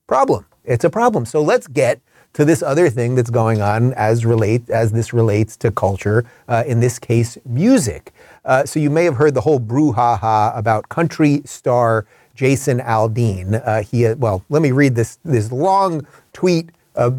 Problem. 0.06 0.46
It's 0.64 0.84
a 0.84 0.90
problem. 0.90 1.24
So 1.24 1.42
let's 1.42 1.66
get 1.66 2.00
to 2.32 2.44
this 2.44 2.62
other 2.62 2.88
thing 2.90 3.14
that's 3.14 3.30
going 3.30 3.60
on 3.60 3.92
as 3.94 4.24
relate 4.24 4.68
as 4.70 4.92
this 4.92 5.12
relates 5.12 5.56
to 5.58 5.70
culture. 5.70 6.24
Uh, 6.48 6.62
in 6.66 6.80
this 6.80 6.98
case, 6.98 7.38
music. 7.44 8.12
Uh, 8.44 8.64
so 8.64 8.78
you 8.78 8.90
may 8.90 9.04
have 9.04 9.16
heard 9.16 9.34
the 9.34 9.40
whole 9.40 9.60
brouhaha 9.60 10.56
about 10.56 10.88
country 10.88 11.42
star 11.44 12.06
Jason 12.34 12.78
Aldean. 12.78 13.60
Uh, 13.66 13.82
he 13.82 14.12
well, 14.14 14.44
let 14.48 14.62
me 14.62 14.72
read 14.72 14.94
this 14.94 15.18
this 15.24 15.52
long 15.52 16.06
tweet 16.32 16.70
uh, 16.96 17.10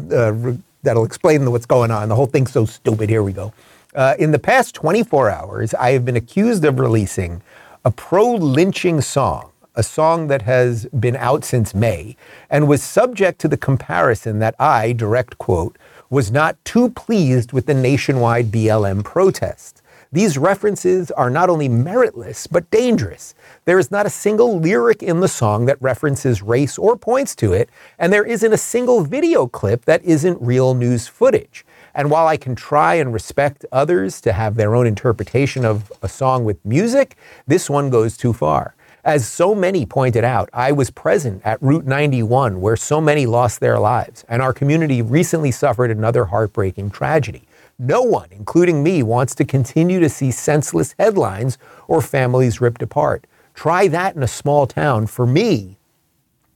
that'll 0.82 1.04
explain 1.04 1.50
what's 1.50 1.66
going 1.66 1.90
on. 1.90 2.08
The 2.08 2.16
whole 2.16 2.26
thing's 2.26 2.52
so 2.52 2.64
stupid. 2.64 3.08
Here 3.08 3.22
we 3.22 3.32
go. 3.32 3.52
Uh, 3.94 4.14
in 4.18 4.30
the 4.30 4.38
past 4.38 4.74
24 4.74 5.30
hours, 5.30 5.74
I 5.74 5.92
have 5.92 6.04
been 6.04 6.16
accused 6.16 6.64
of 6.64 6.78
releasing 6.78 7.42
a 7.84 7.90
pro 7.90 8.34
lynching 8.34 9.00
song 9.00 9.52
a 9.74 9.82
song 9.82 10.26
that 10.26 10.42
has 10.42 10.86
been 10.86 11.16
out 11.16 11.44
since 11.44 11.74
May 11.74 12.16
and 12.50 12.68
was 12.68 12.82
subject 12.82 13.40
to 13.40 13.48
the 13.48 13.56
comparison 13.56 14.38
that 14.38 14.54
I, 14.58 14.92
direct 14.92 15.38
quote, 15.38 15.78
was 16.10 16.30
not 16.30 16.62
too 16.64 16.90
pleased 16.90 17.52
with 17.52 17.66
the 17.66 17.74
nationwide 17.74 18.50
BLM 18.50 19.02
protest. 19.02 19.81
These 20.14 20.36
references 20.36 21.10
are 21.10 21.30
not 21.30 21.48
only 21.48 21.70
meritless, 21.70 22.46
but 22.46 22.70
dangerous. 22.70 23.34
There 23.64 23.78
is 23.78 23.90
not 23.90 24.04
a 24.04 24.10
single 24.10 24.60
lyric 24.60 25.02
in 25.02 25.20
the 25.20 25.28
song 25.28 25.64
that 25.64 25.80
references 25.80 26.42
race 26.42 26.76
or 26.76 26.98
points 26.98 27.34
to 27.36 27.54
it, 27.54 27.70
and 27.98 28.12
there 28.12 28.26
isn't 28.26 28.52
a 28.52 28.58
single 28.58 29.04
video 29.04 29.46
clip 29.46 29.86
that 29.86 30.04
isn't 30.04 30.42
real 30.42 30.74
news 30.74 31.08
footage. 31.08 31.64
And 31.94 32.10
while 32.10 32.26
I 32.26 32.36
can 32.36 32.54
try 32.54 32.96
and 32.96 33.10
respect 33.10 33.64
others 33.72 34.20
to 34.20 34.34
have 34.34 34.56
their 34.56 34.74
own 34.74 34.86
interpretation 34.86 35.64
of 35.64 35.90
a 36.02 36.10
song 36.10 36.44
with 36.44 36.62
music, 36.62 37.16
this 37.46 37.70
one 37.70 37.88
goes 37.88 38.18
too 38.18 38.34
far. 38.34 38.74
As 39.04 39.26
so 39.26 39.54
many 39.54 39.86
pointed 39.86 40.24
out, 40.24 40.50
I 40.52 40.72
was 40.72 40.90
present 40.90 41.40
at 41.42 41.60
Route 41.62 41.86
91 41.86 42.60
where 42.60 42.76
so 42.76 43.00
many 43.00 43.24
lost 43.24 43.60
their 43.60 43.78
lives, 43.78 44.26
and 44.28 44.42
our 44.42 44.52
community 44.52 45.00
recently 45.00 45.50
suffered 45.50 45.90
another 45.90 46.26
heartbreaking 46.26 46.90
tragedy. 46.90 47.44
No 47.84 48.02
one, 48.02 48.28
including 48.30 48.84
me, 48.84 49.02
wants 49.02 49.34
to 49.34 49.44
continue 49.44 49.98
to 49.98 50.08
see 50.08 50.30
senseless 50.30 50.94
headlines 51.00 51.58
or 51.88 52.00
families 52.00 52.60
ripped 52.60 52.80
apart. 52.80 53.26
Try 53.54 53.88
that 53.88 54.14
in 54.14 54.22
a 54.22 54.28
small 54.28 54.68
town. 54.68 55.08
For 55.08 55.26
me, 55.26 55.78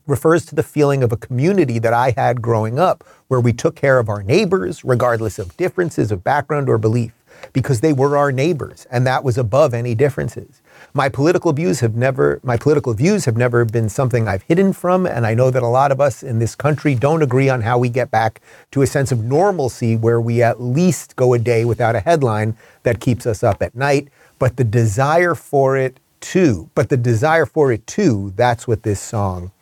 refers 0.06 0.46
to 0.46 0.54
the 0.54 0.62
feeling 0.62 1.02
of 1.02 1.10
a 1.10 1.16
community 1.16 1.80
that 1.80 1.92
I 1.92 2.14
had 2.16 2.40
growing 2.40 2.78
up, 2.78 3.02
where 3.26 3.40
we 3.40 3.52
took 3.52 3.74
care 3.74 3.98
of 3.98 4.08
our 4.08 4.22
neighbors, 4.22 4.84
regardless 4.84 5.40
of 5.40 5.56
differences 5.56 6.12
of 6.12 6.22
background 6.22 6.68
or 6.68 6.78
belief, 6.78 7.12
because 7.52 7.80
they 7.80 7.92
were 7.92 8.16
our 8.16 8.30
neighbors, 8.30 8.86
and 8.88 9.04
that 9.04 9.24
was 9.24 9.36
above 9.36 9.74
any 9.74 9.96
differences. 9.96 10.62
My 10.96 11.10
political 11.10 11.52
views 11.52 11.80
have 11.80 11.94
never 11.94 12.40
my 12.42 12.56
political 12.56 12.94
views 12.94 13.26
have 13.26 13.36
never 13.36 13.66
been 13.66 13.90
something 13.90 14.26
I've 14.26 14.44
hidden 14.44 14.72
from, 14.72 15.04
and 15.04 15.26
I 15.26 15.34
know 15.34 15.50
that 15.50 15.62
a 15.62 15.66
lot 15.66 15.92
of 15.92 16.00
us 16.00 16.22
in 16.22 16.38
this 16.38 16.54
country 16.54 16.94
don't 16.94 17.20
agree 17.20 17.50
on 17.50 17.60
how 17.60 17.76
we 17.76 17.90
get 17.90 18.10
back 18.10 18.40
to 18.70 18.80
a 18.80 18.86
sense 18.86 19.12
of 19.12 19.22
normalcy 19.22 19.94
where 19.94 20.22
we 20.22 20.42
at 20.42 20.58
least 20.58 21.14
go 21.14 21.34
a 21.34 21.38
day 21.38 21.66
without 21.66 21.96
a 21.96 22.00
headline 22.00 22.56
that 22.84 22.98
keeps 22.98 23.26
us 23.26 23.42
up 23.42 23.60
at 23.60 23.74
night. 23.74 24.08
But 24.38 24.56
the 24.56 24.64
desire 24.64 25.34
for 25.34 25.76
it 25.76 26.00
too, 26.20 26.70
but 26.74 26.88
the 26.88 26.96
desire 26.96 27.44
for 27.44 27.70
it 27.70 27.86
too, 27.86 28.32
that's 28.34 28.66
what 28.66 28.82
this 28.82 28.98
song 28.98 29.52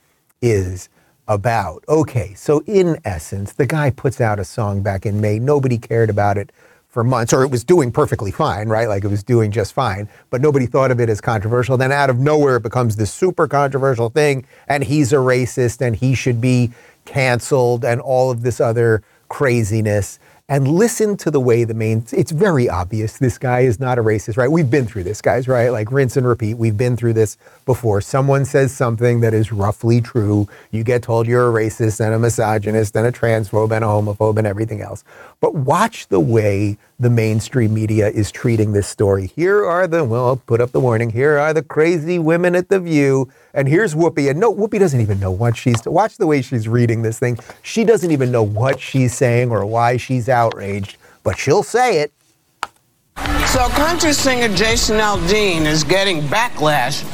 is 0.41 0.89
about. 1.27 1.85
Okay, 1.89 2.35
so 2.35 2.63
in 2.65 3.01
essence, 3.05 3.55
the 3.55 3.67
guy 3.67 3.91
puts 3.91 4.21
out 4.21 4.39
a 4.39 4.45
song 4.45 4.85
back 4.85 5.05
in 5.05 5.21
May. 5.21 5.41
Nobody 5.41 5.79
cared 5.79 6.11
about 6.11 6.39
it 6.39 6.53
for 6.95 7.03
months, 7.03 7.33
or 7.33 7.43
it 7.43 7.51
was 7.51 7.65
doing 7.65 7.91
perfectly 7.91 8.31
fine, 8.31 8.69
right? 8.69 8.89
Like 8.89 9.03
it 9.03 9.09
was 9.09 9.25
doing 9.25 9.51
just 9.51 9.73
fine, 9.73 10.09
but 10.31 10.41
nobody 10.41 10.65
thought 10.65 10.93
of 10.93 11.01
it 11.01 11.09
as 11.11 11.21
controversial. 11.21 11.77
Then 11.77 11.91
out 11.91 12.09
of 12.09 12.21
nowhere, 12.21 12.57
it 12.57 12.63
becomes 12.63 12.95
this 12.95 13.13
super 13.13 13.49
controversial 13.49 14.11
thing, 14.11 14.47
and 14.69 14.85
he's 14.85 15.13
a 15.13 15.17
racist 15.17 15.81
and 15.81 15.97
he 15.97 16.15
should 16.15 16.41
be 16.41 16.71
canceled 17.05 17.85
and 17.85 18.01
all 18.01 18.31
of 18.31 18.43
this 18.43 18.61
other 18.61 19.03
craziness 19.29 20.21
and 20.49 20.69
listen 20.69 21.17
to 21.17 21.31
the 21.31 21.41
way 21.41 21.65
the 21.65 21.73
main 21.73 22.05
it's 22.13 22.31
very 22.31 22.69
obvious 22.69 23.17
this 23.17 23.39
guy 23.39 23.61
is 23.61 23.81
not 23.81 23.99
a 23.99 24.03
racist 24.03 24.37
right? 24.37 24.51
We've 24.51 24.71
been 24.71 24.85
through 24.85 25.05
this 25.05 25.23
guys 25.23 25.49
right? 25.49 25.71
Like 25.71 25.91
rinse 25.91 26.19
and 26.19 26.27
repeat 26.27 26.55
we've 26.55 26.77
been 26.77 26.97
through 26.97 27.15
this 27.15 27.39
before. 27.65 28.03
Someone 28.03 28.45
says 28.45 28.71
something 28.71 29.21
that 29.21 29.33
is 29.33 29.53
roughly 29.53 30.03
true 30.03 30.47
you 30.71 30.85
get 30.85 31.03
told 31.03 31.27
you're 31.27 31.49
a 31.49 31.53
racist 31.65 32.05
and 32.05 32.15
a 32.15 32.19
misogynist 32.19 32.95
and 32.95 33.07
a 33.07 33.13
transphobe 33.13 33.75
and 33.75 33.85
a 33.85 33.89
homophobe 33.89 34.37
and 34.37 34.47
everything 34.47 34.83
else. 34.83 35.03
But 35.41 35.55
watch 35.55 36.09
the 36.09 36.21
way 36.21 36.77
the 36.99 37.11
mainstream 37.11 37.75
media 37.75 38.09
is 38.09 38.31
treating 38.31 38.73
this 38.73 38.87
story 38.87 39.27
here 39.35 39.65
are 39.65 39.87
the 39.87 40.05
well 40.05 40.27
I'll 40.27 40.37
put 40.37 40.61
up 40.61 40.71
the 40.73 40.81
warning 40.81 41.11
here 41.11 41.39
are 41.39 41.53
the 41.53 41.63
crazy 41.63 42.19
women 42.19 42.55
at 42.55 42.69
the 42.69 42.81
view 42.81 43.31
and 43.55 43.69
here's 43.69 43.95
Whoopi. 43.95 44.29
And 44.29 44.41
no, 44.41 44.53
Whoopi 44.53 44.81
doesn't 44.81 45.01
even 45.01 45.21
know 45.21 45.31
what 45.31 45.57
she's. 45.57 45.85
Watch 45.87 46.17
the 46.17 46.27
way 46.27 46.43
she's 46.43 46.69
reading 46.69 47.03
this 47.03 47.21
thing. 47.21 47.39
She 47.63 47.85
doesn't 47.85 48.11
even 48.11 48.33
know 48.33 48.43
what 48.43 48.81
she's 48.81 49.15
saying 49.15 49.51
or 49.51 49.65
why 49.65 49.97
she's 49.97 50.29
outraged, 50.29 50.97
but 51.23 51.39
she'll 51.39 51.63
say 51.63 52.01
it. 52.01 52.13
So, 53.47 53.69
country 53.69 54.13
singer 54.13 54.55
Jason 54.57 54.99
Aldean 54.99 55.65
is 55.67 55.85
getting 55.85 56.21
backlash 56.23 57.05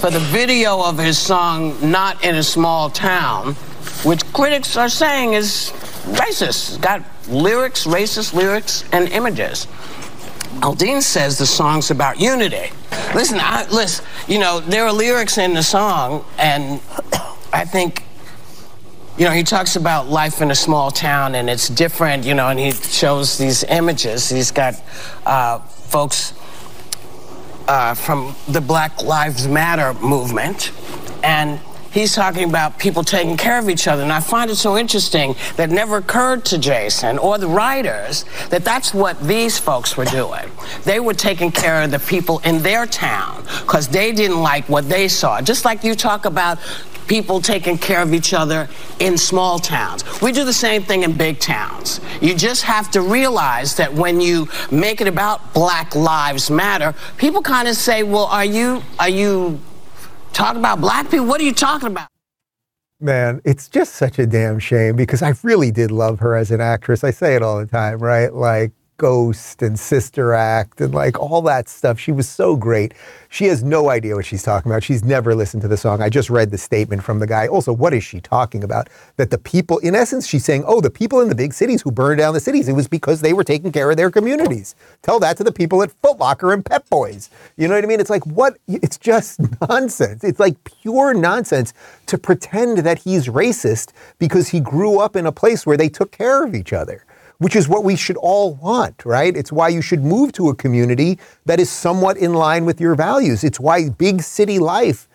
for 0.00 0.10
the 0.10 0.18
video 0.18 0.82
of 0.82 0.98
his 0.98 1.16
song 1.16 1.76
"Not 1.80 2.22
in 2.24 2.34
a 2.34 2.42
Small 2.42 2.90
Town," 2.90 3.54
which 4.02 4.24
critics 4.32 4.76
are 4.76 4.88
saying 4.88 5.34
is 5.34 5.72
racist. 6.06 6.80
Got 6.80 7.04
lyrics, 7.28 7.86
racist 7.86 8.34
lyrics, 8.34 8.84
and 8.92 9.08
images. 9.08 9.66
Aldean 10.60 11.02
says 11.02 11.38
the 11.38 11.46
song's 11.46 11.90
about 11.90 12.20
unity. 12.20 12.70
Listen, 13.14 13.38
I, 13.40 13.66
listen, 13.70 14.04
you 14.28 14.38
know, 14.38 14.60
there 14.60 14.84
are 14.84 14.92
lyrics 14.92 15.36
in 15.38 15.52
the 15.54 15.62
song, 15.62 16.24
and 16.38 16.80
I 17.52 17.64
think, 17.64 18.04
you 19.18 19.24
know, 19.24 19.30
he 19.30 19.42
talks 19.42 19.76
about 19.76 20.08
life 20.08 20.40
in 20.40 20.50
a 20.50 20.54
small 20.54 20.90
town 20.90 21.34
and 21.34 21.48
it's 21.48 21.68
different, 21.68 22.24
you 22.24 22.34
know, 22.34 22.48
and 22.48 22.58
he 22.58 22.72
shows 22.72 23.38
these 23.38 23.62
images. 23.64 24.28
He's 24.28 24.50
got 24.50 24.74
uh, 25.24 25.58
folks 25.58 26.34
uh, 27.68 27.94
from 27.94 28.34
the 28.48 28.60
Black 28.60 29.02
Lives 29.02 29.46
Matter 29.48 29.94
movement, 29.94 30.72
and 31.22 31.60
he's 31.94 32.12
talking 32.12 32.48
about 32.48 32.78
people 32.78 33.04
taking 33.04 33.36
care 33.36 33.58
of 33.58 33.70
each 33.70 33.86
other. 33.88 34.02
And 34.02 34.12
I 34.12 34.20
find 34.20 34.50
it 34.50 34.56
so 34.56 34.76
interesting 34.76 35.36
that 35.56 35.70
never 35.70 35.98
occurred 35.98 36.44
to 36.46 36.58
Jason 36.58 37.16
or 37.18 37.38
the 37.38 37.46
writers 37.46 38.24
that 38.50 38.64
that's 38.64 38.92
what 38.92 39.18
these 39.22 39.58
folks 39.58 39.96
were 39.96 40.04
doing. 40.04 40.50
They 40.84 40.98
were 41.00 41.14
taking 41.14 41.52
care 41.52 41.82
of 41.82 41.92
the 41.92 42.00
people 42.00 42.40
in 42.40 42.62
their 42.62 42.84
town 42.84 43.44
because 43.62 43.88
they 43.88 44.12
didn't 44.12 44.42
like 44.42 44.68
what 44.68 44.88
they 44.88 45.06
saw. 45.08 45.40
Just 45.40 45.64
like 45.64 45.84
you 45.84 45.94
talk 45.94 46.24
about 46.24 46.58
people 47.06 47.40
taking 47.40 47.78
care 47.78 48.02
of 48.02 48.14
each 48.14 48.32
other 48.32 48.68
in 48.98 49.16
small 49.16 49.58
towns. 49.58 50.02
We 50.22 50.32
do 50.32 50.44
the 50.44 50.52
same 50.52 50.82
thing 50.82 51.02
in 51.02 51.12
big 51.12 51.38
towns. 51.38 52.00
You 52.20 52.34
just 52.34 52.62
have 52.62 52.90
to 52.92 53.02
realize 53.02 53.76
that 53.76 53.92
when 53.92 54.20
you 54.20 54.48
make 54.70 55.00
it 55.00 55.06
about 55.06 55.52
Black 55.52 55.94
Lives 55.94 56.50
Matter, 56.50 56.94
people 57.18 57.42
kind 57.42 57.68
of 57.68 57.76
say, 57.76 58.02
"Well, 58.02 58.24
are 58.24 58.44
you 58.44 58.82
are 58.98 59.08
you 59.08 59.60
talking 60.34 60.60
about 60.60 60.80
black 60.80 61.10
people? 61.10 61.26
What 61.26 61.40
are 61.40 61.44
you 61.44 61.54
talking 61.54 61.88
about?" 61.88 62.08
Man, 63.00 63.40
it's 63.44 63.68
just 63.68 63.94
such 63.94 64.18
a 64.18 64.26
damn 64.26 64.58
shame 64.58 64.96
because 64.96 65.22
I 65.22 65.34
really 65.42 65.70
did 65.70 65.90
love 65.90 66.20
her 66.20 66.36
as 66.36 66.50
an 66.50 66.60
actress. 66.60 67.04
I 67.04 67.10
say 67.10 67.34
it 67.34 67.42
all 67.42 67.58
the 67.58 67.66
time, 67.66 67.98
right? 67.98 68.32
Like 68.32 68.72
Ghost 68.96 69.62
and 69.62 69.78
Sister 69.78 70.32
Act 70.32 70.80
and 70.80 70.94
like 70.94 71.18
all 71.18 71.42
that 71.42 71.68
stuff. 71.68 71.98
She 71.98 72.12
was 72.12 72.28
so 72.28 72.56
great. 72.56 72.94
She 73.28 73.46
has 73.46 73.64
no 73.64 73.90
idea 73.90 74.14
what 74.14 74.24
she's 74.24 74.42
talking 74.42 74.70
about. 74.70 74.84
She's 74.84 75.02
never 75.02 75.34
listened 75.34 75.62
to 75.62 75.68
the 75.68 75.76
song. 75.76 76.00
I 76.00 76.08
just 76.08 76.30
read 76.30 76.50
the 76.50 76.58
statement 76.58 77.02
from 77.02 77.18
the 77.18 77.26
guy. 77.26 77.48
Also, 77.48 77.72
what 77.72 77.92
is 77.92 78.04
she 78.04 78.20
talking 78.20 78.62
about? 78.62 78.88
That 79.16 79.30
the 79.30 79.38
people, 79.38 79.78
in 79.78 79.94
essence, 79.94 80.26
she's 80.26 80.44
saying, 80.44 80.64
oh, 80.66 80.80
the 80.80 80.90
people 80.90 81.20
in 81.20 81.28
the 81.28 81.34
big 81.34 81.52
cities 81.52 81.82
who 81.82 81.90
burned 81.90 82.18
down 82.18 82.34
the 82.34 82.40
cities, 82.40 82.68
it 82.68 82.74
was 82.74 82.86
because 82.86 83.20
they 83.20 83.32
were 83.32 83.44
taking 83.44 83.72
care 83.72 83.90
of 83.90 83.96
their 83.96 84.10
communities. 84.10 84.76
Tell 85.02 85.18
that 85.20 85.36
to 85.38 85.44
the 85.44 85.52
people 85.52 85.82
at 85.82 85.90
Foot 86.02 86.18
Locker 86.18 86.52
and 86.52 86.64
Pep 86.64 86.88
Boys. 86.88 87.30
You 87.56 87.66
know 87.66 87.74
what 87.74 87.84
I 87.84 87.88
mean? 87.88 88.00
It's 88.00 88.10
like, 88.10 88.24
what? 88.26 88.56
It's 88.68 88.98
just 88.98 89.40
nonsense. 89.68 90.22
It's 90.22 90.40
like 90.40 90.62
pure 90.64 91.14
nonsense 91.14 91.74
to 92.06 92.18
pretend 92.18 92.78
that 92.78 93.00
he's 93.00 93.26
racist 93.26 93.92
because 94.18 94.48
he 94.48 94.60
grew 94.60 95.00
up 95.00 95.16
in 95.16 95.26
a 95.26 95.32
place 95.32 95.66
where 95.66 95.76
they 95.76 95.88
took 95.88 96.12
care 96.12 96.44
of 96.44 96.54
each 96.54 96.72
other 96.72 97.04
which 97.38 97.56
is 97.56 97.68
what 97.68 97.84
we 97.84 97.96
should 97.96 98.16
all 98.16 98.54
want, 98.54 99.04
right? 99.04 99.36
It's 99.36 99.52
why 99.52 99.68
you 99.68 99.82
should 99.82 100.04
move 100.04 100.32
to 100.32 100.48
a 100.48 100.54
community 100.54 101.18
that 101.46 101.60
is 101.60 101.70
somewhat 101.70 102.16
in 102.16 102.34
line 102.34 102.64
with 102.64 102.80
your 102.80 102.94
values. 102.94 103.44
It's 103.44 103.60
why 103.60 103.88
big 103.88 104.22
city 104.22 104.58
life 104.58 105.08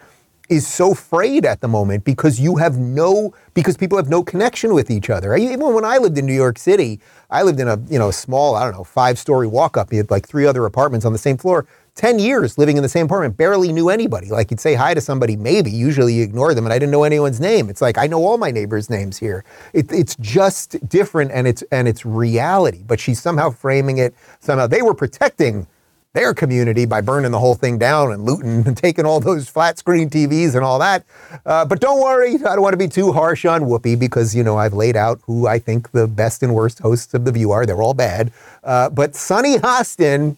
is 0.50 0.68
so 0.68 0.94
frayed 0.96 1.46
at 1.46 1.62
the 1.62 1.68
moment 1.68 2.04
because 2.04 2.40
you 2.40 2.56
have 2.56 2.78
no 2.78 3.34
because 3.54 3.78
people 3.78 3.98
have 3.98 4.10
no 4.10 4.24
connection 4.24 4.74
with 4.74 4.90
each 4.90 5.10
other. 5.10 5.36
Even 5.36 5.74
when 5.74 5.86
I 5.86 5.98
lived 5.98 6.18
in 6.18 6.26
New 6.26 6.34
York 6.34 6.58
City, 6.58 7.00
I 7.30 7.44
lived 7.44 7.60
in 7.60 7.68
a 7.68 7.80
you 7.88 8.00
know 8.00 8.10
small 8.12 8.56
I 8.56 8.64
don't 8.64 8.74
know 8.74 8.84
five 8.84 9.20
story 9.20 9.48
walk 9.48 9.78
up. 9.78 9.94
You 9.94 10.00
had 10.00 10.10
like 10.10 10.28
three 10.28 10.46
other 10.46 10.66
apartments 10.66 11.06
on 11.06 11.14
the 11.14 11.20
same 11.20 11.38
floor. 11.38 11.68
10 12.00 12.18
years 12.18 12.58
living 12.58 12.78
in 12.78 12.84
the 12.84 12.88
same 12.88 13.08
apartment, 13.08 13.36
barely 13.36 13.74
knew 13.74 13.90
anybody. 13.90 14.30
Like 14.30 14.52
you'd 14.52 14.62
say 14.62 14.74
hi 14.74 14.94
to 14.94 15.02
somebody, 15.02 15.36
maybe. 15.36 15.70
Usually 15.70 16.14
you 16.14 16.24
ignore 16.24 16.54
them, 16.54 16.66
and 16.66 16.72
I 16.72 16.80
didn't 16.80 16.94
know 16.94 17.04
anyone's 17.04 17.42
name. 17.42 17.70
It's 17.70 17.82
like 17.82 17.98
I 17.98 18.08
know 18.08 18.24
all 18.24 18.38
my 18.38 18.52
neighbors' 18.52 18.90
names 18.90 19.18
here. 19.18 19.44
It, 19.74 19.92
it's 19.92 20.16
just 20.16 20.88
different, 20.88 21.32
and 21.34 21.46
it's 21.46 21.62
and 21.74 21.90
it's 21.90 22.06
reality. 22.06 22.84
But 22.88 23.02
she's 23.02 23.22
somehow 23.22 23.50
framing 23.50 23.98
it 23.98 24.16
somehow. 24.40 24.66
They 24.66 24.82
were 24.82 24.94
protecting 24.94 25.68
their 26.14 26.34
community 26.34 26.86
by 26.86 27.02
burning 27.02 27.32
the 27.32 27.40
whole 27.40 27.54
thing 27.54 27.78
down 27.78 28.14
and 28.14 28.24
looting 28.24 28.66
and 28.66 28.78
taking 28.86 29.06
all 29.06 29.20
those 29.20 29.50
flat 29.50 29.78
screen 29.78 30.10
TVs 30.10 30.56
and 30.56 30.64
all 30.64 30.80
that. 30.80 31.04
Uh, 31.46 31.66
but 31.66 31.82
don't 31.82 32.02
worry, 32.02 32.36
I 32.36 32.56
don't 32.56 32.62
want 32.62 32.74
to 32.74 32.78
be 32.78 32.88
too 32.88 33.12
harsh 33.12 33.44
on 33.44 33.64
Whoopi 33.64 34.00
because, 34.00 34.34
you 34.34 34.44
know, 34.44 34.58
I've 34.58 34.74
laid 34.74 34.96
out 34.96 35.20
who 35.26 35.48
I 35.48 35.60
think 35.60 35.92
the 35.92 36.08
best 36.08 36.44
and 36.44 36.56
worst 36.56 36.80
hosts 36.80 37.14
of 37.14 37.26
The 37.26 37.34
View 37.34 37.52
are. 37.52 37.66
They're 37.66 37.82
all 37.82 37.94
bad. 37.94 38.32
Uh, 38.64 38.90
but 38.90 39.16
Sunny 39.16 39.58
Hostin 39.58 40.38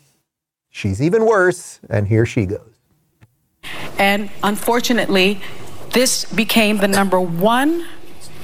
She's 0.71 1.01
even 1.01 1.25
worse, 1.25 1.79
and 1.89 2.07
here 2.07 2.25
she 2.25 2.45
goes. 2.45 2.79
And 3.99 4.31
unfortunately, 4.41 5.41
this 5.91 6.25
became 6.25 6.77
the 6.77 6.87
number 6.87 7.19
one 7.19 7.85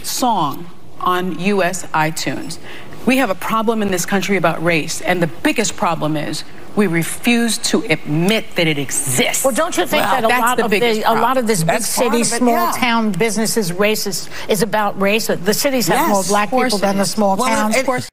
song 0.03 0.69
on 0.99 1.39
US 1.39 1.85
iTunes. 1.87 2.59
We 3.05 3.17
have 3.17 3.29
a 3.29 3.35
problem 3.35 3.81
in 3.81 3.87
this 3.89 4.05
country 4.05 4.35
about 4.35 4.61
race, 4.61 4.99
and 5.01 5.23
the 5.23 5.27
biggest 5.27 5.77
problem 5.77 6.17
is 6.17 6.43
we 6.75 6.85
refuse 6.85 7.57
to 7.59 7.81
admit 7.89 8.45
that 8.55 8.67
it 8.67 8.77
exists. 8.77 9.45
Well, 9.45 9.53
don't 9.53 9.75
you 9.77 9.87
think 9.87 10.03
Well, 10.03 10.21
that 10.21 10.25
a 10.25 10.27
lot 10.27 10.57
the 10.57 10.65
of 10.65 10.71
the, 10.71 11.03
a 11.03 11.13
lot 11.15 11.37
of 11.37 11.47
this 11.47 11.61
big 11.61 11.67
That's 11.67 11.95
part 11.95 12.11
city, 12.11 12.21
it, 12.21 12.25
small 12.25 12.65
yeah. 12.65 12.73
town 12.75 13.13
businesses 13.13 13.71
racist 13.71 14.29
is 14.49 14.61
about 14.61 14.99
race? 15.01 15.27
The 15.27 15.53
cities 15.53 15.87
have 15.87 15.95
Yes, 15.97 16.09
more 16.09 16.23
black 16.25 16.49
people 16.51 16.77
than 16.77 16.97
the 16.97 17.05
small 17.05 17.37
Well, 17.37 17.47
towns. 17.47 17.77
of 17.77 17.85
course. 17.85 18.09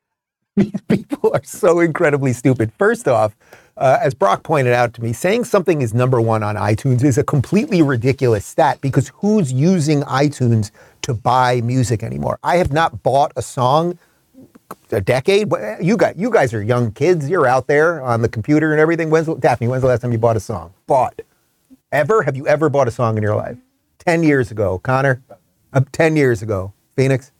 people 0.88 1.32
are 1.34 1.44
so 1.44 1.80
incredibly 1.80 2.32
stupid. 2.32 2.72
First 2.78 3.08
off, 3.08 3.34
uh, 3.76 3.98
as 4.00 4.14
Brock 4.14 4.42
pointed 4.42 4.72
out 4.72 4.94
to 4.94 5.02
me, 5.02 5.12
saying 5.12 5.44
something 5.44 5.82
is 5.82 5.92
number 5.92 6.20
one 6.20 6.42
on 6.42 6.56
iTunes 6.56 7.02
is 7.02 7.18
a 7.18 7.24
completely 7.24 7.82
ridiculous 7.82 8.46
stat 8.46 8.80
because 8.80 9.08
who's 9.16 9.52
using 9.52 10.02
iTunes 10.02 10.70
to 11.02 11.14
buy 11.14 11.60
music 11.60 12.02
anymore? 12.02 12.38
I 12.42 12.56
have 12.56 12.72
not 12.72 13.02
bought 13.02 13.32
a 13.36 13.42
song 13.42 13.98
a 14.90 15.00
decade. 15.00 15.52
You 15.80 15.96
guys, 15.96 16.14
you 16.16 16.30
guys 16.30 16.54
are 16.54 16.62
young 16.62 16.92
kids. 16.92 17.28
You're 17.28 17.46
out 17.46 17.66
there 17.66 18.02
on 18.02 18.22
the 18.22 18.28
computer 18.28 18.72
and 18.72 18.80
everything. 18.80 19.10
When's 19.10 19.26
Daphne? 19.38 19.68
When's 19.68 19.82
the 19.82 19.88
last 19.88 20.00
time 20.00 20.12
you 20.12 20.18
bought 20.18 20.36
a 20.36 20.40
song? 20.40 20.72
Bought? 20.86 21.20
Ever? 21.92 22.22
Have 22.22 22.36
you 22.36 22.46
ever 22.46 22.68
bought 22.68 22.88
a 22.88 22.90
song 22.90 23.16
in 23.16 23.22
your 23.22 23.36
life? 23.36 23.58
Ten 23.98 24.22
years 24.22 24.50
ago, 24.50 24.78
Connor. 24.78 25.22
Uh, 25.72 25.80
Ten 25.92 26.16
years 26.16 26.42
ago, 26.42 26.72
Phoenix. 26.96 27.32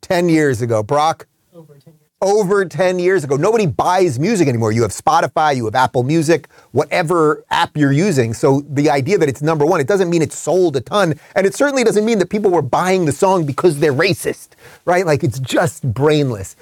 Ten 0.00 0.28
years 0.28 0.62
ago, 0.62 0.82
Brock 0.82 1.26
over 1.54 1.78
10 2.20 2.98
years 2.98 3.24
ago. 3.24 3.36
Nobody 3.36 3.66
buys 3.66 4.18
music 4.18 4.48
anymore. 4.48 4.72
You 4.72 4.80
have 4.82 4.90
Spotify, 4.90 5.54
you 5.54 5.66
have 5.66 5.74
Apple 5.74 6.02
Music, 6.02 6.48
whatever 6.72 7.44
app 7.50 7.76
you're 7.76 7.92
using. 7.92 8.32
So 8.32 8.62
the 8.70 8.88
idea 8.88 9.18
that 9.18 9.28
it's 9.28 9.42
number 9.42 9.66
one, 9.66 9.80
it 9.82 9.86
doesn't 9.86 10.08
mean 10.08 10.22
it's 10.22 10.38
sold 10.38 10.76
a 10.76 10.80
ton. 10.80 11.20
And 11.34 11.46
it 11.46 11.54
certainly 11.54 11.84
doesn't 11.84 12.06
mean 12.06 12.18
that 12.20 12.30
people 12.30 12.50
were 12.50 12.62
buying 12.62 13.04
the 13.04 13.12
song 13.12 13.44
because 13.44 13.80
they're 13.80 13.92
racist, 13.92 14.50
right? 14.86 15.04
Like 15.04 15.24
it's 15.24 15.38
just 15.38 15.92
brainless. 15.92 16.56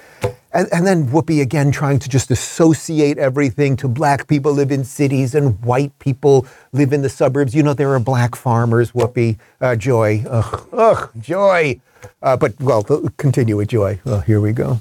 And, 0.51 0.67
and 0.73 0.85
then 0.85 1.07
Whoopi 1.07 1.41
again 1.41 1.71
trying 1.71 1.99
to 1.99 2.09
just 2.09 2.31
associate 2.31 3.17
everything 3.17 3.77
to 3.77 3.87
black 3.87 4.27
people 4.27 4.51
live 4.51 4.73
in 4.73 4.83
cities 4.83 5.35
and 5.35 5.63
white 5.63 5.97
people 5.99 6.45
live 6.73 6.91
in 6.91 7.01
the 7.01 7.09
suburbs. 7.09 7.55
You 7.55 7.63
know, 7.63 7.73
there 7.73 7.93
are 7.93 7.99
black 8.01 8.35
farmers, 8.35 8.91
Whoopi, 8.91 9.37
uh, 9.61 9.77
Joy. 9.77 10.25
Ugh, 10.29 10.67
ugh, 10.73 11.11
Joy. 11.17 11.79
Uh, 12.21 12.35
but, 12.35 12.59
well, 12.59 12.83
continue 13.17 13.55
with 13.55 13.69
Joy. 13.69 13.99
Oh, 14.05 14.19
here 14.19 14.41
we 14.41 14.51
go. 14.51 14.79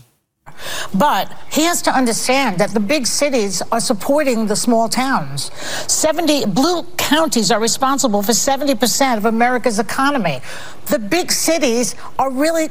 But 0.95 1.33
he 1.51 1.63
has 1.65 1.83
to 1.83 1.91
understand 1.91 2.59
that 2.59 2.71
the 2.71 2.81
big 2.81 3.07
cities 3.07 3.63
are 3.73 3.81
supporting 3.81 4.47
the 4.47 4.57
small 4.57 4.89
towns. 4.89 5.51
70 5.91 6.47
blue 6.47 6.83
counties 6.97 7.51
are 7.51 7.61
responsible 7.61 8.23
for 8.23 8.33
70% 8.33 9.17
of 9.17 9.25
America's 9.25 9.79
economy. 9.79 10.41
The 10.87 10.99
big 10.99 11.33
cities 11.33 11.95
are 12.19 12.31
really 12.31 12.71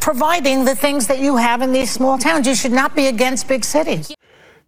providing 0.00 0.64
the 0.64 0.74
things 0.74 1.06
that 1.08 1.18
you 1.18 1.36
have 1.36 1.62
in 1.62 1.72
these 1.72 1.90
small 1.90 2.18
towns. 2.18 2.46
You 2.46 2.54
should 2.54 2.72
not 2.72 2.94
be 2.94 3.06
against 3.06 3.48
big 3.48 3.64
cities. 3.64 4.14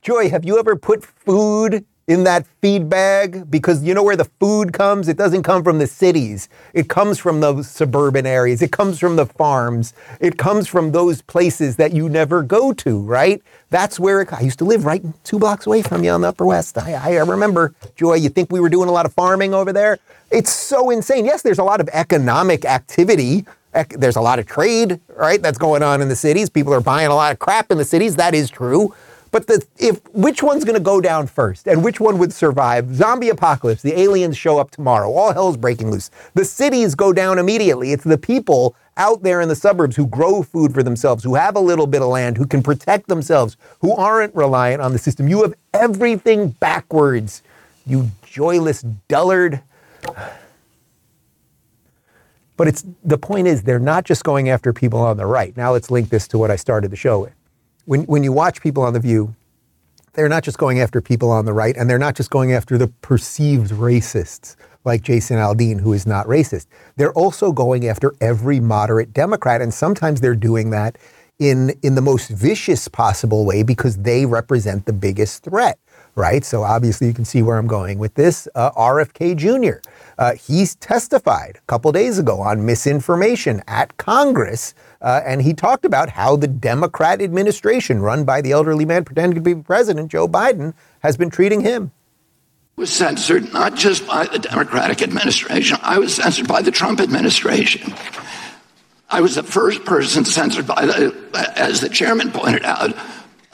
Joy, 0.03 0.31
have 0.31 0.45
you 0.45 0.59
ever 0.59 0.77
put 0.77 1.05
food 1.05 1.85
in 2.09 2.25
that 2.25 2.47
feed 2.61 2.89
bag? 2.89 3.49
Because 3.49 3.85
you 3.85 3.95
know 3.95 4.03
where 4.03 4.17
the 4.17 4.25
food 4.41 4.73
comes? 4.73 5.09
It 5.09 5.17
doesn't 5.17 5.45
come 5.45 5.63
from 5.63 5.79
the 5.79 5.87
cities. 5.87 6.49
It 6.75 6.89
comes 6.89 7.19
from 7.19 7.41
those 7.41 7.71
suburban 7.71 8.27
areas. 8.27 8.63
It 8.63 8.73
comes 8.73 8.99
from 8.99 9.15
the 9.15 9.27
farms. 9.27 9.93
It 10.21 10.39
comes 10.39 10.67
from 10.67 10.91
those 10.91 11.23
places 11.23 11.77
that 11.77 11.93
you 11.93 12.09
never 12.09 12.43
go 12.43 12.73
to, 12.73 13.01
right? 13.03 13.41
That's 13.71 14.01
where 14.01 14.23
it, 14.23 14.33
I 14.33 14.41
used 14.41 14.59
to 14.61 14.65
live 14.65 14.87
right 14.87 15.03
two 15.23 15.39
blocks 15.39 15.67
away 15.67 15.83
from 15.83 16.03
you 16.03 16.11
on 16.11 16.23
the 16.23 16.29
Upper 16.29 16.47
West. 16.47 16.79
I, 16.79 16.95
I 16.95 17.17
remember, 17.19 17.75
Joy, 17.95 18.15
you 18.15 18.31
think 18.31 18.51
we 18.51 18.59
were 18.59 18.71
doing 18.71 18.89
a 18.89 18.93
lot 18.93 19.07
of 19.07 19.13
farming 19.13 19.53
over 19.53 19.73
there? 19.73 19.99
It's 20.31 20.53
so 20.53 20.91
insane. 20.91 21.27
Yes, 21.27 21.43
there's 21.43 21.59
a 21.59 21.65
lot 21.65 21.81
of 21.81 21.89
economic 21.93 22.65
activity. 22.65 23.45
There's 23.91 24.17
a 24.17 24.21
lot 24.23 24.39
of 24.39 24.47
trade, 24.47 24.99
right? 25.15 25.41
That's 25.41 25.59
going 25.59 25.83
on 25.83 26.01
in 26.01 26.09
the 26.09 26.17
cities. 26.17 26.49
People 26.49 26.73
are 26.73 26.81
buying 26.81 27.09
a 27.09 27.15
lot 27.15 27.33
of 27.33 27.39
crap 27.39 27.71
in 27.71 27.79
the 27.79 27.85
cities. 27.85 28.17
That 28.17 28.35
is 28.35 28.51
true. 28.51 28.95
But 29.31 29.47
the, 29.47 29.65
if 29.79 30.01
which 30.15 30.43
one's 30.43 30.65
going 30.65 30.77
to 30.77 30.83
go 30.83 31.01
down 31.01 31.27
first, 31.27 31.67
and 31.67 31.85
which 31.85 32.01
one 32.01 32.19
would 32.19 32.33
survive? 32.33 32.95
Zombie 32.95 33.29
apocalypse. 33.29 33.83
The 33.83 33.99
aliens 33.99 34.37
show 34.37 34.59
up 34.59 34.71
tomorrow. 34.71 35.13
All 35.13 35.33
hell's 35.33 35.57
breaking 35.57 35.91
loose. 35.91 36.11
The 36.35 36.45
cities 36.45 36.95
go 36.95 37.13
down 37.13 37.39
immediately. 37.39 37.93
It's 37.93 38.05
the 38.05 38.19
people 38.19 38.75
out 38.97 39.23
there 39.23 39.41
in 39.41 39.49
the 39.49 39.55
suburbs 39.55 39.97
who 39.97 40.07
grow 40.07 40.43
food 40.43 40.75
for 40.75 40.83
themselves, 40.83 41.23
who 41.23 41.35
have 41.35 41.57
a 41.57 41.61
little 41.61 41.87
bit 41.87 42.03
of 42.03 42.09
land, 42.09 42.37
who 42.37 42.47
can 42.47 42.63
protect 42.63 43.07
themselves, 43.07 43.57
who 43.81 43.95
aren't 43.95 44.35
reliant 44.35 44.83
on 44.83 44.93
the 44.93 44.99
system. 44.99 45.29
You 45.29 45.43
have 45.43 45.55
everything 45.73 46.49
backwards. 46.49 47.43
You 47.87 48.11
joyless 48.23 48.83
dullard. 49.09 49.63
But 52.57 52.67
it's 52.67 52.85
the 53.05 53.19
point 53.19 53.47
is 53.47 53.63
they're 53.63 53.79
not 53.79 54.05
just 54.05 54.25
going 54.25 54.49
after 54.49 54.73
people 54.73 55.01
on 55.01 55.17
the 55.17 55.27
right. 55.27 55.57
Now 55.57 55.73
let's 55.73 55.91
link 55.91 56.09
this 56.11 56.27
to 56.29 56.39
what 56.39 56.51
I 56.51 56.57
started 56.57 56.91
the 56.91 56.97
show 56.97 57.21
with. 57.21 57.38
When 57.89 58.03
when 58.03 58.23
you 58.23 58.33
watch 58.33 58.61
people 58.61 58.83
on 58.83 58.93
the 58.93 59.01
View, 59.01 59.35
they're 60.13 60.29
not 60.29 60.45
just 60.45 60.59
going 60.59 60.79
after 60.79 61.01
people 61.01 61.31
on 61.31 61.47
the 61.47 61.55
right, 61.55 61.75
and 61.75 61.89
they're 61.89 61.99
not 61.99 62.15
just 62.15 62.29
going 62.29 62.53
after 62.53 62.77
the 62.77 62.89
perceived 63.01 63.71
racists 63.71 64.57
like 64.85 65.01
Jason 65.01 65.39
Aldean, 65.39 65.81
who 65.81 65.95
is 65.95 66.07
not 66.07 66.27
racist. 66.27 66.67
They're 66.97 67.15
also 67.15 67.51
going 67.51 67.89
after 67.89 68.13
every 68.21 68.61
moderate 68.61 69.15
Democrat, 69.15 69.63
and 69.63 69.73
sometimes 69.73 70.21
they're 70.21 70.37
doing 70.37 70.69
that 70.69 70.99
in 71.39 71.71
in 71.83 71.95
the 71.95 72.03
most 72.03 72.29
vicious 72.29 72.89
possible 72.89 73.47
way 73.47 73.63
because 73.63 73.97
they 73.97 74.27
represent 74.27 74.85
the 74.85 74.93
biggest 74.93 75.45
threat 75.45 75.79
right? 76.19 76.45
So 76.45 76.65
obviously 76.65 77.07
you 77.07 77.15
can 77.15 77.25
see 77.25 77.43
where 77.43 77.59
I'm 77.59 77.69
going 77.69 77.97
with 77.99 78.15
this. 78.15 78.49
Uh, 78.57 78.73
RFK 78.73 79.37
Jr. 79.37 79.79
Uh, 80.19 80.35
he's 80.35 80.75
testified 80.75 81.59
a 81.63 81.67
couple 81.69 81.93
days 81.93 82.19
ago 82.19 82.41
on 82.41 82.67
misinformation 82.67 83.63
at 83.69 83.97
Congress, 83.99 84.75
uh, 85.01 85.21
and 85.25 85.43
he 85.43 85.55
talked 85.55 85.85
about 85.85 86.11
how 86.11 86.37
the 86.37 86.49
Democrat 86.49 87.23
administration, 87.23 88.01
run 88.01 88.25
by 88.25 88.41
the 88.41 88.53
elderly 88.53 88.85
man 88.85 89.05
pretending 89.05 89.35
to 89.37 89.41
be 89.41 89.55
president, 89.55 90.11
Joe 90.11 90.27
Biden, 90.27 90.75
has 91.01 91.17
been 91.17 91.31
treating 91.31 91.61
him. 91.61 91.93
was 92.77 92.93
censored 92.93 93.53
not 93.53 93.75
just 93.75 94.07
by 94.07 94.27
the 94.27 94.39
Democratic 94.39 95.03
administration, 95.03 95.79
I 95.83 95.99
was 95.99 96.15
censored 96.15 96.49
by 96.49 96.63
the 96.63 96.71
Trump 96.71 97.01
administration. 97.01 97.95
I 99.11 99.21
was 99.21 99.37
the 99.37 99.43
first 99.43 99.85
person 99.85 100.25
censored 100.25 100.67
by 100.67 100.85
the, 100.85 101.53
as 101.57 101.81
the 101.81 101.89
chairman 101.89 102.31
pointed 102.31 102.65
out, 102.65 102.95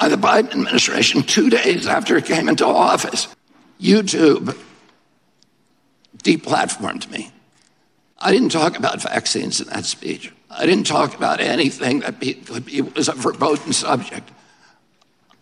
by 0.01 0.09
the 0.09 0.17
Biden 0.17 0.51
administration 0.51 1.23
two 1.23 1.49
days 1.49 1.87
after 1.87 2.17
it 2.17 2.25
came 2.25 2.49
into 2.49 2.67
office. 2.67 3.29
YouTube 3.81 4.57
deplatformed 6.23 7.11
me. 7.11 7.31
I 8.19 8.33
didn't 8.33 8.49
talk 8.49 8.79
about 8.79 9.03
vaccines 9.03 9.61
in 9.61 9.69
that 9.69 9.85
speech. 9.85 10.33
I 10.57 10.67
didn't 10.67 10.87
talk 10.87 11.15
about 11.15 11.41
anything 11.41 12.01
that 12.01 12.21
be, 12.21 12.35
be, 12.35 12.81
was 12.81 13.09
a 13.09 13.13
verboten 13.13 13.73
subject. 13.73 14.31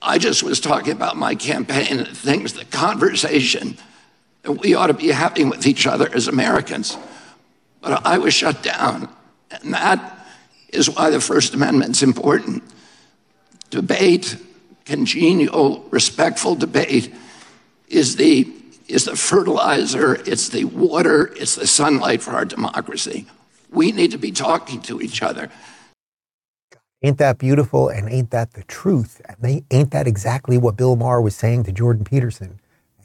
I 0.00 0.18
just 0.18 0.42
was 0.42 0.58
talking 0.58 0.92
about 0.92 1.16
my 1.16 1.34
campaign 1.34 1.98
and 1.98 2.08
things, 2.08 2.54
the 2.54 2.64
conversation 2.64 3.76
that 4.42 4.52
we 4.52 4.74
ought 4.74 4.88
to 4.88 4.94
be 4.94 5.08
having 5.08 5.48
with 5.48 5.66
each 5.66 5.86
other 5.86 6.12
as 6.12 6.28
Americans. 6.28 6.96
But 7.80 8.04
I 8.04 8.18
was 8.18 8.34
shut 8.34 8.62
down. 8.62 9.08
And 9.50 9.74
that 9.74 10.26
is 10.70 10.88
why 10.88 11.10
the 11.10 11.20
First 11.20 11.54
Amendment's 11.54 12.02
important. 12.02 12.62
Debate, 13.70 14.36
congenial, 14.86 15.86
respectful 15.90 16.54
debate, 16.54 17.14
is 17.88 18.16
the, 18.16 18.50
is 18.88 19.04
the 19.04 19.14
fertilizer, 19.14 20.14
it's 20.14 20.48
the 20.48 20.64
water, 20.64 21.32
it's 21.36 21.56
the 21.56 21.66
sunlight 21.66 22.22
for 22.22 22.32
our 22.32 22.46
democracy. 22.46 23.26
We 23.72 23.90
need 23.90 24.10
to 24.10 24.18
be 24.18 24.30
talking 24.30 24.80
to 24.82 25.00
each 25.00 25.22
other. 25.22 25.50
Ain't 27.02 27.18
that 27.18 27.38
beautiful? 27.38 27.88
And 27.88 28.08
ain't 28.08 28.30
that 28.30 28.52
the 28.52 28.62
truth? 28.64 29.20
And 29.26 29.64
ain't 29.70 29.90
that 29.90 30.06
exactly 30.06 30.56
what 30.58 30.76
Bill 30.76 30.94
Maher 30.94 31.20
was 31.20 31.34
saying 31.34 31.64
to 31.64 31.72
Jordan 31.72 32.04
Peterson? 32.04 32.60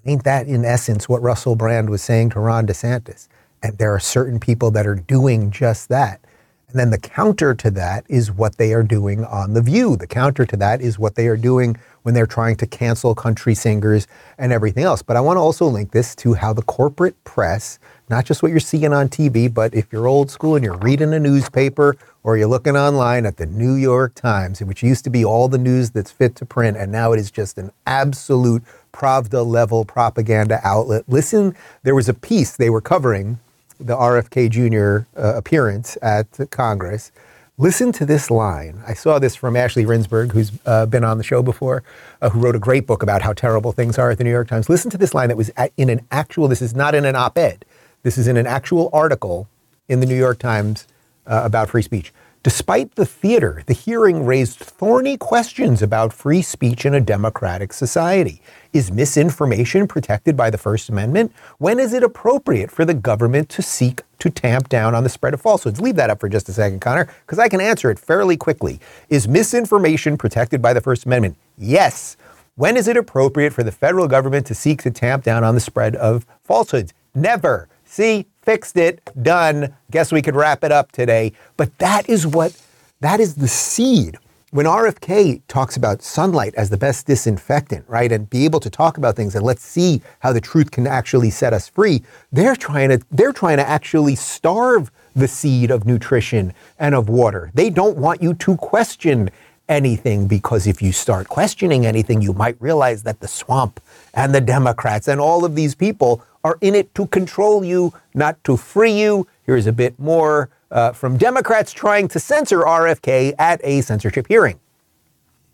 Ain't 0.05 0.23
that, 0.23 0.47
in 0.47 0.63
essence, 0.63 1.09
what 1.09 1.21
Russell 1.21 1.55
Brand 1.55 1.89
was 1.89 2.01
saying 2.01 2.29
to 2.31 2.39
Ron 2.39 2.67
DeSantis? 2.67 3.27
And 3.63 3.77
there 3.77 3.93
are 3.93 3.99
certain 3.99 4.39
people 4.39 4.69
that 4.71 4.85
are 4.85 4.95
doing 4.95 5.49
just 5.49 5.89
that. 5.89 6.21
And 6.69 6.79
then 6.79 6.89
the 6.91 6.99
counter 6.99 7.55
to 7.55 7.71
that 7.71 8.05
is 8.09 8.31
what 8.31 8.57
they 8.57 8.73
are 8.73 8.83
doing 8.83 9.23
on 9.25 9.53
The 9.53 9.61
View. 9.61 9.95
The 9.95 10.05
counter 10.05 10.45
to 10.45 10.57
that 10.57 10.81
is 10.81 10.99
what 10.99 11.15
they 11.15 11.27
are 11.27 11.37
doing 11.37 11.77
when 12.03 12.13
they're 12.13 12.27
trying 12.27 12.57
to 12.57 12.67
cancel 12.67 13.15
country 13.15 13.55
singers 13.55 14.05
and 14.37 14.51
everything 14.51 14.83
else. 14.83 15.01
But 15.01 15.15
I 15.15 15.21
want 15.21 15.37
to 15.37 15.41
also 15.41 15.65
link 15.65 15.91
this 15.91 16.15
to 16.17 16.33
how 16.33 16.53
the 16.53 16.61
corporate 16.61 17.21
press, 17.23 17.79
not 18.09 18.25
just 18.25 18.41
what 18.41 18.51
you're 18.51 18.59
seeing 18.59 18.93
on 18.93 19.09
TV, 19.09 19.53
but 19.53 19.73
if 19.73 19.91
you're 19.91 20.07
old 20.07 20.31
school 20.31 20.55
and 20.55 20.63
you're 20.63 20.77
reading 20.77 21.13
a 21.13 21.19
newspaper 21.19 21.97
or 22.23 22.37
you're 22.37 22.47
looking 22.47 22.77
online 22.77 23.25
at 23.25 23.37
the 23.37 23.45
New 23.45 23.73
York 23.73 24.15
Times, 24.15 24.61
which 24.61 24.81
used 24.81 25.03
to 25.03 25.09
be 25.09 25.25
all 25.25 25.47
the 25.47 25.57
news 25.57 25.91
that's 25.91 26.11
fit 26.11 26.35
to 26.37 26.45
print, 26.45 26.77
and 26.77 26.91
now 26.91 27.11
it 27.11 27.19
is 27.19 27.31
just 27.31 27.57
an 27.57 27.71
absolute 27.85 28.63
Pravda 28.93 29.45
level 29.45 29.85
propaganda 29.85 30.59
outlet. 30.63 31.03
Listen, 31.07 31.55
there 31.83 31.95
was 31.95 32.09
a 32.09 32.13
piece 32.13 32.55
they 32.55 32.69
were 32.69 32.81
covering 32.81 33.39
the 33.79 33.95
RFK 33.95 34.49
Jr. 34.49 35.07
Uh, 35.19 35.35
appearance 35.35 35.97
at 36.01 36.27
Congress. 36.49 37.11
Listen 37.59 37.91
to 37.91 38.05
this 38.05 38.29
line. 38.29 38.81
I 38.85 38.93
saw 38.93 39.17
this 39.17 39.35
from 39.35 39.55
Ashley 39.55 39.83
Rindsberg, 39.83 40.31
who's 40.31 40.51
uh, 40.65 40.85
been 40.85 41.03
on 41.03 41.17
the 41.17 41.23
show 41.23 41.41
before, 41.41 41.83
uh, 42.21 42.29
who 42.29 42.39
wrote 42.39 42.55
a 42.55 42.59
great 42.59 42.85
book 42.85 43.01
about 43.01 43.23
how 43.23 43.33
terrible 43.33 43.71
things 43.71 43.97
are 43.97 44.11
at 44.11 44.19
the 44.19 44.23
New 44.23 44.31
York 44.31 44.47
Times. 44.47 44.69
Listen 44.69 44.91
to 44.91 44.97
this 44.97 45.15
line 45.15 45.29
that 45.29 45.37
was 45.37 45.49
at, 45.57 45.71
in 45.75 45.89
an 45.89 46.01
actual, 46.11 46.47
this 46.47 46.61
is 46.61 46.75
not 46.75 46.93
in 46.93 47.03
an 47.03 47.15
op 47.15 47.35
ed, 47.37 47.65
this 48.07 48.17
is 48.17 48.29
in 48.29 48.37
an 48.37 48.47
actual 48.47 48.89
article 48.93 49.49
in 49.89 49.99
the 49.99 50.05
New 50.05 50.15
York 50.15 50.39
Times 50.39 50.87
uh, 51.25 51.41
about 51.43 51.69
free 51.69 51.81
speech. 51.81 52.13
Despite 52.41 52.95
the 52.95 53.05
theater, 53.05 53.63
the 53.65 53.73
hearing 53.73 54.25
raised 54.25 54.59
thorny 54.59 55.17
questions 55.17 55.81
about 55.81 56.13
free 56.13 56.41
speech 56.41 56.85
in 56.85 56.93
a 56.93 57.01
democratic 57.01 57.73
society. 57.73 58.41
Is 58.71 58.93
misinformation 58.93 59.89
protected 59.89 60.37
by 60.37 60.49
the 60.49 60.57
First 60.57 60.87
Amendment? 60.87 61.33
When 61.57 61.81
is 61.81 61.91
it 61.91 62.01
appropriate 62.01 62.71
for 62.71 62.85
the 62.85 62.93
government 62.93 63.49
to 63.49 63.61
seek 63.61 64.03
to 64.19 64.29
tamp 64.29 64.69
down 64.69 64.95
on 64.95 65.03
the 65.03 65.09
spread 65.09 65.33
of 65.33 65.41
falsehoods? 65.41 65.81
Leave 65.81 65.97
that 65.97 66.09
up 66.09 66.21
for 66.21 66.29
just 66.29 66.47
a 66.47 66.53
second, 66.53 66.79
Connor, 66.79 67.09
because 67.25 67.39
I 67.39 67.49
can 67.49 67.59
answer 67.59 67.91
it 67.91 67.99
fairly 67.99 68.37
quickly. 68.37 68.79
Is 69.09 69.27
misinformation 69.27 70.17
protected 70.17 70.61
by 70.61 70.71
the 70.71 70.79
First 70.79 71.05
Amendment? 71.05 71.35
Yes. 71.57 72.15
When 72.55 72.77
is 72.77 72.87
it 72.87 72.95
appropriate 72.95 73.51
for 73.51 73.63
the 73.63 73.71
federal 73.73 74.07
government 74.07 74.45
to 74.45 74.55
seek 74.55 74.81
to 74.83 74.91
tamp 74.91 75.25
down 75.25 75.43
on 75.43 75.55
the 75.55 75.59
spread 75.59 75.97
of 75.97 76.25
falsehoods? 76.45 76.93
Never. 77.13 77.67
See, 77.87 78.27
fixed 78.43 78.77
it, 78.77 79.01
done. 79.23 79.75
Guess 79.91 80.11
we 80.11 80.21
could 80.21 80.35
wrap 80.35 80.63
it 80.63 80.71
up 80.71 80.91
today. 80.91 81.31
But 81.55 81.77
that 81.79 82.09
is 82.09 82.27
what, 82.27 82.61
that 82.99 83.19
is 83.19 83.35
the 83.35 83.47
seed. 83.47 84.17
When 84.51 84.65
RFK 84.65 85.41
talks 85.47 85.75
about 85.75 86.01
sunlight 86.01 86.53
as 86.55 86.69
the 86.69 86.77
best 86.77 87.07
disinfectant, 87.07 87.85
right, 87.87 88.11
and 88.11 88.29
be 88.29 88.45
able 88.45 88.59
to 88.61 88.69
talk 88.69 88.97
about 88.97 89.15
things 89.15 89.35
and 89.35 89.43
let's 89.43 89.63
see 89.63 90.01
how 90.19 90.31
the 90.31 90.41
truth 90.41 90.71
can 90.71 90.87
actually 90.87 91.29
set 91.29 91.53
us 91.53 91.67
free, 91.67 92.03
they're 92.31 92.55
trying 92.55 92.89
to, 92.89 93.01
they're 93.11 93.33
trying 93.33 93.57
to 93.57 93.67
actually 93.67 94.15
starve 94.15 94.91
the 95.15 95.27
seed 95.27 95.71
of 95.71 95.85
nutrition 95.85 96.53
and 96.79 96.93
of 96.93 97.09
water. 97.09 97.51
They 97.53 97.69
don't 97.69 97.97
want 97.97 98.21
you 98.21 98.33
to 98.35 98.55
question 98.57 99.29
anything 99.67 100.27
because 100.27 100.65
if 100.65 100.81
you 100.81 100.91
start 100.91 101.27
questioning 101.27 101.85
anything, 101.85 102.21
you 102.21 102.33
might 102.33 102.61
realize 102.61 103.03
that 103.03 103.19
the 103.19 103.27
swamp 103.27 103.81
and 104.13 104.33
the 104.33 104.41
Democrats 104.41 105.07
and 105.07 105.19
all 105.19 105.43
of 105.43 105.55
these 105.55 105.75
people 105.75 106.23
are 106.47 106.57
in 106.61 106.75
it 106.75 106.95
to 106.95 107.07
control 107.07 107.63
you, 107.63 107.93
not 108.13 108.41
to 108.45 108.55
free 108.55 108.97
you. 108.97 109.27
Here's 109.43 109.67
a 109.67 109.73
bit 109.73 109.99
more 109.99 110.49
uh, 110.71 110.93
from 110.93 111.17
Democrats 111.17 111.73
trying 111.73 112.07
to 112.09 112.19
censor 112.19 112.61
RFK 112.61 113.33
at 113.37 113.59
a 113.63 113.81
censorship 113.81 114.27
hearing. 114.27 114.59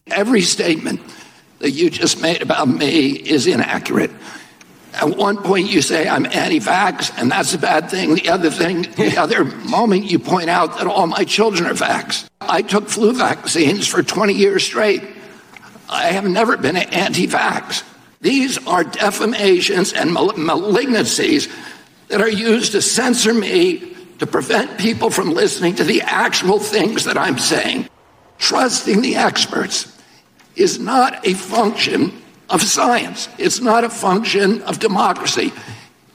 Every 0.08 0.42
statement 0.42 1.02
that 1.60 1.72
you 1.72 1.90
just 1.90 2.22
made 2.22 2.42
about 2.42 2.68
me 2.68 3.12
is 3.12 3.48
inaccurate. 3.48 4.12
At 4.94 5.18
one 5.18 5.38
point, 5.38 5.72
you 5.72 5.82
say 5.82 6.08
I'm 6.08 6.28
anti-vax, 6.28 7.18
and 7.18 7.32
that's 7.32 7.56
a 7.56 7.58
bad 7.58 7.90
thing. 7.90 8.14
The 8.14 8.30
other 8.30 8.52
thing, 8.52 8.84
the 8.84 9.18
other 9.18 9.44
moment, 9.44 10.04
you 10.06 10.20
point 10.20 10.50
out 10.52 10.78
that 10.78 10.86
all 10.86 11.08
my 11.08 11.24
children 11.24 11.68
are 11.68 11.74
vax. 11.74 12.28
I 12.42 12.62
took 12.62 12.88
flu 12.88 13.14
vaccines 13.14 13.88
for 13.88 14.04
20 14.04 14.34
years 14.34 14.64
straight. 14.64 15.02
I 15.90 16.10
have 16.10 16.26
never 16.26 16.58
been 16.58 16.76
anti-vax. 16.78 17.84
These 18.24 18.58
are 18.66 18.86
defamations 18.86 19.92
and 19.92 20.14
mal- 20.14 20.32
malignancies 20.32 21.52
that 22.08 22.22
are 22.22 22.30
used 22.30 22.72
to 22.72 22.82
censor 22.82 23.34
me 23.34 23.96
to 24.20 24.26
prevent 24.26 24.80
people 24.80 25.10
from 25.10 25.34
listening 25.34 25.76
to 25.76 25.84
the 25.84 26.02
actual 26.02 26.58
things 26.58 27.04
that 27.04 27.18
I'm 27.18 27.38
saying. 27.38 27.90
Trusting 28.38 29.02
the 29.02 29.18
experts 29.18 29.92
is 30.56 30.80
not 30.80 31.28
a 31.28 31.34
function 31.34 32.22
of 32.50 32.62
science. 32.62 33.28
It's 33.38 33.60
not 33.60 33.84
a 33.84 33.90
function 33.90 34.62
of 34.62 34.80
democracy. 34.80 35.52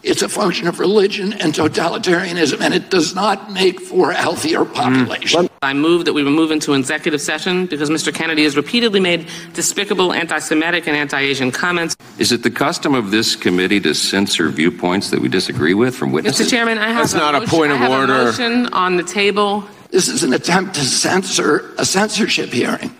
It's 0.04 0.22
a 0.22 0.28
function 0.28 0.68
of 0.68 0.78
religion 0.78 1.32
and 1.32 1.52
totalitarianism, 1.52 2.60
and 2.60 2.72
it 2.72 2.88
does 2.88 3.16
not 3.16 3.50
make 3.50 3.80
for 3.80 4.12
a 4.12 4.14
healthier 4.14 4.60
mm. 4.60 4.72
population. 4.72 5.48
I 5.60 5.72
move 5.74 6.04
that 6.04 6.12
we 6.12 6.22
move 6.22 6.52
into 6.52 6.74
executive 6.74 7.20
session 7.20 7.66
because 7.66 7.90
Mr. 7.90 8.14
Kennedy 8.14 8.44
has 8.44 8.56
repeatedly 8.56 9.00
made 9.00 9.26
despicable 9.54 10.12
anti 10.12 10.38
Semitic 10.38 10.86
and 10.86 10.96
anti 10.96 11.18
Asian 11.18 11.50
comments. 11.50 11.96
Is 12.18 12.30
it 12.30 12.44
the 12.44 12.50
custom 12.50 12.94
of 12.94 13.10
this 13.10 13.34
committee 13.34 13.80
to 13.80 13.92
censor 13.92 14.50
viewpoints 14.50 15.10
that 15.10 15.20
we 15.20 15.28
disagree 15.28 15.74
with 15.74 15.96
from 15.96 16.12
witnesses? 16.12 16.46
Mr. 16.46 16.50
Chairman, 16.50 16.78
I 16.78 16.88
have 16.88 17.10
That's 17.10 17.14
not 17.14 17.34
a 17.34 17.40
motion- 17.40 17.58
point 17.58 17.72
I 17.72 17.74
of 17.74 17.80
have 17.80 17.90
a 17.90 17.96
order. 17.96 18.24
motion 18.26 18.66
on 18.66 18.96
the 18.96 19.02
table. 19.02 19.64
This 19.90 20.08
is 20.08 20.22
an 20.22 20.32
attempt 20.32 20.74
to 20.76 20.82
censor 20.82 21.74
a 21.76 21.84
censorship 21.84 22.50
hearing. 22.50 22.94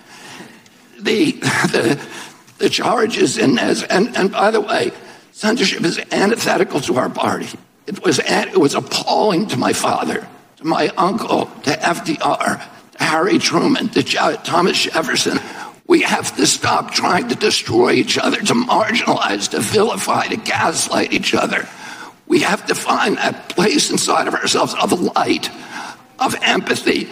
The, 0.99 1.33
the, 1.71 2.01
the 2.59 2.69
charges 2.69 3.39
in 3.39 3.55
this, 3.55 3.85
and, 3.85 4.17
and 4.17 4.33
by 4.33 4.51
the 4.51 4.61
way, 4.61 4.91
censorship 5.39 5.85
is 5.85 6.01
antithetical 6.11 6.81
to 6.81 6.97
our 6.97 7.09
party. 7.09 7.57
It 7.87 8.03
was, 8.03 8.19
it 8.19 8.59
was 8.59 8.75
appalling 8.75 9.47
to 9.49 9.57
my 9.57 9.73
father, 9.73 10.27
to 10.57 10.65
my 10.65 10.89
uncle, 10.97 11.47
to 11.63 11.71
FDR, 11.71 12.61
to 12.93 13.05
Harry 13.05 13.39
Truman, 13.39 13.89
to 13.91 14.03
Thomas 14.03 14.83
Jefferson. 14.83 15.39
We 15.87 16.03
have 16.03 16.37
to 16.37 16.47
stop 16.47 16.91
trying 16.91 17.29
to 17.29 17.37
destroy 17.37 17.93
each 17.93 18.19
other, 18.19 18.39
to 18.39 18.53
marginalize, 18.53 19.49
to 19.51 19.61
vilify, 19.61 20.27
to 20.27 20.37
gaslight 20.37 21.13
each 21.13 21.35
other. 21.35 21.69
We 22.27 22.41
have 22.41 22.67
to 22.67 22.75
find 22.75 23.17
that 23.17 23.49
place 23.49 23.93
inside 23.93 24.27
of 24.27 24.35
ourselves 24.35 24.75
of 24.75 25.01
light, 25.01 25.51
of 26.19 26.35
empathy, 26.43 27.09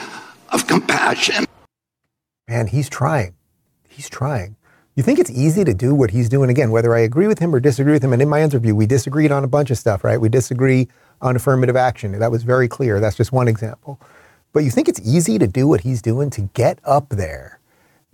of 0.50 0.66
compassion. 0.66 1.44
Man, 2.48 2.66
he's 2.66 2.88
trying. 2.88 3.36
He's 3.88 4.10
trying. 4.10 4.56
You 4.96 5.02
think 5.02 5.18
it's 5.18 5.30
easy 5.30 5.62
to 5.62 5.74
do 5.74 5.94
what 5.94 6.10
he's 6.10 6.30
doing 6.30 6.48
again, 6.48 6.70
whether 6.70 6.94
I 6.94 7.00
agree 7.00 7.26
with 7.26 7.38
him 7.38 7.54
or 7.54 7.60
disagree 7.60 7.92
with 7.92 8.02
him. 8.02 8.14
And 8.14 8.22
in 8.22 8.30
my 8.30 8.42
interview, 8.42 8.74
we 8.74 8.86
disagreed 8.86 9.30
on 9.30 9.44
a 9.44 9.46
bunch 9.46 9.70
of 9.70 9.76
stuff, 9.76 10.02
right? 10.02 10.18
We 10.18 10.30
disagree 10.30 10.88
on 11.20 11.36
affirmative 11.36 11.76
action. 11.76 12.18
That 12.18 12.30
was 12.30 12.44
very 12.44 12.66
clear. 12.66 12.98
That's 12.98 13.16
just 13.16 13.30
one 13.30 13.46
example. 13.46 14.00
But 14.54 14.64
you 14.64 14.70
think 14.70 14.88
it's 14.88 15.00
easy 15.06 15.38
to 15.38 15.46
do 15.46 15.68
what 15.68 15.82
he's 15.82 16.00
doing 16.00 16.30
to 16.30 16.48
get 16.54 16.78
up 16.82 17.10
there 17.10 17.60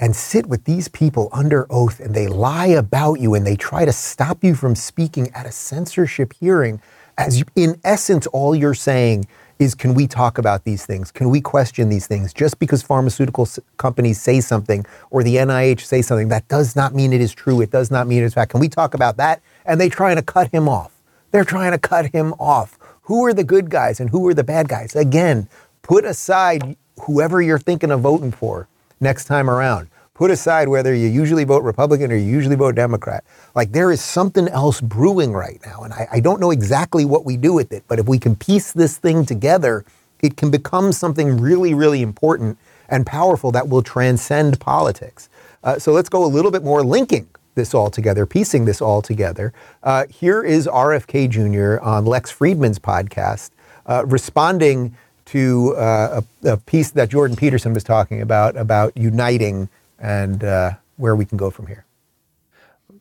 and 0.01 0.17
sit 0.17 0.47
with 0.47 0.65
these 0.65 0.89
people 0.89 1.29
under 1.33 1.69
oath 1.71 2.01
and 2.01 2.17
they 2.17 2.27
lie 2.27 2.67
about 2.67 3.21
you 3.21 3.35
and 3.35 3.47
they 3.47 3.55
try 3.55 3.85
to 3.85 3.93
stop 3.93 4.43
you 4.43 4.57
from 4.57 4.75
speaking 4.75 5.31
at 5.35 5.47
a 5.47 5.53
censorship 5.53 6.33
hearing 6.41 6.83
as 7.17 7.39
you, 7.39 7.45
in 7.55 7.81
essence 7.85 8.27
all 8.29 8.57
you're 8.57 8.75
saying 8.75 9.25
is 9.63 9.75
can 9.75 9.95
we 9.95 10.07
talk 10.07 10.37
about 10.37 10.65
these 10.65 10.85
things? 10.85 11.11
Can 11.11 11.31
we 11.31 11.41
question 11.41 11.89
these 11.89 12.07
things? 12.07 12.35
Just 12.35 12.59
because 12.59 12.83
pharmaceutical 12.83 13.49
companies 13.79 14.21
say 14.21 14.41
something 14.41 14.85
or 15.11 15.23
the 15.23 15.37
NIH 15.37 15.81
say 15.81 16.03
something 16.03 16.29
that 16.29 16.47
does 16.49 16.77
not 16.77 16.95
mean 16.95 17.13
it 17.13 17.21
is 17.21 17.33
true. 17.35 17.61
It 17.61 17.71
does 17.71 17.91
not 17.91 18.07
mean 18.07 18.23
it's 18.23 18.35
fact. 18.35 18.51
Can 18.51 18.61
we 18.61 18.69
talk 18.69 18.95
about 18.95 19.17
that? 19.17 19.41
And 19.65 19.81
they 19.81 19.89
trying 19.89 20.17
to 20.17 20.23
cut 20.23 20.51
him 20.53 20.69
off. 20.69 20.93
They're 21.31 21.45
trying 21.45 21.73
to 21.73 21.79
cut 21.79 22.13
him 22.13 22.35
off. 22.35 22.79
Who 23.03 23.25
are 23.25 23.33
the 23.33 23.45
good 23.45 23.71
guys 23.71 24.01
and 24.01 24.11
who 24.11 24.27
are 24.29 24.35
the 24.35 24.45
bad 24.45 24.69
guys? 24.69 24.95
Again 24.95 25.49
put 25.83 26.05
aside 26.05 26.77
whoever 27.03 27.43
you're 27.43 27.59
thinking 27.59 27.91
of 27.91 28.01
voting 28.01 28.33
for 28.33 28.69
next 29.01 29.27
time 29.27 29.51
around. 29.51 29.89
Put 30.15 30.31
aside 30.31 30.69
whether 30.69 30.95
you 30.95 31.09
usually 31.09 31.45
vote 31.45 31.63
Republican 31.63 32.13
or 32.13 32.17
you 32.17 32.31
usually 32.31 32.57
vote 32.57 32.75
Democrat. 32.75 33.25
Like 33.55 33.73
there 33.73 33.91
is 33.91 34.03
something 34.03 34.47
else 34.49 34.81
brewing 34.81 35.33
right 35.33 35.59
now. 35.65 35.83
And 35.83 35.93
I, 35.93 36.07
I 36.13 36.21
don't 36.21 36.39
know 36.39 36.51
exactly 36.51 37.07
what 37.07 37.25
we 37.25 37.39
do 37.39 37.55
with 37.55 37.73
it, 37.73 37.85
but 37.89 37.99
if 37.99 38.07
we 38.07 38.19
can 38.19 38.37
piece 38.37 38.73
this 38.73 38.99
thing 38.99 39.25
together, 39.25 39.87
it 40.21 40.37
can 40.37 40.51
become 40.51 40.93
something 40.93 41.41
really, 41.41 41.73
really 41.73 42.03
important 42.03 42.59
and 42.91 43.07
powerful 43.07 43.51
that 43.53 43.69
will 43.69 43.83
transcend 43.83 44.61
politics. 44.61 45.31
Uh, 45.65 45.79
so 45.79 45.93
let's 45.93 46.11
go 46.11 46.25
a 46.25 46.27
little 46.27 46.51
bit 46.51 46.63
more 46.63 46.83
linking 46.83 47.27
this 47.55 47.73
all 47.73 47.91
together, 47.91 48.27
piecing 48.27 48.67
this 48.67 48.83
all 48.83 49.01
together. 49.01 49.53
Uh, 49.83 50.05
here 50.09 50.43
is 50.43 50.67
RFK 50.67 51.29
Jr. 51.31 51.83
on 51.83 52.05
Lex 52.05 52.31
Fridman's 52.31 52.79
podcast 52.79 53.51
uh, 53.87 54.05
responding 54.07 54.95
to 55.25 55.75
uh, 55.77 56.21
a, 56.45 56.49
a 56.51 56.57
piece 56.59 56.91
that 56.91 57.09
Jordan 57.09 57.37
Peterson 57.37 57.73
was 57.73 57.85
talking 57.85 58.21
about, 58.21 58.57
about 58.57 58.95
uniting 58.97 59.69
and 60.03 60.43
uh, 60.45 60.73
where 60.97 61.17
we 61.17 61.25
can 61.25 61.39
go 61.39 61.49
from 61.49 61.69
here. 61.69 61.87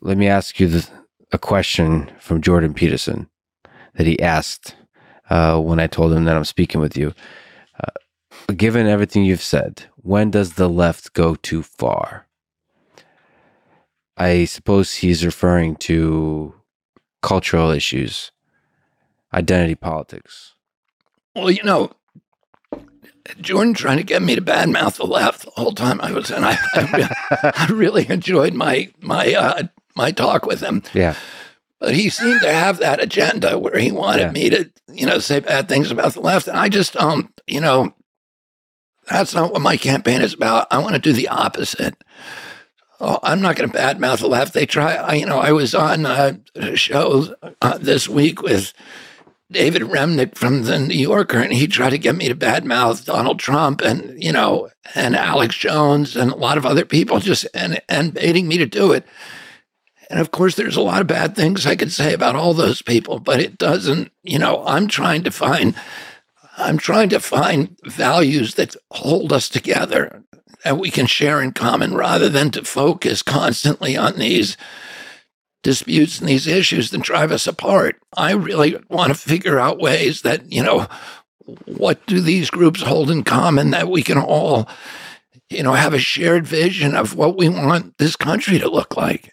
Let 0.00 0.16
me 0.16 0.28
ask 0.28 0.58
you 0.58 0.68
the, 0.68 0.88
a 1.32 1.38
question 1.38 2.10
from 2.18 2.40
Jordan 2.40 2.72
Peterson 2.72 3.28
that 3.94 4.06
he 4.06 4.18
asked 4.20 4.76
uh, 5.28 5.60
when 5.60 5.78
I 5.80 5.86
told 5.86 6.12
him 6.12 6.24
that 6.24 6.36
I'm 6.36 6.44
speaking 6.44 6.80
with 6.80 6.96
you. 6.96 7.12
Uh, 7.78 8.52
given 8.54 8.86
everything 8.86 9.24
you've 9.24 9.42
said, 9.42 9.84
when 9.96 10.30
does 10.30 10.54
the 10.54 10.68
left 10.68 11.12
go 11.12 11.34
too 11.34 11.62
far? 11.62 12.26
I 14.16 14.44
suppose 14.44 14.94
he's 14.96 15.24
referring 15.24 15.76
to 15.76 16.54
cultural 17.22 17.70
issues, 17.70 18.30
identity 19.34 19.74
politics. 19.74 20.54
Well, 21.34 21.50
you 21.50 21.62
know, 21.62 21.92
Jordan 23.40 23.74
trying 23.74 23.98
to 23.98 24.02
get 24.02 24.22
me 24.22 24.34
to 24.34 24.42
badmouth 24.42 24.96
the 24.96 25.06
left 25.06 25.44
the 25.44 25.50
whole 25.52 25.72
time 25.72 26.00
I 26.00 26.12
was 26.12 26.30
in. 26.30 26.42
I, 26.44 26.58
I, 26.74 27.52
I 27.56 27.66
really 27.72 28.08
enjoyed 28.08 28.54
my 28.54 28.90
my 29.00 29.32
uh, 29.34 29.62
my 29.94 30.10
talk 30.10 30.44
with 30.46 30.60
him, 30.60 30.82
Yeah. 30.94 31.14
but 31.78 31.94
he 31.94 32.08
seemed 32.08 32.40
to 32.42 32.52
have 32.52 32.78
that 32.78 33.02
agenda 33.02 33.58
where 33.58 33.78
he 33.78 33.92
wanted 33.92 34.20
Yeah. 34.22 34.30
me 34.32 34.50
to, 34.50 34.70
you 34.92 35.06
know, 35.06 35.18
say 35.18 35.40
bad 35.40 35.68
things 35.68 35.90
about 35.90 36.14
the 36.14 36.20
left, 36.20 36.48
and 36.48 36.56
I 36.56 36.68
just, 36.68 36.96
um, 36.96 37.32
you 37.46 37.60
know, 37.60 37.94
that's 39.08 39.34
not 39.34 39.52
what 39.52 39.62
my 39.62 39.76
campaign 39.76 40.20
is 40.22 40.34
about. 40.34 40.66
I 40.70 40.78
want 40.78 40.94
to 40.94 41.00
do 41.00 41.12
the 41.12 41.28
opposite. 41.28 41.94
Oh, 43.00 43.18
I'm 43.22 43.40
not 43.40 43.56
going 43.56 43.68
to 43.70 43.76
badmouth 43.76 44.20
the 44.20 44.28
left. 44.28 44.54
They 44.54 44.64
try. 44.66 44.94
I, 44.94 45.14
you 45.14 45.26
know, 45.26 45.38
I 45.40 45.50
was 45.52 45.74
on 45.74 46.06
uh, 46.06 46.34
a 46.54 46.76
show 46.76 47.34
uh, 47.60 47.78
this 47.78 48.08
week 48.08 48.42
with 48.42 48.72
David 49.52 49.82
Remnick 49.82 50.34
from 50.36 50.64
the 50.64 50.78
New 50.78 50.98
Yorker, 50.98 51.38
and 51.38 51.52
he 51.52 51.66
tried 51.66 51.90
to 51.90 51.98
get 51.98 52.16
me 52.16 52.28
to 52.28 52.34
badmouth 52.34 53.04
Donald 53.04 53.38
Trump 53.38 53.80
and 53.80 54.22
you 54.22 54.32
know 54.32 54.70
and 54.94 55.14
Alex 55.14 55.56
Jones 55.56 56.16
and 56.16 56.32
a 56.32 56.36
lot 56.36 56.58
of 56.58 56.66
other 56.66 56.84
people, 56.84 57.20
just 57.20 57.46
and 57.54 57.80
and 57.88 58.14
baiting 58.14 58.48
me 58.48 58.58
to 58.58 58.66
do 58.66 58.92
it. 58.92 59.06
And 60.10 60.20
of 60.20 60.30
course, 60.30 60.56
there's 60.56 60.76
a 60.76 60.82
lot 60.82 61.00
of 61.00 61.06
bad 61.06 61.34
things 61.34 61.64
I 61.64 61.76
could 61.76 61.92
say 61.92 62.12
about 62.12 62.36
all 62.36 62.52
those 62.52 62.82
people, 62.82 63.18
but 63.18 63.40
it 63.40 63.56
doesn't. 63.58 64.10
You 64.22 64.38
know, 64.38 64.64
I'm 64.66 64.88
trying 64.88 65.22
to 65.22 65.30
find 65.30 65.74
I'm 66.58 66.78
trying 66.78 67.08
to 67.10 67.20
find 67.20 67.76
values 67.84 68.54
that 68.54 68.76
hold 68.90 69.32
us 69.32 69.48
together, 69.48 70.22
that 70.64 70.78
we 70.78 70.90
can 70.90 71.06
share 71.06 71.40
in 71.40 71.52
common 71.52 71.94
rather 71.94 72.28
than 72.28 72.50
to 72.52 72.64
focus 72.64 73.22
constantly 73.22 73.96
on 73.96 74.18
these 74.18 74.56
disputes 75.62 76.18
and 76.18 76.28
these 76.28 76.46
issues 76.46 76.90
that 76.90 77.02
drive 77.02 77.32
us 77.32 77.46
apart. 77.46 77.96
I 78.16 78.32
really 78.32 78.76
want 78.88 79.12
to 79.12 79.18
figure 79.18 79.58
out 79.58 79.78
ways 79.78 80.22
that, 80.22 80.50
you 80.50 80.62
know, 80.62 80.88
what 81.66 82.04
do 82.06 82.20
these 82.20 82.50
groups 82.50 82.82
hold 82.82 83.10
in 83.10 83.24
common 83.24 83.70
that 83.70 83.88
we 83.88 84.02
can 84.02 84.18
all, 84.18 84.68
you 85.50 85.62
know, 85.62 85.72
have 85.72 85.94
a 85.94 85.98
shared 85.98 86.46
vision 86.46 86.94
of 86.94 87.14
what 87.14 87.36
we 87.36 87.48
want 87.48 87.96
this 87.98 88.16
country 88.16 88.58
to 88.58 88.68
look 88.68 88.96
like. 88.96 89.32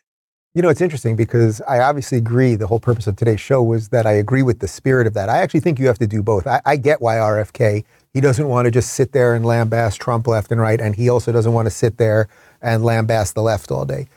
You 0.56 0.64
know, 0.64 0.70
it's 0.70 0.82
interesting 0.82 1.16
because 1.16 1.62
I 1.62 1.80
obviously 1.80 2.18
agree. 2.18 2.56
The 2.56 2.68
whole 2.68 2.80
purpose 2.80 3.06
of 3.06 3.16
today's 3.16 3.40
show 3.40 3.62
was 3.62 3.90
that 3.90 4.08
I 4.08 4.14
agree 4.14 4.42
with 4.42 4.60
the 4.60 4.68
spirit 4.68 5.06
of 5.06 5.14
that. 5.14 5.30
I 5.30 5.38
actually 5.38 5.60
think 5.60 5.80
you 5.80 5.86
have 5.88 6.00
to 6.00 6.08
do 6.08 6.24
both. 6.24 6.48
I, 6.48 6.60
I 6.66 6.76
get 6.76 7.02
why 7.02 7.16
RFK, 7.18 7.86
he 8.14 8.22
doesn't 8.22 8.48
want 8.48 8.66
to 8.66 8.72
just 8.72 8.94
sit 8.94 9.12
there 9.12 9.36
and 9.36 9.46
lambaste 9.46 10.00
Trump 10.00 10.26
left 10.26 10.52
and 10.52 10.60
right, 10.60 10.82
and 10.82 10.96
he 10.96 11.08
also 11.08 11.32
doesn't 11.32 11.54
want 11.54 11.68
to 11.68 11.70
sit 11.72 11.98
there 11.98 12.28
and 12.62 12.84
lambaste 12.84 13.36
the 13.36 13.44
left 13.44 13.70
all 13.72 13.86
day. 13.86 14.08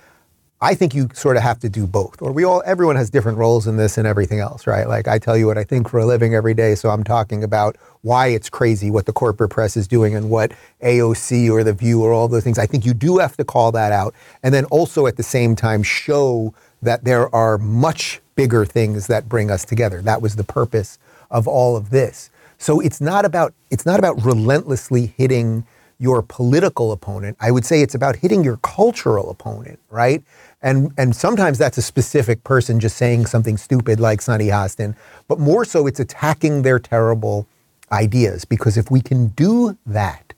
I 0.62 0.76
think 0.76 0.94
you 0.94 1.08
sort 1.12 1.36
of 1.36 1.42
have 1.42 1.58
to 1.58 1.68
do 1.68 1.88
both, 1.88 2.22
or 2.22 2.30
we 2.30 2.44
all, 2.44 2.62
everyone 2.64 2.94
has 2.94 3.10
different 3.10 3.36
roles 3.36 3.66
in 3.66 3.78
this 3.78 3.98
and 3.98 4.06
everything 4.06 4.38
else, 4.38 4.64
right? 4.64 4.86
Like 4.86 5.08
I 5.08 5.18
tell 5.18 5.36
you 5.36 5.48
what 5.48 5.58
I 5.58 5.64
think 5.64 5.88
for 5.88 5.98
a 5.98 6.06
living 6.06 6.36
every 6.36 6.54
day, 6.54 6.76
so 6.76 6.88
I'm 6.90 7.02
talking 7.02 7.42
about 7.42 7.76
why 8.02 8.28
it's 8.28 8.48
crazy 8.48 8.88
what 8.88 9.06
the 9.06 9.12
corporate 9.12 9.50
press 9.50 9.76
is 9.76 9.88
doing 9.88 10.14
and 10.14 10.30
what 10.30 10.52
AOC 10.80 11.50
or 11.50 11.64
The 11.64 11.72
View 11.72 12.00
or 12.04 12.12
all 12.12 12.28
those 12.28 12.44
things. 12.44 12.60
I 12.60 12.66
think 12.66 12.86
you 12.86 12.94
do 12.94 13.18
have 13.18 13.36
to 13.38 13.44
call 13.44 13.72
that 13.72 13.90
out, 13.90 14.14
and 14.44 14.54
then 14.54 14.64
also 14.66 15.08
at 15.08 15.16
the 15.16 15.24
same 15.24 15.56
time 15.56 15.82
show 15.82 16.54
that 16.80 17.02
there 17.02 17.34
are 17.34 17.58
much 17.58 18.20
bigger 18.36 18.64
things 18.64 19.08
that 19.08 19.28
bring 19.28 19.50
us 19.50 19.64
together. 19.64 20.00
That 20.00 20.22
was 20.22 20.36
the 20.36 20.44
purpose 20.44 20.96
of 21.28 21.48
all 21.48 21.76
of 21.76 21.90
this. 21.90 22.30
So 22.58 22.78
it's 22.78 23.00
not 23.00 23.24
about 23.24 23.52
it's 23.70 23.84
not 23.84 23.98
about 23.98 24.24
relentlessly 24.24 25.06
hitting 25.16 25.66
your 26.02 26.20
political 26.20 26.90
opponent. 26.90 27.36
I 27.40 27.52
would 27.52 27.64
say 27.64 27.80
it's 27.80 27.94
about 27.94 28.16
hitting 28.16 28.42
your 28.42 28.56
cultural 28.58 29.30
opponent, 29.30 29.78
right? 29.88 30.22
And, 30.62 30.92
and 30.96 31.14
sometimes 31.14 31.58
that's 31.58 31.78
a 31.78 31.82
specific 31.82 32.44
person 32.44 32.78
just 32.78 32.96
saying 32.96 33.26
something 33.26 33.56
stupid 33.56 33.98
like 33.98 34.22
Sunny 34.22 34.46
Hostin, 34.46 34.94
but 35.26 35.40
more 35.40 35.64
so 35.64 35.86
it's 35.86 35.98
attacking 35.98 36.62
their 36.62 36.78
terrible 36.78 37.48
ideas. 37.90 38.44
Because 38.44 38.76
if 38.76 38.90
we 38.90 39.00
can 39.00 39.28
do 39.28 39.76
that, 39.86 40.32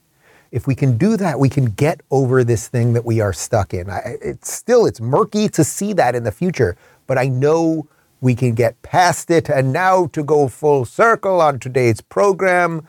if 0.51 0.65
we 0.65 0.73
can 0.73 0.97
do 0.97 1.15
that, 1.17 1.39
we 1.39 1.49
can 1.49 1.65
get 1.65 2.01
over 2.09 2.43
this 2.43 2.67
thing 2.67 2.93
that 2.93 3.05
we 3.05 3.19
are 3.19 3.33
stuck 3.33 3.73
in. 3.73 3.89
I, 3.89 4.17
it's 4.21 4.51
still, 4.51 4.85
it's 4.85 5.01
murky 5.01 5.47
to 5.49 5.63
see 5.63 5.93
that 5.93 6.15
in 6.15 6.23
the 6.23 6.31
future, 6.31 6.75
but 7.07 7.17
I 7.17 7.27
know 7.27 7.87
we 8.21 8.35
can 8.35 8.55
get 8.55 8.81
past 8.81 9.29
it. 9.29 9.49
And 9.49 9.71
now 9.71 10.07
to 10.07 10.23
go 10.23 10.47
full 10.47 10.85
circle 10.85 11.41
on 11.41 11.59
today's 11.59 12.01
program, 12.01 12.87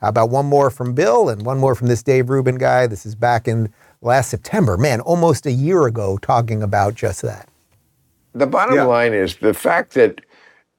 how 0.00 0.08
about 0.08 0.30
one 0.30 0.46
more 0.46 0.70
from 0.70 0.94
Bill 0.94 1.28
and 1.28 1.44
one 1.44 1.58
more 1.58 1.74
from 1.74 1.88
this 1.88 2.02
Dave 2.02 2.30
Rubin 2.30 2.56
guy? 2.56 2.86
This 2.86 3.04
is 3.04 3.14
back 3.14 3.48
in 3.48 3.72
last 4.02 4.30
September, 4.30 4.76
man, 4.76 5.00
almost 5.00 5.46
a 5.46 5.52
year 5.52 5.86
ago, 5.86 6.18
talking 6.18 6.62
about 6.62 6.94
just 6.94 7.22
that. 7.22 7.48
The 8.32 8.46
bottom 8.46 8.76
Yeah. 8.76 8.84
line 8.84 9.12
is 9.12 9.36
the 9.36 9.54
fact 9.54 9.94
that 9.94 10.20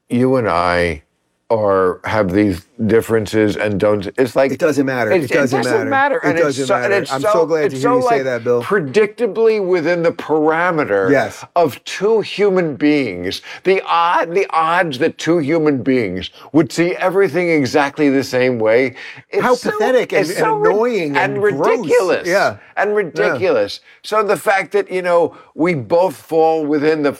you 0.09 0.35
and 0.37 0.47
I 0.49 1.03
are 1.51 1.99
have 2.05 2.31
these 2.31 2.65
differences 2.87 3.57
and 3.57 3.79
don't. 3.79 4.07
It's 4.17 4.35
like 4.35 4.51
It 4.53 4.59
doesn't 4.59 4.85
matter. 4.85 5.11
It 5.11 5.29
doesn't 5.29 5.89
matter. 5.89 6.15
It 6.17 6.23
and 6.23 6.33
it's 6.37 6.43
doesn't 6.57 6.65
so, 6.67 6.75
and 6.75 6.83
matter. 6.89 7.01
it's 7.03 7.11
I'm 7.11 7.21
so, 7.21 7.31
so 7.33 7.45
glad 7.45 7.69
to 7.71 7.75
hear 7.75 7.81
so, 7.83 7.95
you 7.97 8.07
say 8.09 8.23
that, 8.23 8.43
Bill. 8.43 8.63
Predictably 8.63 9.65
within 9.65 10.01
the 10.01 10.11
parameter 10.11 11.11
Yes. 11.11 11.43
of 11.55 11.83
two 11.83 12.21
human 12.21 12.75
beings, 12.77 13.41
the 13.63 13.81
odd 13.85 14.33
the 14.33 14.47
odds 14.51 14.97
that 14.99 15.17
two 15.17 15.39
human 15.39 15.83
beings 15.83 16.29
would 16.53 16.71
see 16.71 16.95
everything 16.95 17.49
exactly 17.49 18.09
the 18.09 18.23
same 18.23 18.57
way. 18.57 18.95
It's 19.29 19.43
How 19.43 19.55
so- 19.55 19.71
pathetic 19.71 20.13
and- 20.13 20.29
and 20.29 20.45
annoying 20.65 21.17
and 21.17 21.37
gross. 21.39 21.53
ridiculous. 21.67 22.27
Yeah. 22.27 22.57
and 22.77 22.95
ridiculous. 22.95 23.81
So 24.03 24.23
the 24.23 24.37
fact 24.37 24.71
that 24.71 24.89
you 24.91 25.01
know 25.01 25.35
we 25.53 25.73
both 25.75 26.15
fall 26.15 26.65
within 26.65 27.03
the 27.03 27.13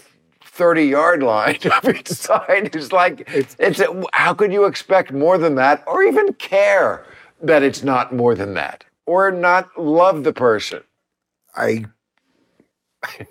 30 0.52 0.84
yard 0.84 1.24
line 1.24 1.60
of 1.84 1.90
each 1.96 2.10
side 2.10 2.76
is 2.76 2.92
like 2.92 3.28
it's, 3.34 3.80
a, 3.80 4.04
how 4.14 4.34
could 4.34 4.52
you 4.52 4.66
expect 4.66 5.12
more 5.12 5.38
than 5.38 5.56
that 5.56 5.84
or 5.88 6.04
even 6.04 6.34
care 6.34 7.06
that 7.42 7.64
it's 7.64 7.84
not 7.84 8.14
more 8.14 8.36
than 8.36 8.54
that 8.54 8.84
or 9.06 9.32
not 9.32 9.70
love 9.80 10.24
the 10.24 10.34
person 10.34 10.84
I 11.56 11.86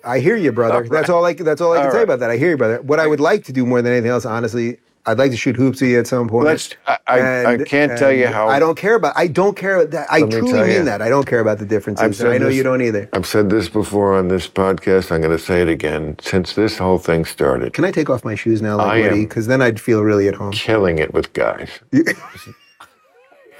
I 0.03 0.19
hear 0.19 0.35
you, 0.35 0.51
brother. 0.51 0.87
That's 0.89 1.09
all 1.09 1.25
I 1.25 1.33
that's 1.33 1.61
all 1.61 1.71
I 1.71 1.77
can 1.77 1.85
All 1.85 1.91
say 1.91 1.97
right. 1.99 2.03
about 2.03 2.19
that. 2.19 2.29
I 2.29 2.37
hear 2.37 2.49
you, 2.49 2.57
brother. 2.57 2.81
What 2.81 2.99
I 2.99 3.07
would 3.07 3.21
like 3.21 3.45
to 3.45 3.53
do 3.53 3.65
more 3.65 3.81
than 3.81 3.93
anything 3.93 4.11
else, 4.11 4.25
honestly, 4.25 4.79
I'd 5.05 5.17
like 5.17 5.31
to 5.31 5.37
shoot 5.37 5.55
hoopsie 5.55 5.97
at 5.99 6.05
some 6.07 6.27
point. 6.27 6.45
Let's- 6.45 6.69
I- 6.87 6.97
I- 7.07 7.45
I 7.53 7.57
can't 7.57 7.97
tell 7.97 8.11
you 8.11 8.27
how- 8.27 8.47
I 8.49 8.59
don't 8.59 8.77
care 8.77 8.95
about. 8.95 9.13
I 9.15 9.27
don't 9.27 9.57
care. 9.57 9.83
That 9.85 10.07
I 10.11 10.19
truly 10.21 10.53
mean 10.53 10.69
you. 10.71 10.83
that. 10.83 11.01
I 11.01 11.09
don't 11.09 11.25
care 11.25 11.39
about 11.39 11.57
the 11.59 11.65
differences. 11.65 12.19
and 12.21 12.29
I 12.29 12.37
know 12.37 12.45
this- 12.47 12.55
you 12.55 12.63
don't 12.63 12.81
either. 12.81 13.09
I've 13.13 13.25
said 13.25 13.49
this 13.49 13.67
before 13.69 14.13
on 14.13 14.27
this 14.27 14.47
podcast 14.47 15.11
i'm 15.11 15.21
going 15.21 15.35
to 15.35 15.43
say 15.43 15.61
it 15.61 15.69
again 15.69 16.15
since 16.21 16.53
this 16.53 16.77
whole 16.77 16.97
thing 16.99 17.25
started 17.25 17.73
Can 17.73 17.85
I 17.85 17.91
take 17.91 18.09
off 18.09 18.23
my 18.23 18.35
shoes 18.35 18.61
now, 18.61 18.77
I 18.79 18.85
like 19.01 19.03
Woody? 19.11 19.25
Because 19.25 19.47
then 19.47 19.61
I'd 19.61 19.79
feel 19.79 20.01
really 20.03 20.27
at 20.27 20.35
home. 20.35 20.51
killing 20.51 20.99
it 20.99 21.13
with 21.13 21.33
guys 21.33 21.69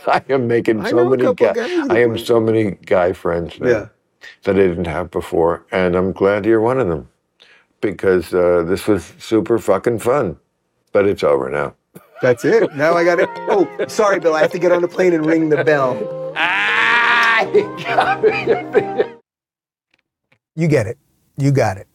i 0.07 0.21
am 0.29 0.47
making 0.47 0.83
so 0.85 1.07
many 1.09 1.23
guys 1.35 1.55
guys. 1.55 1.89
i 1.89 1.99
am 1.99 2.17
so 2.17 2.39
many 2.39 2.71
guy 2.85 3.13
friends 3.13 3.59
now 3.59 3.67
Yeah. 3.69 3.85
that 4.43 4.55
i 4.55 4.59
didn't 4.67 4.87
have 4.87 5.11
before 5.11 5.63
and 5.71 5.95
i'm 5.95 6.11
glad 6.11 6.45
you're 6.45 6.61
one 6.61 6.79
of 6.79 6.87
them 6.87 7.07
because 7.81 8.33
uh, 8.33 8.63
this 8.65 8.87
was 8.87 9.13
super 9.19 9.57
fucking 9.59 9.99
fun 9.99 10.37
but 10.91 11.07
it's 11.07 11.23
over 11.23 11.49
now 11.49 11.73
That's 12.21 12.45
it. 12.45 12.75
Now 12.75 12.93
I 12.93 13.03
got 13.03 13.19
it. 13.19 13.29
Oh, 13.49 13.67
sorry, 13.87 14.19
Bill. 14.19 14.35
I 14.35 14.41
have 14.41 14.51
to 14.51 14.59
get 14.59 14.71
on 14.71 14.81
the 14.81 14.87
plane 14.87 15.13
and 15.13 15.25
ring 15.25 15.49
the 15.49 15.63
bell. 15.63 16.33
Ah! 16.35 17.47
You 20.55 20.67
get 20.67 20.85
it. 20.85 20.97
You 21.37 21.51
got 21.51 21.77
it. 21.77 21.87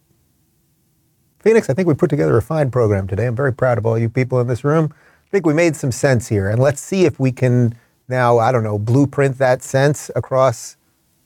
Phoenix, 1.39 1.71
I 1.71 1.75
think 1.75 1.87
we 1.87 1.95
put 1.95 2.11
together 2.11 2.37
a 2.37 2.43
fine 2.43 2.73
program 2.73 3.07
today. 3.07 3.27
I'm 3.27 3.37
very 3.37 3.53
proud 3.53 3.79
of 3.79 3.87
all 3.87 3.97
you 3.97 4.09
people 4.09 4.41
in 4.41 4.49
this 4.49 4.65
room. 4.65 4.93
I 4.93 5.31
think 5.31 5.47
we 5.47 5.55
made 5.55 5.77
some 5.77 5.93
sense 5.93 6.27
here. 6.27 6.49
And 6.51 6.61
let's 6.61 6.81
see 6.81 7.05
if 7.05 7.21
we 7.21 7.31
can 7.31 7.79
now, 8.09 8.39
I 8.39 8.51
don't 8.51 8.65
know, 8.65 8.79
blueprint 8.79 9.39
that 9.39 9.63
sense 9.63 10.11
across 10.17 10.77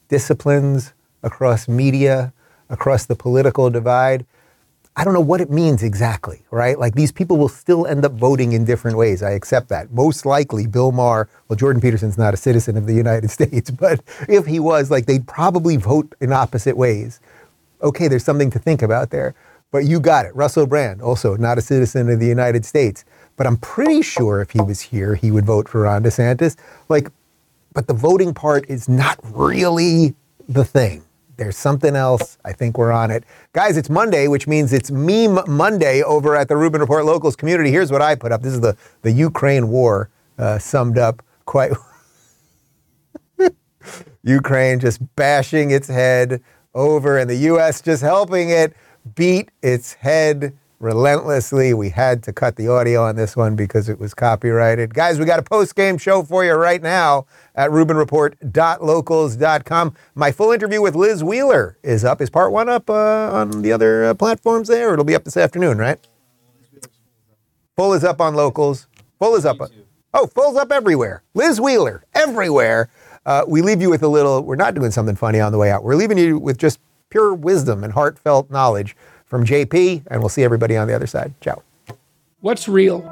disciplines, 0.08 0.92
across 1.22 1.68
media, 1.68 2.34
across 2.68 3.06
the 3.06 3.16
political 3.16 3.70
divide. 3.70 4.26
I 4.96 5.04
don't 5.04 5.14
know 5.14 5.20
what 5.20 5.40
it 5.40 5.50
means 5.50 5.82
exactly, 5.82 6.42
right? 6.50 6.78
Like 6.78 6.94
these 6.94 7.12
people 7.12 7.36
will 7.36 7.48
still 7.48 7.86
end 7.86 8.04
up 8.04 8.12
voting 8.12 8.52
in 8.52 8.64
different 8.64 8.96
ways. 8.96 9.22
I 9.22 9.30
accept 9.30 9.68
that. 9.68 9.92
Most 9.92 10.26
likely, 10.26 10.66
Bill 10.66 10.92
Maher, 10.92 11.28
well, 11.48 11.56
Jordan 11.56 11.80
Peterson's 11.80 12.18
not 12.18 12.34
a 12.34 12.36
citizen 12.36 12.76
of 12.76 12.86
the 12.86 12.94
United 12.94 13.30
States, 13.38 13.70
but 13.70 14.00
if 14.28 14.46
he 14.46 14.58
was, 14.58 14.90
like, 14.90 15.06
they'd 15.06 15.26
probably 15.26 15.76
vote 15.76 16.14
in 16.20 16.32
opposite 16.32 16.76
ways. 16.76 17.20
Okay, 17.82 18.08
there's 18.08 18.24
something 18.24 18.50
to 18.50 18.58
think 18.58 18.82
about 18.82 19.10
there. 19.10 19.34
But 19.70 19.84
you 19.84 20.00
got 20.00 20.26
it. 20.26 20.34
Russell 20.34 20.66
Brand, 20.66 21.00
also 21.00 21.36
not 21.36 21.56
a 21.56 21.62
citizen 21.62 22.10
of 22.10 22.18
the 22.18 22.26
United 22.26 22.64
States. 22.64 23.04
But 23.36 23.46
I'm 23.46 23.56
pretty 23.56 24.02
sure 24.02 24.42
if 24.42 24.50
he 24.50 24.60
was 24.60 24.80
here, 24.80 25.14
he 25.14 25.30
would 25.30 25.46
vote 25.46 25.68
for 25.68 25.82
Ron 25.82 26.02
DeSantis. 26.02 26.56
Like, 26.88 27.10
but 27.72 27.86
the 27.86 27.94
voting 27.94 28.34
part 28.34 28.68
is 28.68 28.88
not 28.88 29.18
really 29.22 30.14
the 30.48 30.64
thing. 30.64 31.04
There's 31.40 31.56
something 31.56 31.96
else. 31.96 32.36
I 32.44 32.52
think 32.52 32.76
we're 32.76 32.92
on 32.92 33.10
it. 33.10 33.24
Guys, 33.54 33.78
it's 33.78 33.88
Monday, 33.88 34.28
which 34.28 34.46
means 34.46 34.74
it's 34.74 34.90
Meme 34.90 35.40
Monday 35.48 36.02
over 36.02 36.36
at 36.36 36.48
the 36.48 36.56
Rubin 36.56 36.82
Report 36.82 37.06
Locals 37.06 37.34
community. 37.34 37.70
Here's 37.70 37.90
what 37.90 38.02
I 38.02 38.14
put 38.14 38.30
up. 38.30 38.42
This 38.42 38.52
is 38.52 38.60
the, 38.60 38.76
the 39.00 39.10
Ukraine 39.10 39.68
war 39.68 40.10
uh, 40.36 40.58
summed 40.58 40.98
up 40.98 41.22
quite. 41.46 41.72
Ukraine 44.22 44.80
just 44.80 45.00
bashing 45.16 45.70
its 45.70 45.88
head 45.88 46.42
over, 46.74 47.16
and 47.16 47.30
the 47.30 47.36
U.S. 47.36 47.80
just 47.80 48.02
helping 48.02 48.50
it 48.50 48.74
beat 49.14 49.50
its 49.62 49.94
head 49.94 50.54
relentlessly. 50.80 51.72
We 51.74 51.90
had 51.90 52.22
to 52.24 52.32
cut 52.32 52.56
the 52.56 52.66
audio 52.68 53.04
on 53.04 53.14
this 53.14 53.36
one 53.36 53.54
because 53.54 53.88
it 53.88 54.00
was 54.00 54.12
copyrighted. 54.14 54.92
Guys, 54.94 55.20
we 55.20 55.26
got 55.26 55.38
a 55.38 55.42
post 55.42 55.76
game 55.76 55.98
show 55.98 56.22
for 56.22 56.42
you 56.44 56.54
right 56.54 56.82
now 56.82 57.26
at 57.54 57.70
RubinReport.locals.com. 57.70 59.94
My 60.14 60.32
full 60.32 60.50
interview 60.50 60.80
with 60.80 60.96
Liz 60.96 61.22
Wheeler 61.22 61.76
is 61.82 62.02
up. 62.04 62.20
Is 62.20 62.30
part 62.30 62.50
one 62.50 62.68
up 62.68 62.90
uh, 62.90 63.30
on 63.32 63.62
the 63.62 63.70
other 63.70 64.06
uh, 64.06 64.14
platforms 64.14 64.66
there? 64.68 64.92
It'll 64.92 65.04
be 65.04 65.14
up 65.14 65.22
this 65.24 65.36
afternoon, 65.36 65.78
right? 65.78 66.04
Full 67.76 67.92
is 67.92 68.02
up 68.02 68.20
on 68.20 68.34
locals. 68.34 68.88
Full 69.18 69.36
is 69.36 69.46
up. 69.46 69.58
Oh, 70.12 70.26
full's 70.26 70.56
up 70.56 70.72
everywhere. 70.72 71.22
Liz 71.34 71.60
Wheeler, 71.60 72.04
everywhere. 72.14 72.88
Uh, 73.24 73.44
we 73.46 73.62
leave 73.62 73.80
you 73.82 73.90
with 73.90 74.02
a 74.02 74.08
little, 74.08 74.42
we're 74.42 74.56
not 74.56 74.74
doing 74.74 74.90
something 74.90 75.14
funny 75.14 75.38
on 75.40 75.52
the 75.52 75.58
way 75.58 75.70
out. 75.70 75.84
We're 75.84 75.94
leaving 75.94 76.18
you 76.18 76.36
with 76.38 76.58
just 76.58 76.80
pure 77.10 77.32
wisdom 77.34 77.84
and 77.84 77.92
heartfelt 77.92 78.50
knowledge 78.50 78.96
from 79.30 79.46
JP, 79.46 80.02
and 80.08 80.20
we'll 80.20 80.28
see 80.28 80.44
everybody 80.44 80.76
on 80.76 80.88
the 80.88 80.94
other 80.94 81.06
side. 81.06 81.32
Ciao. 81.40 81.62
What's 82.40 82.68
real? 82.68 83.02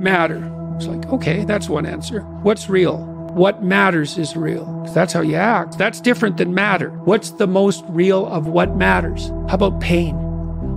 Matter. 0.00 0.54
It's 0.76 0.86
like, 0.86 1.04
okay, 1.06 1.44
that's 1.44 1.68
one 1.68 1.84
answer. 1.84 2.20
What's 2.42 2.70
real? 2.70 2.98
What 3.34 3.62
matters 3.62 4.16
is 4.16 4.36
real. 4.36 4.64
That's 4.94 5.12
how 5.12 5.20
you 5.20 5.34
act. 5.34 5.76
That's 5.76 6.00
different 6.00 6.36
than 6.36 6.54
matter. 6.54 6.90
What's 6.90 7.32
the 7.32 7.46
most 7.46 7.84
real 7.88 8.26
of 8.26 8.46
what 8.46 8.76
matters? 8.76 9.28
How 9.48 9.54
about 9.54 9.80
pain? 9.80 10.14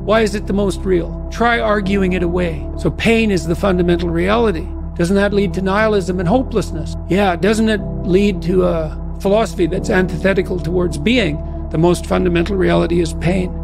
Why 0.04 0.22
is 0.22 0.34
it 0.34 0.48
the 0.48 0.54
most 0.54 0.82
real? 0.82 1.28
Try 1.32 1.60
arguing 1.60 2.14
it 2.14 2.24
away. 2.24 2.68
So 2.78 2.90
pain 2.90 3.30
is 3.30 3.46
the 3.46 3.56
fundamental 3.56 4.10
reality. 4.10 4.68
Doesn't 4.96 5.16
that 5.16 5.34
lead 5.34 5.54
to 5.54 5.62
nihilism 5.62 6.20
and 6.20 6.28
hopelessness? 6.28 6.96
Yeah, 7.08 7.36
doesn't 7.36 7.70
it 7.70 7.82
lead 8.04 8.42
to 8.44 8.66
a 8.66 9.18
philosophy 9.22 9.68
that's 9.68 9.92
antithetical 9.92 10.60
towards 10.60 10.98
being? 10.98 11.38
The 11.70 11.78
most 11.78 12.08
fundamental 12.08 12.56
reality 12.58 13.00
is 13.00 13.14
pain. 13.14 13.61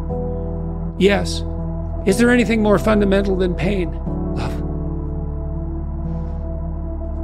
Yes. 0.98 1.43
Is 2.06 2.18
there 2.18 2.32
anything 2.32 2.64
more 2.64 2.80
fundamental 2.80 3.36
than 3.36 3.54
pain? 3.54 3.91
Love. 4.36 4.54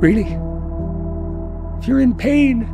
Really? 0.01 0.37
If 1.79 1.87
you're 1.87 2.01
in 2.01 2.13
pain, 2.15 2.67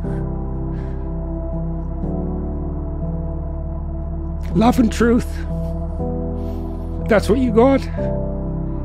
love 4.54 4.78
and 4.78 4.92
truth, 4.92 5.28
that's 7.08 7.28
what 7.28 7.38
you 7.38 7.52
got. 7.52 7.80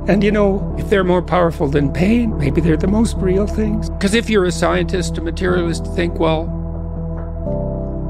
And 0.08 0.24
you 0.24 0.32
know, 0.32 0.76
if 0.78 0.90
they're 0.90 1.04
more 1.04 1.24
powerful 1.24 1.68
than 1.68 1.92
pain, 1.92 2.38
maybe 2.38 2.62
they're 2.62 2.78
the 2.78 2.88
most 2.88 3.18
real 3.18 3.48
things. 3.48 3.90
Because 3.90 4.14
if 4.14 4.30
you're 4.30 4.46
a 4.46 4.52
scientist, 4.52 5.18
a 5.18 5.22
materialist, 5.22 5.88
think, 5.96 6.20
well, 6.20 6.55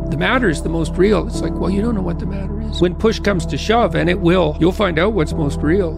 the 0.09 0.17
matter 0.17 0.49
is 0.49 0.61
the 0.61 0.69
most 0.69 0.93
real. 0.97 1.27
It's 1.27 1.41
like, 1.41 1.53
well, 1.53 1.69
you 1.69 1.81
don't 1.81 1.95
know 1.95 2.01
what 2.01 2.19
the 2.19 2.25
matter 2.25 2.61
is. 2.61 2.81
When 2.81 2.95
push 2.95 3.19
comes 3.19 3.45
to 3.47 3.57
shove, 3.57 3.95
and 3.95 4.09
it 4.09 4.19
will, 4.19 4.57
you'll 4.59 4.71
find 4.71 4.99
out 4.99 5.13
what's 5.13 5.33
most 5.33 5.59
real. 5.61 5.97